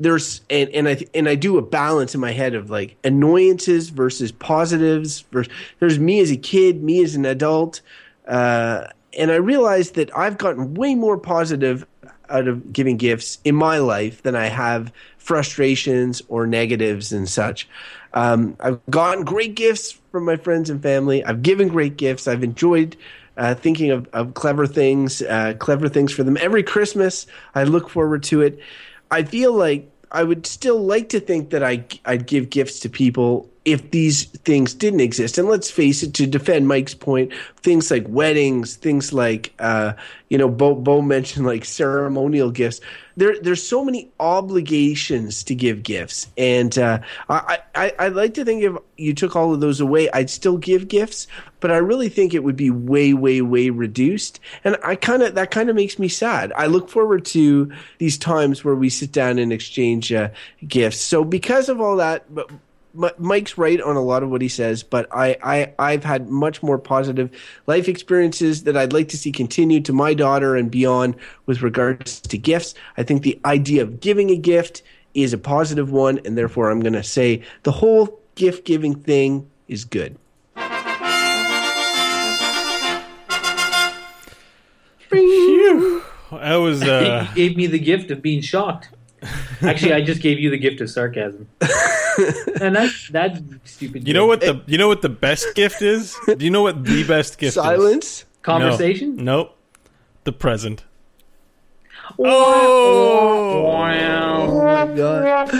there's 0.00 0.40
and, 0.50 0.70
and 0.70 0.88
I 0.88 1.04
and 1.14 1.28
I 1.28 1.34
do 1.34 1.58
a 1.58 1.62
balance 1.62 2.14
in 2.14 2.20
my 2.20 2.32
head 2.32 2.54
of 2.54 2.70
like 2.70 2.96
annoyances 3.04 3.90
versus 3.90 4.32
positives. 4.32 5.20
Versus, 5.32 5.52
there's 5.78 5.98
me 5.98 6.20
as 6.20 6.30
a 6.30 6.36
kid, 6.36 6.82
me 6.82 7.02
as 7.02 7.14
an 7.14 7.24
adult, 7.24 7.80
uh, 8.26 8.88
and 9.16 9.30
I 9.30 9.36
realized 9.36 9.94
that 9.94 10.16
I've 10.16 10.38
gotten 10.38 10.74
way 10.74 10.94
more 10.94 11.18
positive 11.18 11.86
out 12.28 12.48
of 12.48 12.72
giving 12.72 12.96
gifts 12.96 13.38
in 13.44 13.54
my 13.54 13.78
life 13.78 14.22
than 14.22 14.34
I 14.34 14.46
have 14.46 14.92
frustrations 15.18 16.22
or 16.28 16.46
negatives 16.46 17.12
and 17.12 17.28
such. 17.28 17.68
Um, 18.14 18.56
I've 18.60 18.80
gotten 18.90 19.24
great 19.24 19.54
gifts 19.54 19.92
from 20.10 20.24
my 20.24 20.36
friends 20.36 20.70
and 20.70 20.82
family. 20.82 21.24
I've 21.24 21.42
given 21.42 21.68
great 21.68 21.96
gifts. 21.96 22.26
I've 22.26 22.44
enjoyed 22.44 22.96
uh, 23.36 23.54
thinking 23.54 23.90
of, 23.90 24.08
of 24.12 24.34
clever 24.34 24.66
things, 24.66 25.22
uh, 25.22 25.54
clever 25.58 25.88
things 25.88 26.12
for 26.12 26.22
them. 26.22 26.36
Every 26.40 26.62
Christmas, 26.62 27.26
I 27.54 27.64
look 27.64 27.88
forward 27.88 28.22
to 28.24 28.42
it. 28.42 28.58
I 29.14 29.22
feel 29.22 29.52
like 29.52 29.88
I 30.10 30.24
would 30.24 30.44
still 30.44 30.82
like 30.82 31.08
to 31.10 31.20
think 31.20 31.50
that 31.50 31.62
I 31.62 31.84
I'd 32.04 32.26
give 32.26 32.50
gifts 32.50 32.80
to 32.80 32.88
people 32.88 33.48
if 33.64 33.90
these 33.90 34.24
things 34.24 34.74
didn't 34.74 35.00
exist. 35.00 35.38
And 35.38 35.48
let's 35.48 35.70
face 35.70 36.02
it, 36.02 36.14
to 36.14 36.26
defend 36.26 36.68
Mike's 36.68 36.94
point, 36.94 37.32
things 37.62 37.90
like 37.90 38.06
weddings, 38.08 38.76
things 38.76 39.12
like 39.12 39.54
uh, 39.58 39.94
you 40.34 40.38
know, 40.38 40.48
Beau, 40.48 40.74
Beau 40.74 41.00
mentioned 41.00 41.46
like 41.46 41.64
ceremonial 41.64 42.50
gifts. 42.50 42.80
There, 43.16 43.36
there's 43.40 43.62
so 43.62 43.84
many 43.84 44.10
obligations 44.18 45.44
to 45.44 45.54
give 45.54 45.84
gifts, 45.84 46.26
and 46.36 46.76
uh, 46.76 46.98
I, 47.28 47.60
I, 47.76 47.92
I 48.00 48.08
like 48.08 48.34
to 48.34 48.44
think 48.44 48.64
if 48.64 48.74
you 48.96 49.14
took 49.14 49.36
all 49.36 49.54
of 49.54 49.60
those 49.60 49.80
away, 49.80 50.10
I'd 50.10 50.30
still 50.30 50.56
give 50.56 50.88
gifts, 50.88 51.28
but 51.60 51.70
I 51.70 51.76
really 51.76 52.08
think 52.08 52.34
it 52.34 52.42
would 52.42 52.56
be 52.56 52.70
way, 52.70 53.14
way, 53.14 53.42
way 53.42 53.70
reduced, 53.70 54.40
and 54.64 54.76
I 54.82 54.96
kind 54.96 55.22
of 55.22 55.36
that 55.36 55.52
kind 55.52 55.70
of 55.70 55.76
makes 55.76 56.00
me 56.00 56.08
sad. 56.08 56.52
I 56.56 56.66
look 56.66 56.88
forward 56.88 57.24
to 57.26 57.70
these 57.98 58.18
times 58.18 58.64
where 58.64 58.74
we 58.74 58.88
sit 58.88 59.12
down 59.12 59.38
and 59.38 59.52
exchange 59.52 60.12
uh, 60.12 60.30
gifts. 60.66 61.00
So 61.00 61.22
because 61.22 61.68
of 61.68 61.80
all 61.80 61.94
that, 61.98 62.26
Mike's 63.18 63.58
right 63.58 63.80
on 63.80 63.96
a 63.96 64.00
lot 64.00 64.22
of 64.22 64.30
what 64.30 64.40
he 64.40 64.48
says, 64.48 64.82
but 64.82 65.08
I, 65.10 65.36
I 65.42 65.72
I've 65.78 66.04
had 66.04 66.28
much 66.28 66.62
more 66.62 66.78
positive 66.78 67.30
life 67.66 67.88
experiences 67.88 68.64
that 68.64 68.76
I'd 68.76 68.92
like 68.92 69.08
to 69.08 69.18
see 69.18 69.32
continue 69.32 69.80
to 69.80 69.92
my 69.92 70.14
daughter 70.14 70.56
and 70.56 70.70
beyond 70.70 71.16
with 71.46 71.62
regards 71.62 72.20
to 72.20 72.38
gifts. 72.38 72.74
I 72.96 73.02
think 73.02 73.22
the 73.22 73.40
idea 73.44 73.82
of 73.82 74.00
giving 74.00 74.30
a 74.30 74.36
gift 74.36 74.82
is 75.14 75.32
a 75.32 75.38
positive 75.38 75.90
one, 75.90 76.20
and 76.24 76.38
therefore 76.38 76.70
I'm 76.70 76.80
going 76.80 76.92
to 76.94 77.02
say 77.02 77.42
the 77.64 77.72
whole 77.72 78.20
gift 78.34 78.64
giving 78.64 78.94
thing 78.94 79.50
is 79.68 79.84
good. 79.84 80.16
Phew. 85.10 86.02
That 86.30 86.56
was. 86.56 86.82
Uh... 86.94 87.24
He 87.26 87.48
gave 87.48 87.56
me 87.56 87.66
the 87.66 87.78
gift 87.78 88.10
of 88.10 88.22
being 88.22 88.40
shocked. 88.40 88.88
Actually, 89.62 89.92
I 89.92 90.02
just 90.02 90.20
gave 90.20 90.38
you 90.38 90.50
the 90.50 90.58
gift 90.58 90.80
of 90.80 90.90
sarcasm. 90.90 91.48
and 92.60 92.76
that's 92.76 93.08
that's 93.08 93.40
stupid. 93.64 94.06
You 94.06 94.14
know 94.14 94.26
what 94.26 94.40
the 94.40 94.62
you 94.66 94.78
know 94.78 94.88
what 94.88 95.02
the 95.02 95.08
best 95.08 95.54
gift 95.54 95.82
is? 95.82 96.16
Do 96.26 96.44
you 96.44 96.50
know 96.50 96.62
what 96.62 96.84
the 96.84 97.04
best 97.04 97.38
gift 97.38 97.54
Silence? 97.54 98.06
is? 98.06 98.24
Conversation? 98.42 99.16
No. 99.16 99.36
Nope. 99.36 99.58
The 100.24 100.32
present. 100.32 100.84
Oh! 102.18 103.62
Wow. 103.62 104.46
Oh 104.46 104.64
my 104.64 104.94
god. 104.94 105.54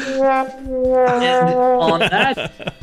And 1.22 1.54
on 1.54 2.00
that 2.00 2.74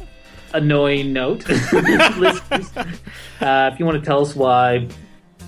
annoying 0.53 1.13
note, 1.13 1.47
listeners, 2.17 2.71
uh, 3.39 3.69
if 3.71 3.79
you 3.79 3.85
want 3.85 3.99
to 3.99 4.05
tell 4.05 4.21
us 4.21 4.35
why 4.35 4.87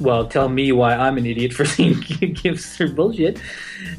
well, 0.04 0.28
tell 0.28 0.50
me 0.50 0.72
why 0.72 0.96
I'm 0.96 1.18
an 1.18 1.26
idiot 1.26 1.54
for 1.54 1.66
saying 1.74 2.02
gifts 2.44 2.80
are 2.80 2.88
bullshit 2.88 3.40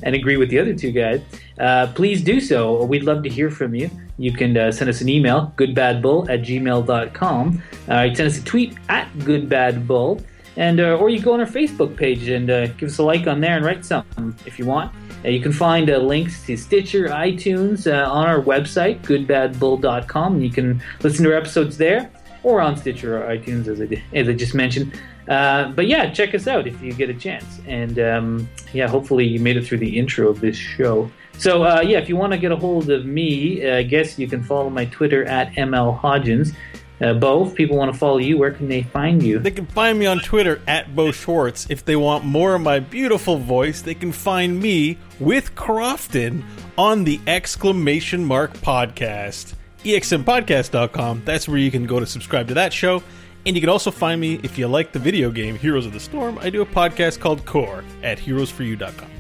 and 0.03 0.15
agree 0.15 0.37
with 0.37 0.51
the 0.51 0.59
other 0.59 0.75
two 0.75 0.93
guys, 0.93 1.21
uh, 1.59 1.89
please 1.95 2.23
do 2.23 2.41
so. 2.41 2.85
We'd 2.85 3.05
love 3.05 3.23
to 3.25 3.29
hear 3.29 3.51
from 3.51 3.75
you. 3.75 3.91
You 4.19 4.33
can 4.33 4.57
uh, 4.57 4.71
send 4.71 4.91
us 4.91 5.01
an 5.01 5.09
email, 5.09 5.53
goodbadbull 5.57 6.29
at 6.29 6.43
gmail.com. 6.43 7.63
Uh, 7.89 8.01
you 8.01 8.09
can 8.11 8.17
send 8.17 8.29
us 8.29 8.39
a 8.39 8.45
tweet 8.45 8.77
at 8.89 9.11
goodbadbull. 9.19 10.23
And, 10.57 10.79
uh, 10.79 10.97
or 10.99 11.09
you 11.09 11.19
go 11.19 11.33
on 11.33 11.41
our 11.41 11.47
Facebook 11.47 11.97
page 11.97 12.29
and 12.29 12.49
uh, 12.49 12.69
give 12.69 12.89
us 12.91 12.99
a 12.99 13.03
like 13.03 13.27
on 13.27 13.41
there 13.41 13.57
and 13.57 13.65
write 13.65 13.85
something 13.85 14.37
if 14.47 14.57
you 14.59 14.67
want. 14.67 14.95
Uh, 15.25 15.29
you 15.29 15.41
can 15.41 15.53
find 15.53 15.89
links 15.89 16.47
to 16.47 16.57
Stitcher, 16.57 17.09
iTunes 17.09 17.87
on 17.91 18.27
our 18.27 18.41
website, 18.41 19.01
goodbadbull.com. 19.03 20.41
You 20.41 20.51
can 20.51 20.83
listen 21.03 21.25
to 21.25 21.33
our 21.33 21.39
episodes 21.39 21.77
there. 21.77 22.11
Or 22.45 22.61
on 22.61 22.77
Stitcher 22.77 23.21
or 23.21 23.27
iTunes, 23.37 23.67
as 23.67 23.81
I, 23.81 24.03
as 24.17 24.29
I 24.29 24.33
just 24.33 24.55
mentioned. 24.55 24.93
Uh, 25.29 25.69
but 25.71 25.87
yeah, 25.87 26.11
check 26.11 26.35
us 26.35 26.47
out 26.47 26.67
if 26.67 26.81
you 26.83 26.93
get 26.93 27.11
a 27.11 27.15
chance. 27.15 27.61
And 27.67 27.99
um, 27.99 28.49
yeah, 28.73 28.87
hopefully 28.87 29.27
you 29.27 29.41
made 29.41 29.57
it 29.57 29.67
through 29.67 29.79
the 29.79 29.99
intro 29.99 30.29
of 30.29 30.41
this 30.41 30.57
show. 30.57 31.11
So 31.39 31.65
uh, 31.65 31.81
yeah, 31.81 31.99
if 31.99 32.09
you 32.09 32.17
want 32.17 32.33
to 32.33 32.39
get 32.39 32.53
a 32.53 32.57
hold 32.57 32.91
of 32.91 33.05
me, 33.05 33.69
uh, 33.69 33.79
I 33.79 33.83
guess 33.83 34.19
you 34.19 34.29
can 34.29 34.43
follow 34.43 34.71
my 34.71 34.85
Twitter 34.87 35.25
at 35.25 35.53
ML 35.55 35.99
Hodgins. 35.99 36.55
Uh, 37.01 37.13
Beau, 37.13 37.45
if 37.47 37.55
people 37.55 37.77
want 37.77 37.93
to 37.93 37.99
follow 37.99 38.19
you, 38.19 38.39
where 38.39 38.53
can 38.53 38.69
they 38.69 38.83
find 38.83 39.21
you? 39.21 39.41
They 39.41 39.51
can 39.51 39.67
find 39.67 39.99
me 39.99 40.07
on 40.07 40.21
Twitter 40.21 40.61
at 40.69 40.95
Beau 40.95 41.11
Schwartz. 41.11 41.67
If 41.69 41.85
they 41.85 41.97
want 41.97 42.25
more 42.25 42.55
of 42.55 42.63
my 42.63 42.79
beautiful 42.79 43.37
voice, 43.37 43.83
they 43.83 43.95
can 43.95 44.13
find 44.13 44.61
me 44.61 44.99
with 45.19 45.57
Crofton 45.57 46.45
on 46.79 47.03
the 47.03 47.21
exclamation 47.27 48.25
mark 48.25 48.53
podcast. 48.59 49.55
Exmpodcast.com. 49.85 51.23
That's 51.25 51.49
where 51.49 51.59
you 51.59 51.71
can 51.71 51.85
go 51.85 52.01
to 52.01 52.07
subscribe 52.07 52.49
to 52.49 52.55
that 52.55 52.73
show. 52.73 53.03
And 53.47 53.55
you 53.55 53.61
can 53.61 53.69
also 53.69 53.91
find 53.91 54.21
me 54.21 54.41
if 54.43 54.57
you 54.57 54.67
like 54.67 54.93
the 54.93 54.99
video 54.99 55.31
game 55.31 55.57
Heroes 55.57 55.85
of 55.85 55.93
the 55.93 56.01
Storm. 56.01 56.39
I 56.41 56.51
do 56.51 56.63
a 56.63 56.67
podcast 56.67 57.21
called 57.21 57.45
Core 57.45 57.85
at 58.03 58.19
heroesforyou.com. 58.19 59.11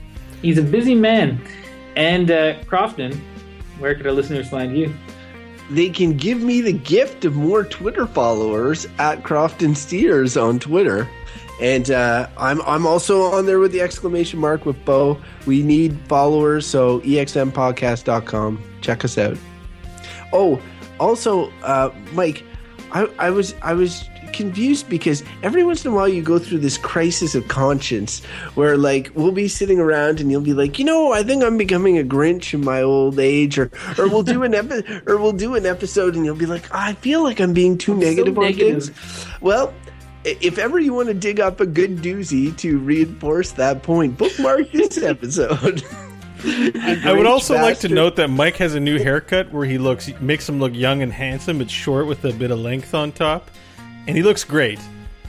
He's 0.40 0.58
a 0.58 0.62
busy 0.62 0.94
man. 0.94 1.40
And 1.96 2.30
uh, 2.30 2.62
Crofton, 2.64 3.20
where 3.78 3.94
could 3.94 4.06
our 4.06 4.12
listeners 4.12 4.48
find 4.48 4.76
you? 4.76 4.94
They 5.70 5.88
can 5.88 6.16
give 6.16 6.40
me 6.42 6.60
the 6.60 6.72
gift 6.72 7.24
of 7.24 7.36
more 7.36 7.64
Twitter 7.64 8.06
followers 8.06 8.86
at 8.98 9.22
Crofton 9.22 9.74
Steers 9.74 10.36
on 10.36 10.58
Twitter. 10.58 11.08
And 11.60 11.90
uh, 11.90 12.28
I'm 12.36 12.60
I'm 12.62 12.84
also 12.86 13.22
on 13.22 13.46
there 13.46 13.60
with 13.60 13.72
the 13.72 13.80
exclamation 13.80 14.40
mark 14.40 14.66
with 14.66 14.82
Beau. 14.84 15.18
We 15.46 15.62
need 15.62 15.98
followers, 16.08 16.66
so 16.66 17.00
exmpodcast.com. 17.00 18.62
Check 18.80 19.04
us 19.04 19.18
out. 19.18 19.38
Oh, 20.34 20.60
also, 21.00 21.50
uh, 21.62 21.90
Mike, 22.12 22.44
I, 22.92 23.08
I 23.18 23.30
was 23.30 23.54
I 23.62 23.72
was 23.72 24.08
confused 24.32 24.88
because 24.88 25.22
every 25.44 25.62
once 25.62 25.84
in 25.84 25.92
a 25.92 25.94
while 25.94 26.08
you 26.08 26.20
go 26.20 26.40
through 26.40 26.58
this 26.58 26.76
crisis 26.76 27.36
of 27.36 27.46
conscience 27.46 28.24
where 28.56 28.76
like 28.76 29.12
we'll 29.14 29.30
be 29.30 29.46
sitting 29.46 29.78
around 29.78 30.20
and 30.20 30.30
you'll 30.30 30.40
be 30.40 30.52
like, 30.52 30.78
you 30.78 30.84
know, 30.84 31.12
I 31.12 31.22
think 31.22 31.42
I'm 31.44 31.56
becoming 31.56 31.98
a 31.98 32.02
Grinch 32.02 32.52
in 32.52 32.64
my 32.64 32.82
old 32.82 33.18
age, 33.18 33.58
or 33.58 33.70
or 33.96 34.08
we'll 34.08 34.22
do 34.24 34.42
an 34.42 34.54
epi- 34.60 34.84
or 35.06 35.18
we'll 35.18 35.32
do 35.32 35.54
an 35.54 35.66
episode 35.66 36.16
and 36.16 36.24
you'll 36.24 36.34
be 36.36 36.46
like, 36.46 36.72
I 36.74 36.94
feel 36.94 37.22
like 37.22 37.40
I'm 37.40 37.52
being 37.52 37.78
too 37.78 37.94
negative 37.96 38.36
on 38.36 38.44
negative. 38.44 38.84
things. 38.86 39.26
Well. 39.40 39.72
If 40.26 40.56
ever 40.56 40.78
you 40.78 40.94
want 40.94 41.08
to 41.08 41.14
dig 41.14 41.38
up 41.38 41.60
a 41.60 41.66
good 41.66 41.98
doozy 41.98 42.56
to 42.56 42.78
reinforce 42.78 43.52
that 43.52 43.82
point, 43.82 44.16
bookmark 44.16 44.72
this 44.72 44.96
episode. 45.02 45.82
I 47.04 47.12
would 47.16 47.26
also 47.26 47.54
like 47.54 47.78
to 47.80 47.88
note 47.88 48.16
that 48.16 48.28
Mike 48.28 48.56
has 48.56 48.74
a 48.74 48.80
new 48.80 48.98
haircut 48.98 49.50
where 49.52 49.64
he 49.64 49.78
looks 49.78 50.08
makes 50.20 50.48
him 50.48 50.60
look 50.60 50.74
young 50.74 51.02
and 51.02 51.12
handsome. 51.12 51.60
It's 51.60 51.72
short 51.72 52.06
with 52.06 52.24
a 52.24 52.32
bit 52.32 52.50
of 52.50 52.58
length 52.58 52.94
on 52.94 53.12
top, 53.12 53.50
and 54.06 54.16
he 54.16 54.22
looks 54.22 54.44
great. 54.44 54.78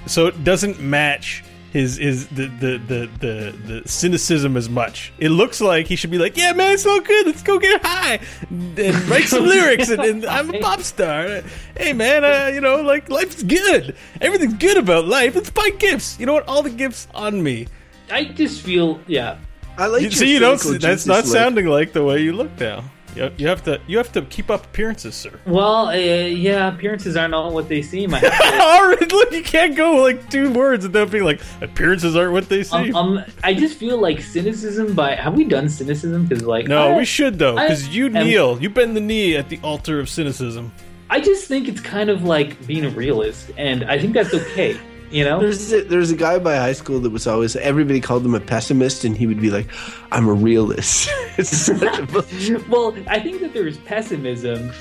So 0.08 0.28
it 0.28 0.44
doesn't 0.44 0.80
match 0.80 1.44
his 1.72 1.98
his 1.98 2.28
the 2.28 2.48
the 2.48 2.78
the 2.78 3.10
the, 3.20 3.58
the 3.66 3.88
cynicism 3.88 4.56
as 4.56 4.70
much. 4.70 5.14
It 5.20 5.30
looks 5.30 5.60
like 5.62 5.88
he 5.88 5.96
should 5.96 6.12
be 6.12 6.18
like, 6.18 6.38
"Yeah, 6.38 6.54
man, 6.54 6.74
it's 6.74 6.86
all 6.86 7.02
good. 7.02 7.26
Let's 7.26 7.44
go 7.44 7.60
get 7.60 7.82
high 7.84 8.20
and 8.50 9.10
write 9.10 9.26
some 9.26 9.46
lyrics." 9.46 9.90
And, 9.90 10.02
and 10.02 10.26
I'm 10.26 10.54
a 10.54 10.60
pop 10.60 10.82
star. 10.82 11.42
Hey, 11.78 11.94
man, 11.94 12.24
uh, 12.24 12.52
you 12.54 12.62
know, 12.62 12.82
like 12.82 13.10
life's 13.10 13.44
good. 13.44 13.96
Everything's 14.22 14.54
good 14.54 14.78
about 14.78 15.06
life. 15.08 15.36
Let's 15.36 15.50
buy 15.50 15.70
gifts. 15.78 16.20
You 16.20 16.26
know 16.26 16.34
what? 16.34 16.48
All 16.48 16.64
the 16.64 16.70
gifts 16.70 17.08
on 17.14 17.44
me. 17.44 17.68
I 18.10 18.26
just 18.26 18.62
feel, 18.62 19.00
yeah. 19.08 19.38
I 19.78 19.88
like 19.88 20.02
You, 20.04 20.12
see, 20.12 20.34
you 20.34 20.40
don't. 20.40 20.62
That's 20.62 20.80
Jesus 20.80 21.06
not 21.06 21.26
look. 21.26 21.34
sounding 21.34 21.66
like 21.68 21.94
the 21.94 22.04
way 22.04 22.22
you 22.22 22.34
look 22.34 22.60
now. 22.60 22.84
You, 23.16 23.32
you 23.38 23.48
have 23.48 23.64
to. 23.64 23.80
You 23.88 23.98
have 23.98 24.12
to 24.14 24.24
keep 24.24 24.50
up 24.50 24.66
appearances, 24.66 25.16
sir. 25.16 25.40
Well, 25.46 25.88
uh, 25.88 25.94
yeah, 25.94 26.74
appearances 26.74 27.16
aren't 27.16 27.34
all 27.34 27.54
what 27.54 27.70
they 27.70 27.82
seem. 27.82 28.14
I 28.14 28.20
have 28.20 29.00
to 29.00 29.06
look, 29.16 29.32
you 29.32 29.42
can't 29.44 29.76
go 29.76 29.96
like 30.02 30.30
two 30.30 30.52
words 30.52 30.86
without 30.86 31.12
being 31.12 31.24
like 31.24 31.42
appearances 31.62 32.16
aren't 32.18 32.34
what 32.34 32.50
they 32.50 32.64
seem. 32.64 32.94
um, 32.94 33.18
um, 33.18 33.26
I 33.44 33.54
just 33.54 33.78
feel 33.78 33.98
like 33.98 34.22
cynicism. 34.22 34.96
By 34.96 35.16
have 35.16 35.34
we 35.34 35.46
done 35.46 35.70
cynicism? 35.70 36.26
Because 36.26 36.44
like, 36.44 36.68
no, 36.68 36.94
I, 36.94 36.98
we 36.98 37.06
should 37.06 37.40
though, 37.40 37.56
because 37.56 37.88
you 37.88 38.08
am- 38.08 38.14
kneel, 38.14 38.62
you 38.62 38.70
bend 38.70 38.98
the 38.98 39.02
knee 39.02 39.38
at 39.38 39.48
the 39.48 39.60
altar 39.64 40.00
of 40.00 40.10
cynicism. 40.10 40.74
I 41.10 41.22
just 41.22 41.48
think 41.48 41.68
it's 41.70 41.82
kind 41.82 42.10
of 42.10 42.24
like 42.24 42.66
being 42.68 42.84
a 42.84 42.90
realist, 42.90 43.52
and 43.58 43.86
I 43.86 43.98
think 43.98 44.14
that's 44.14 44.34
okay. 44.34 44.78
You 45.12 45.24
know, 45.24 45.40
There's 45.40 45.72
a, 45.72 45.84
there's 45.84 46.12
a 46.12 46.16
guy 46.16 46.40
by 46.40 46.56
high 46.56 46.74
school 46.74 47.00
that 47.00 47.12
was 47.12 47.28
always 47.28 47.56
everybody 47.56 48.02
called 48.02 48.26
him 48.26 48.34
a 48.34 48.40
pessimist, 48.40 49.04
and 49.04 49.16
he 49.16 49.28
would 49.28 49.40
be 49.40 49.52
like, 49.52 49.68
"I'm 50.12 50.28
a 50.28 50.34
realist." 50.34 51.10
it's 51.38 51.56
such 51.56 52.00
a 52.00 52.64
well, 52.70 52.96
I 53.08 53.20
think 53.20 53.42
that 53.42 53.54
there 53.54 53.68
is 53.68 53.78
pessimism. 53.78 54.72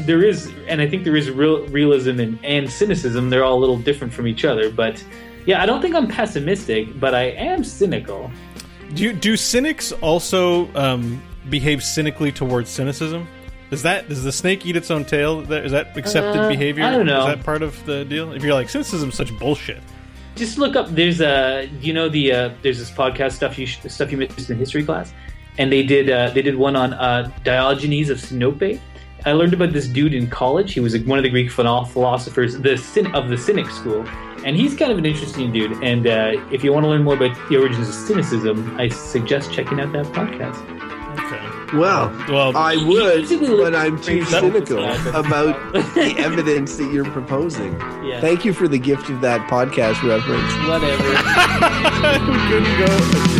There 0.00 0.22
is, 0.22 0.52
and 0.68 0.80
I 0.80 0.88
think 0.88 1.04
there 1.04 1.16
is 1.16 1.30
real 1.30 1.66
realism 1.68 2.20
and, 2.20 2.38
and 2.44 2.70
cynicism. 2.70 3.30
They're 3.30 3.44
all 3.44 3.58
a 3.58 3.60
little 3.60 3.78
different 3.78 4.12
from 4.12 4.26
each 4.26 4.44
other, 4.44 4.70
but 4.70 5.02
yeah, 5.46 5.62
I 5.62 5.66
don't 5.66 5.80
think 5.80 5.94
I'm 5.94 6.06
pessimistic, 6.06 7.00
but 7.00 7.14
I 7.14 7.30
am 7.30 7.64
cynical. 7.64 8.30
Do 8.94 9.02
you, 9.02 9.12
do 9.12 9.36
cynics 9.36 9.90
also 9.92 10.72
um, 10.74 11.22
behave 11.48 11.82
cynically 11.82 12.30
towards 12.30 12.70
cynicism? 12.70 13.26
Is 13.72 13.82
that 13.82 14.08
does 14.08 14.22
the 14.22 14.32
snake 14.32 14.66
eat 14.66 14.76
its 14.76 14.90
own 14.90 15.04
tail? 15.04 15.40
Is 15.50 15.72
that 15.72 15.96
accepted 15.96 16.40
Uh, 16.40 16.48
behavior? 16.48 16.84
I 16.84 16.90
don't 16.90 17.06
know. 17.06 17.26
Is 17.26 17.36
that 17.36 17.44
part 17.44 17.62
of 17.62 17.84
the 17.86 18.04
deal? 18.04 18.32
If 18.32 18.42
you're 18.44 18.54
like 18.54 18.68
cynicism's 18.68 19.14
such 19.14 19.36
bullshit. 19.38 19.80
Just 20.36 20.58
look 20.58 20.76
up. 20.76 20.88
There's 20.90 21.20
a 21.20 21.68
you 21.80 21.92
know 21.92 22.08
the 22.08 22.32
uh, 22.32 22.50
there's 22.62 22.78
this 22.78 22.90
podcast 22.90 23.32
stuff 23.32 23.58
you 23.58 23.66
stuff 23.66 24.12
you 24.12 24.18
missed 24.18 24.50
in 24.50 24.58
history 24.58 24.84
class, 24.84 25.12
and 25.58 25.72
they 25.72 25.82
did 25.82 26.10
uh, 26.10 26.30
they 26.30 26.42
did 26.42 26.56
one 26.56 26.76
on 26.76 26.94
uh, 26.94 27.30
Diogenes 27.44 28.10
of 28.10 28.18
Sinope. 28.18 28.78
I 29.24 29.32
learned 29.32 29.54
about 29.54 29.72
this 29.72 29.86
dude 29.86 30.14
in 30.14 30.28
college. 30.28 30.72
He 30.74 30.80
was 30.80 30.98
one 31.00 31.18
of 31.18 31.22
the 31.22 31.30
Greek 31.30 31.50
philosophers, 31.50 32.58
the 32.58 32.74
of 33.14 33.28
the 33.28 33.38
Cynic 33.38 33.70
school, 33.70 34.04
and 34.44 34.56
he's 34.56 34.74
kind 34.74 34.90
of 34.90 34.98
an 34.98 35.06
interesting 35.06 35.52
dude. 35.52 35.82
And 35.82 36.06
uh, 36.06 36.32
if 36.50 36.64
you 36.64 36.72
want 36.72 36.84
to 36.84 36.88
learn 36.88 37.04
more 37.04 37.14
about 37.14 37.36
the 37.48 37.56
origins 37.56 37.88
of 37.88 37.94
cynicism, 37.94 38.78
I 38.80 38.88
suggest 38.88 39.52
checking 39.52 39.80
out 39.80 39.92
that 39.92 40.06
podcast. 40.06 40.81
Okay. 41.72 41.78
Well, 41.78 42.10
Well, 42.28 42.56
I 42.56 42.76
would, 42.76 43.28
but 43.28 43.74
I'm 43.74 44.00
too 44.00 44.24
cynical 44.24 44.84
about 45.14 45.72
the 45.94 46.14
evidence 46.18 46.76
that 46.76 46.92
you're 46.92 47.04
proposing. 47.06 47.78
Yeah, 48.04 48.20
Thank 48.20 48.44
you 48.44 48.52
for 48.52 48.68
the 48.68 48.78
gift 48.78 49.08
of 49.08 49.20
that 49.22 49.48
podcast 49.48 50.02
reference. 50.02 50.52
whatever. 50.68 51.02
couldn't 52.48 52.78
go 52.78 53.31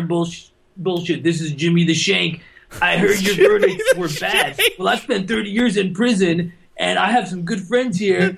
good, 0.00 0.04
bad, 0.04 0.04
or 0.04 0.06
bullshit. 0.06 0.50
Bullshit. 0.76 1.22
This 1.24 1.40
is 1.40 1.52
Jimmy 1.52 1.84
the 1.84 1.94
Shank. 1.94 2.42
I 2.82 2.98
heard 2.98 3.20
your 3.20 3.34
verdicts 3.34 3.96
were 3.96 4.08
bad. 4.20 4.58
Well, 4.78 4.88
I 4.88 4.96
spent 4.96 5.26
30 5.28 5.50
years 5.50 5.76
in 5.76 5.94
prison, 5.94 6.52
and 6.76 6.98
I 6.98 7.10
have 7.10 7.26
some 7.26 7.42
good 7.42 7.60
friends 7.60 7.98
here. 7.98 8.36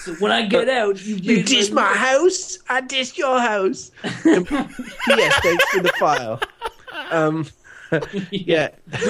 So 0.00 0.14
when 0.14 0.32
I 0.32 0.46
get 0.46 0.68
out, 0.68 1.04
you, 1.04 1.16
You 1.16 1.42
dish 1.42 1.70
my 1.70 1.92
house, 1.92 2.58
I 2.68 2.80
dish 2.80 3.18
your 3.18 3.40
house. 3.40 3.90
yes, 4.24 5.40
Thanks 5.42 5.64
for 5.70 5.82
the 5.82 5.92
file. 5.98 6.40
Um, 7.10 7.46
yeah. 8.30 8.68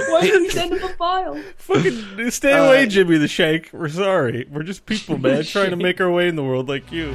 Why 0.09 0.21
did 0.23 0.43
you 0.43 0.51
send 0.51 0.73
him 0.73 0.83
a 0.83 0.89
file? 0.95 1.41
Fucking 1.59 2.31
stay 2.31 2.53
Uh, 2.53 2.65
away, 2.65 2.87
Jimmy 2.87 3.19
the 3.19 3.29
Shank. 3.29 3.71
We're 3.73 3.89
sorry. 3.89 4.47
We're 4.51 4.63
just 4.65 4.87
people, 4.87 5.19
man, 5.21 5.45
trying 5.45 5.71
to 5.71 5.77
make 5.77 6.01
our 6.01 6.11
way 6.11 6.27
in 6.29 6.35
the 6.37 6.43
world 6.43 6.69
like 6.69 6.91
you. 6.91 7.15